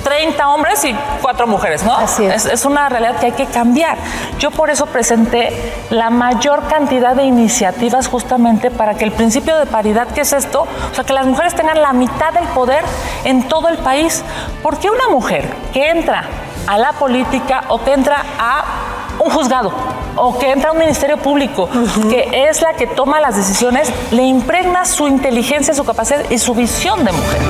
30 0.03 0.49
hombres 0.49 0.85
y 0.85 0.97
4 1.23 1.47
mujeres, 1.47 1.85
¿no? 1.85 1.95
Así 1.97 2.25
es. 2.25 2.45
es. 2.47 2.65
una 2.65 2.89
realidad 2.89 3.21
que 3.21 3.27
hay 3.27 3.33
que 3.33 3.47
cambiar. 3.47 3.99
Yo 4.39 4.51
por 4.51 4.71
eso 4.71 4.87
presenté 4.87 5.53
la 5.91 6.11
mayor 6.11 6.67
cantidad 6.67 7.15
de 7.15 7.25
iniciativas 7.25 8.09
justamente 8.09 8.71
para 8.71 8.95
que 8.95 9.05
el 9.05 9.13
principio 9.13 9.57
de 9.57 9.67
paridad, 9.67 10.09
¿qué 10.15 10.23
es 10.23 10.33
esto? 10.33 10.67
O 10.91 10.95
sea, 10.95 11.05
que 11.05 11.13
las 11.13 11.27
mujeres 11.27 11.55
tengan 11.55 11.81
la 11.81 11.93
mitad 11.93 12.33
del 12.33 12.47
poder 12.49 12.85
en 13.25 13.47
todo 13.49 13.69
el 13.69 13.77
país. 13.79 14.25
Porque 14.63 14.91
una 14.91 15.09
mujer 15.09 15.49
que 15.73 15.91
entra 15.91 16.25
a 16.67 16.79
la 16.79 16.93
política 16.95 17.65
o 17.69 17.85
que 17.85 17.93
entra 17.93 18.25
a 18.41 18.65
un 19.19 19.31
juzgado 19.31 19.96
o 20.17 20.39
que 20.39 20.51
entra 20.51 20.71
a 20.71 20.73
un 20.73 20.79
ministerio 20.79 21.19
público, 21.19 21.69
que 22.11 22.49
es 22.49 22.63
la 22.63 22.75
que 22.75 22.87
toma 22.87 23.21
las 23.21 23.37
decisiones, 23.37 23.93
le 24.11 24.23
impregna 24.23 24.85
su 24.85 25.09
inteligencia, 25.09 25.75
su 25.75 25.85
capacidad 25.85 26.29
y 26.31 26.39
su 26.39 26.55
visión 26.55 27.05
de 27.05 27.13
mujer. 27.13 27.41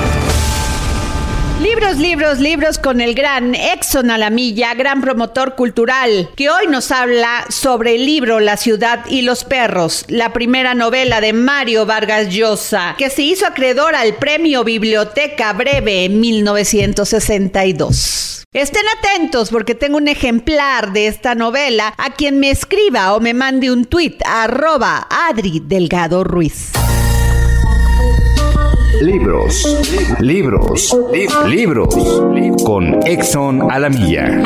Libros, 1.61 1.97
libros, 1.97 2.39
libros 2.39 2.77
con 2.77 3.01
el 3.01 3.15
gran 3.15 3.55
Exxon 3.55 4.11
Alamilla, 4.11 4.75
gran 4.75 5.01
promotor 5.01 5.55
cultural, 5.55 6.29
que 6.35 6.51
hoy 6.51 6.67
nos 6.67 6.91
habla 6.91 7.47
sobre 7.49 7.95
el 7.95 8.05
libro 8.05 8.39
La 8.39 8.57
ciudad 8.57 9.03
y 9.09 9.23
los 9.23 9.43
perros, 9.43 10.05
la 10.07 10.33
primera 10.33 10.75
novela 10.75 11.19
de 11.19 11.33
Mario 11.33 11.87
Vargas 11.87 12.29
Llosa, 12.29 12.93
que 12.99 13.09
se 13.09 13.23
hizo 13.23 13.47
acreedor 13.47 13.95
al 13.95 14.17
premio 14.17 14.63
Biblioteca 14.63 15.51
Breve 15.53 16.05
en 16.05 16.19
1962. 16.19 18.26
Estén 18.57 18.85
atentos 18.97 19.51
porque 19.51 19.75
tengo 19.75 19.97
un 19.97 20.07
ejemplar 20.07 20.91
de 20.91 21.05
esta 21.05 21.35
novela 21.35 21.93
a 21.95 22.15
quien 22.15 22.39
me 22.39 22.49
escriba 22.49 23.13
o 23.13 23.19
me 23.19 23.35
mande 23.35 23.69
un 23.69 23.85
tuit 23.85 24.19
arroba 24.25 25.07
Adri 25.11 25.61
Delgado 25.63 26.23
Ruiz. 26.23 26.71
Libros, 28.99 29.63
libros, 30.19 30.97
libros 31.45 31.95
con 32.63 32.99
Exxon 33.05 33.69
Alamilla. 33.69 34.41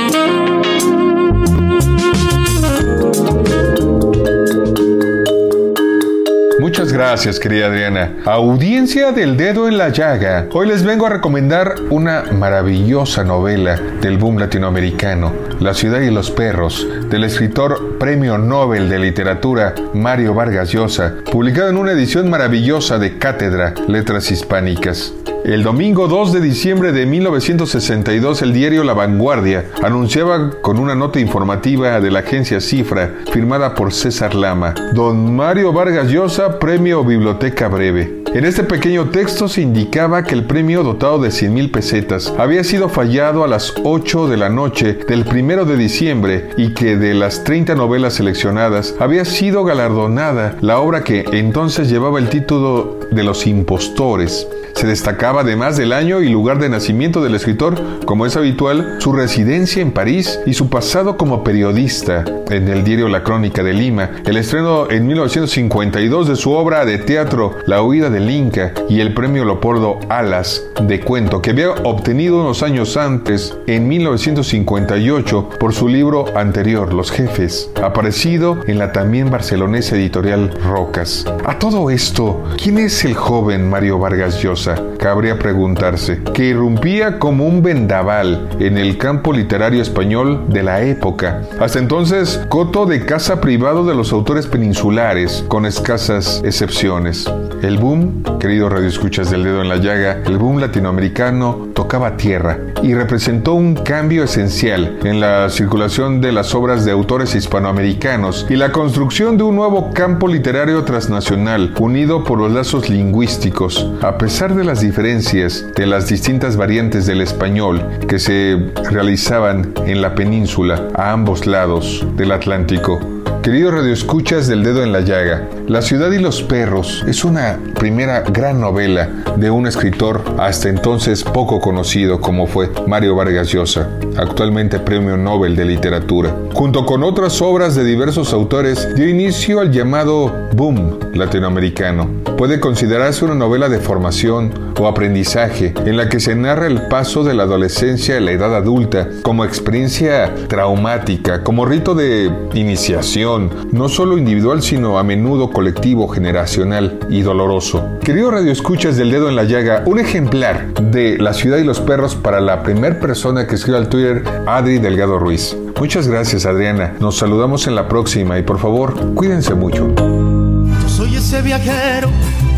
Gracias, 6.91 7.39
querida 7.39 7.67
Adriana. 7.67 8.17
Audiencia 8.25 9.13
del 9.13 9.37
dedo 9.37 9.67
en 9.69 9.77
la 9.77 9.89
llaga. 9.89 10.47
Hoy 10.51 10.67
les 10.67 10.83
vengo 10.83 11.05
a 11.05 11.09
recomendar 11.09 11.75
una 11.89 12.23
maravillosa 12.33 13.23
novela 13.23 13.77
del 14.01 14.17
boom 14.17 14.37
latinoamericano, 14.37 15.31
La 15.61 15.73
ciudad 15.73 16.01
y 16.01 16.11
los 16.11 16.31
perros, 16.31 16.85
del 17.09 17.23
escritor 17.23 17.97
Premio 17.97 18.37
Nobel 18.37 18.89
de 18.89 18.99
Literatura 18.99 19.73
Mario 19.93 20.33
Vargas 20.33 20.71
Llosa, 20.71 21.15
publicado 21.31 21.69
en 21.69 21.77
una 21.77 21.93
edición 21.93 22.29
maravillosa 22.29 22.99
de 22.99 23.17
Cátedra 23.17 23.73
Letras 23.87 24.29
Hispánicas. 24.29 25.13
El 25.43 25.63
domingo 25.63 26.07
2 26.07 26.33
de 26.33 26.39
diciembre 26.39 26.91
de 26.91 27.07
1962, 27.07 28.43
el 28.43 28.53
diario 28.53 28.83
La 28.83 28.93
Vanguardia 28.93 29.65
anunciaba 29.81 30.51
con 30.61 30.77
una 30.77 30.93
nota 30.93 31.19
informativa 31.19 31.99
de 31.99 32.11
la 32.11 32.19
agencia 32.19 32.61
Cifra, 32.61 33.15
firmada 33.33 33.73
por 33.73 33.91
César 33.91 34.35
Lama, 34.35 34.75
Don 34.93 35.35
Mario 35.35 35.73
Vargas 35.73 36.09
Llosa, 36.11 36.59
Premio 36.59 37.03
Biblioteca 37.03 37.69
Breve. 37.69 38.21
En 38.35 38.45
este 38.45 38.63
pequeño 38.63 39.09
texto 39.09 39.47
se 39.47 39.61
indicaba 39.61 40.23
que 40.23 40.35
el 40.35 40.45
premio 40.45 40.83
dotado 40.83 41.19
de 41.19 41.31
100 41.31 41.53
mil 41.53 41.71
pesetas 41.71 42.31
había 42.37 42.63
sido 42.63 42.87
fallado 42.87 43.43
a 43.43 43.47
las 43.47 43.73
8 43.83 44.27
de 44.27 44.37
la 44.37 44.49
noche 44.49 44.93
del 45.07 45.25
1 45.27 45.65
de 45.65 45.75
diciembre 45.75 46.49
y 46.55 46.75
que 46.75 46.95
de 46.97 47.15
las 47.15 47.43
30 47.43 47.73
novelas 47.73 48.13
seleccionadas 48.13 48.93
había 48.99 49.25
sido 49.25 49.63
galardonada 49.63 50.55
la 50.61 50.79
obra 50.79 51.03
que 51.03 51.25
entonces 51.33 51.89
llevaba 51.89 52.19
el 52.19 52.29
título 52.29 52.99
de 53.11 53.23
Los 53.23 53.47
Impostores. 53.47 54.47
Se 54.73 54.87
destacaba 54.87 55.41
además 55.41 55.77
del 55.77 55.93
año 55.93 56.21
y 56.21 56.29
lugar 56.29 56.59
de 56.59 56.69
nacimiento 56.69 57.23
del 57.23 57.35
escritor, 57.35 57.75
como 58.05 58.25
es 58.25 58.35
habitual, 58.35 58.97
su 58.99 59.13
residencia 59.13 59.81
en 59.81 59.91
París 59.91 60.39
y 60.45 60.53
su 60.53 60.69
pasado 60.69 61.17
como 61.17 61.43
periodista 61.43 62.25
en 62.49 62.67
el 62.67 62.83
diario 62.83 63.07
La 63.07 63.23
Crónica 63.23 63.63
de 63.63 63.73
Lima, 63.73 64.09
el 64.25 64.37
estreno 64.37 64.89
en 64.89 65.07
1952 65.07 66.27
de 66.27 66.35
su 66.35 66.51
obra 66.51 66.85
de 66.85 66.97
teatro 66.97 67.55
La 67.65 67.81
huida 67.81 68.09
del 68.09 68.29
Inca 68.29 68.73
y 68.89 68.99
el 68.99 69.13
premio 69.13 69.45
Leopoldo 69.45 69.99
Alas 70.09 70.63
de 70.81 70.99
cuento 70.99 71.41
que 71.41 71.51
había 71.51 71.71
obtenido 71.71 72.41
unos 72.41 72.63
años 72.63 72.97
antes, 72.97 73.55
en 73.67 73.87
1958, 73.87 75.49
por 75.59 75.73
su 75.73 75.87
libro 75.87 76.25
anterior, 76.35 76.93
Los 76.93 77.11
Jefes, 77.11 77.69
aparecido 77.81 78.57
en 78.67 78.77
la 78.79 78.91
también 78.91 79.29
barcelonesa 79.29 79.95
editorial 79.95 80.51
Rocas. 80.63 81.25
A 81.45 81.59
todo 81.59 81.89
esto, 81.89 82.43
¿quién 82.61 82.77
es 82.79 83.03
el 83.05 83.13
joven 83.13 83.69
Mario 83.69 83.99
Vargas 83.99 84.41
Llosa? 84.41 84.70
Cabría 84.97 85.37
preguntarse, 85.39 86.21
que 86.33 86.45
irrumpía 86.45 87.19
como 87.19 87.45
un 87.45 87.63
vendaval 87.63 88.49
en 88.59 88.77
el 88.77 88.97
campo 88.97 89.33
literario 89.33 89.81
español 89.81 90.45
de 90.49 90.63
la 90.63 90.81
época. 90.81 91.41
Hasta 91.59 91.79
entonces, 91.79 92.41
coto 92.49 92.85
de 92.85 93.05
casa 93.05 93.41
privado 93.41 93.85
de 93.85 93.95
los 93.95 94.11
autores 94.11 94.47
peninsulares, 94.47 95.43
con 95.47 95.65
escasas 95.65 96.41
excepciones. 96.43 97.31
El 97.61 97.77
boom, 97.77 98.23
querido 98.39 98.69
Radio 98.69 98.87
Escuchas 98.87 99.29
del 99.29 99.43
Dedo 99.43 99.61
en 99.61 99.69
la 99.69 99.77
Llaga, 99.77 100.21
el 100.25 100.37
boom 100.37 100.59
latinoamericano 100.59 101.70
tocaba 101.81 102.15
tierra 102.15 102.59
y 102.83 102.93
representó 102.93 103.55
un 103.55 103.73
cambio 103.73 104.23
esencial 104.23 104.99
en 105.03 105.19
la 105.19 105.49
circulación 105.49 106.21
de 106.21 106.31
las 106.31 106.53
obras 106.53 106.85
de 106.85 106.91
autores 106.91 107.33
hispanoamericanos 107.33 108.45
y 108.51 108.55
la 108.55 108.71
construcción 108.71 109.35
de 109.35 109.45
un 109.45 109.55
nuevo 109.55 109.89
campo 109.91 110.27
literario 110.27 110.83
transnacional 110.83 111.73
unido 111.79 112.23
por 112.23 112.37
los 112.37 112.51
lazos 112.51 112.87
lingüísticos. 112.87 113.91
A 114.03 114.19
pesar 114.19 114.53
de 114.53 114.63
las 114.63 114.81
diferencias 114.81 115.65
de 115.75 115.87
las 115.87 116.07
distintas 116.07 116.55
variantes 116.55 117.07
del 117.07 117.19
español 117.19 117.83
que 118.07 118.19
se 118.19 118.71
realizaban 118.91 119.73
en 119.87 120.03
la 120.03 120.13
península 120.13 120.89
a 120.93 121.11
ambos 121.11 121.47
lados 121.47 122.05
del 122.15 122.31
Atlántico, 122.31 122.99
Queridos 123.43 123.73
radioescuchas 123.73 124.47
del 124.47 124.63
dedo 124.63 124.83
en 124.83 124.91
la 124.91 124.99
llaga, 125.01 125.49
La 125.67 125.81
ciudad 125.81 126.11
y 126.11 126.19
los 126.19 126.43
perros 126.43 127.03
es 127.07 127.25
una 127.25 127.57
primera 127.73 128.21
gran 128.21 128.61
novela 128.61 129.09
de 129.35 129.49
un 129.49 129.65
escritor 129.65 130.23
hasta 130.37 130.69
entonces 130.69 131.23
poco 131.23 131.59
conocido 131.59 132.21
como 132.21 132.45
fue 132.45 132.69
Mario 132.85 133.15
Vargas 133.15 133.47
Llosa, 133.47 133.89
actualmente 134.15 134.77
Premio 134.77 135.17
Nobel 135.17 135.55
de 135.55 135.65
Literatura. 135.65 136.35
Junto 136.53 136.85
con 136.85 137.01
otras 137.01 137.41
obras 137.41 137.73
de 137.73 137.83
diversos 137.83 138.31
autores, 138.31 138.93
dio 138.95 139.09
inicio 139.09 139.59
al 139.59 139.71
llamado 139.71 140.31
boom 140.53 140.99
latinoamericano. 141.15 142.07
Puede 142.37 142.59
considerarse 142.59 143.25
una 143.25 143.35
novela 143.35 143.69
de 143.69 143.79
formación 143.79 144.71
o 144.79 144.87
aprendizaje 144.87 145.73
en 145.85 145.97
la 145.97 146.09
que 146.09 146.19
se 146.19 146.35
narra 146.35 146.67
el 146.67 146.87
paso 146.87 147.23
de 147.23 147.33
la 147.33 147.43
adolescencia 147.43 148.17
a 148.17 148.19
la 148.19 148.31
edad 148.31 148.55
adulta 148.55 149.07
como 149.21 149.45
experiencia 149.45 150.33
traumática, 150.47 151.43
como 151.43 151.65
rito 151.65 151.93
de 151.93 152.31
iniciación, 152.53 153.30
no 153.39 153.87
solo 153.87 154.17
individual 154.17 154.61
sino 154.61 154.99
a 154.99 155.03
menudo 155.03 155.51
colectivo, 155.51 156.07
generacional 156.07 156.99
y 157.09 157.21
doloroso. 157.21 157.87
Querido 158.03 158.31
Radio 158.31 158.51
Escuchas 158.51 158.97
del 158.97 159.11
Dedo 159.11 159.29
en 159.29 159.35
la 159.35 159.43
Llaga, 159.43 159.83
un 159.85 159.99
ejemplar 159.99 160.73
de 160.73 161.17
La 161.17 161.33
ciudad 161.33 161.57
y 161.57 161.63
los 161.63 161.79
perros 161.79 162.15
para 162.15 162.41
la 162.41 162.63
primera 162.63 162.99
persona 162.99 163.47
que 163.47 163.55
escribe 163.55 163.77
al 163.77 163.89
Twitter, 163.89 164.23
Adri 164.47 164.79
Delgado 164.79 165.17
Ruiz. 165.17 165.55
Muchas 165.79 166.07
gracias 166.07 166.45
Adriana, 166.45 166.93
nos 166.99 167.17
saludamos 167.17 167.67
en 167.67 167.75
la 167.75 167.87
próxima 167.87 168.37
y 168.37 168.43
por 168.43 168.59
favor, 168.59 169.13
cuídense 169.15 169.53
mucho. 169.53 169.87
Yo 169.95 170.89
soy 170.89 171.15
ese 171.15 171.41
viajero 171.41 172.09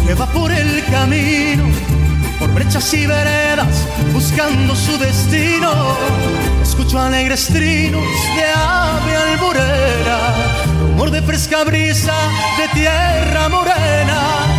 que 0.07 0.13
va 0.15 0.26
por 0.28 0.51
el 0.51 0.84
camino 0.91 1.63
por 2.43 2.53
brechas 2.53 2.93
y 2.93 3.05
veredas 3.05 3.88
buscando 4.13 4.76
su 4.76 4.97
destino. 4.97 5.71
Escucho 6.61 6.99
alegres 6.99 7.47
trinos 7.47 8.03
de 8.36 8.43
ave 8.43 9.15
alborera, 9.15 10.19
de 11.11 11.21
fresca 11.21 11.63
brisa 11.63 12.13
de 12.57 12.67
tierra 12.79 13.49
morena 13.49 14.52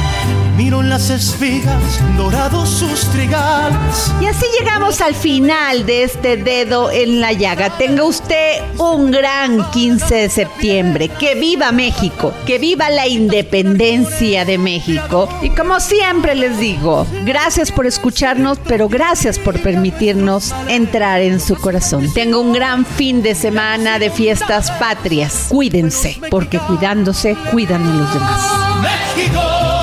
Miro 0.57 0.85
las 0.85 1.11
espigas, 1.11 2.01
dorados 2.17 2.69
sus 2.69 3.11
trigales. 3.11 4.13
Y 4.21 4.27
así 4.27 4.47
llegamos 4.57 5.01
al 5.01 5.17
final 5.17 5.85
de 5.85 6.05
este 6.05 6.37
dedo 6.37 6.93
en 6.93 7.21
la 7.21 7.33
llaga. 7.33 7.77
Tenga 7.77 8.05
usted 8.05 8.63
un 8.79 9.11
gran 9.11 9.69
15 9.73 10.15
de 10.15 10.29
septiembre. 10.29 11.09
Que 11.09 11.35
viva 11.35 11.73
México, 11.73 12.33
que 12.47 12.61
viva 12.61 12.89
la 12.89 13.09
independencia 13.09 14.45
de 14.45 14.59
México. 14.59 15.29
Y 15.43 15.51
como 15.51 15.81
siempre 15.81 16.37
les 16.37 16.57
digo, 16.61 17.05
gracias 17.25 17.73
por 17.73 17.87
escucharnos, 17.87 18.61
pero 18.61 18.89
gracias 18.89 19.41
por 19.41 19.61
permitirnos 19.61 20.55
entrar 20.69 21.21
en 21.21 21.41
su 21.41 21.57
corazón. 21.57 22.15
Tenga 22.15 22.39
un 22.39 22.53
gran 22.53 22.87
fin 22.87 23.23
de 23.23 23.35
semana 23.35 23.99
de 23.99 24.09
fiestas 24.09 24.71
patrias. 24.73 25.47
Cuídense, 25.49 26.21
porque 26.31 26.61
cuidándose, 26.61 27.37
cuidan 27.51 27.83
a 27.83 27.95
los 27.97 28.15
demás. 28.15 28.75
México. 29.17 29.74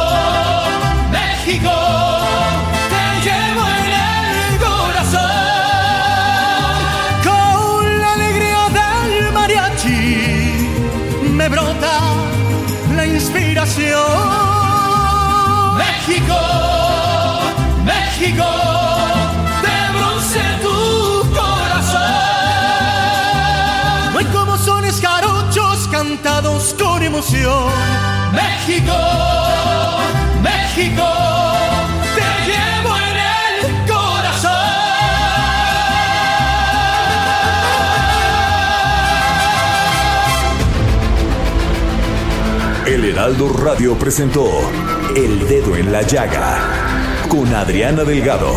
Te 1.44 1.58
llevo 3.26 3.64
en 3.78 3.92
el 3.98 4.60
corazón. 4.60 5.22
Con 7.24 8.00
la 8.00 8.14
alegría 8.14 8.70
del 8.70 9.32
mariachi 9.34 10.70
me 11.34 11.50
brota 11.50 12.00
la 12.96 13.06
inspiración. 13.08 13.98
México 15.78 16.38
México 17.86 18.50
de 19.66 19.98
bronce 19.98 20.42
tu 20.62 20.78
corazón. 21.34 22.02
Hay 24.18 24.26
como 24.26 24.58
son 24.58 24.86
escarochos 24.86 25.88
cantados 25.92 26.76
con 26.78 27.02
emoción. 27.02 27.72
México 28.32 28.94
El. 30.76 31.12
El 42.88 43.06
Heraldo 43.06 43.50
Radio 43.54 43.98
presentó 43.98 44.50
El 45.16 45.48
Dedo 45.48 45.76
en 45.76 45.92
la 45.92 46.02
Llaga 46.04 46.60
con 47.30 47.54
Adriana 47.54 48.04
Delgado. 48.04 48.54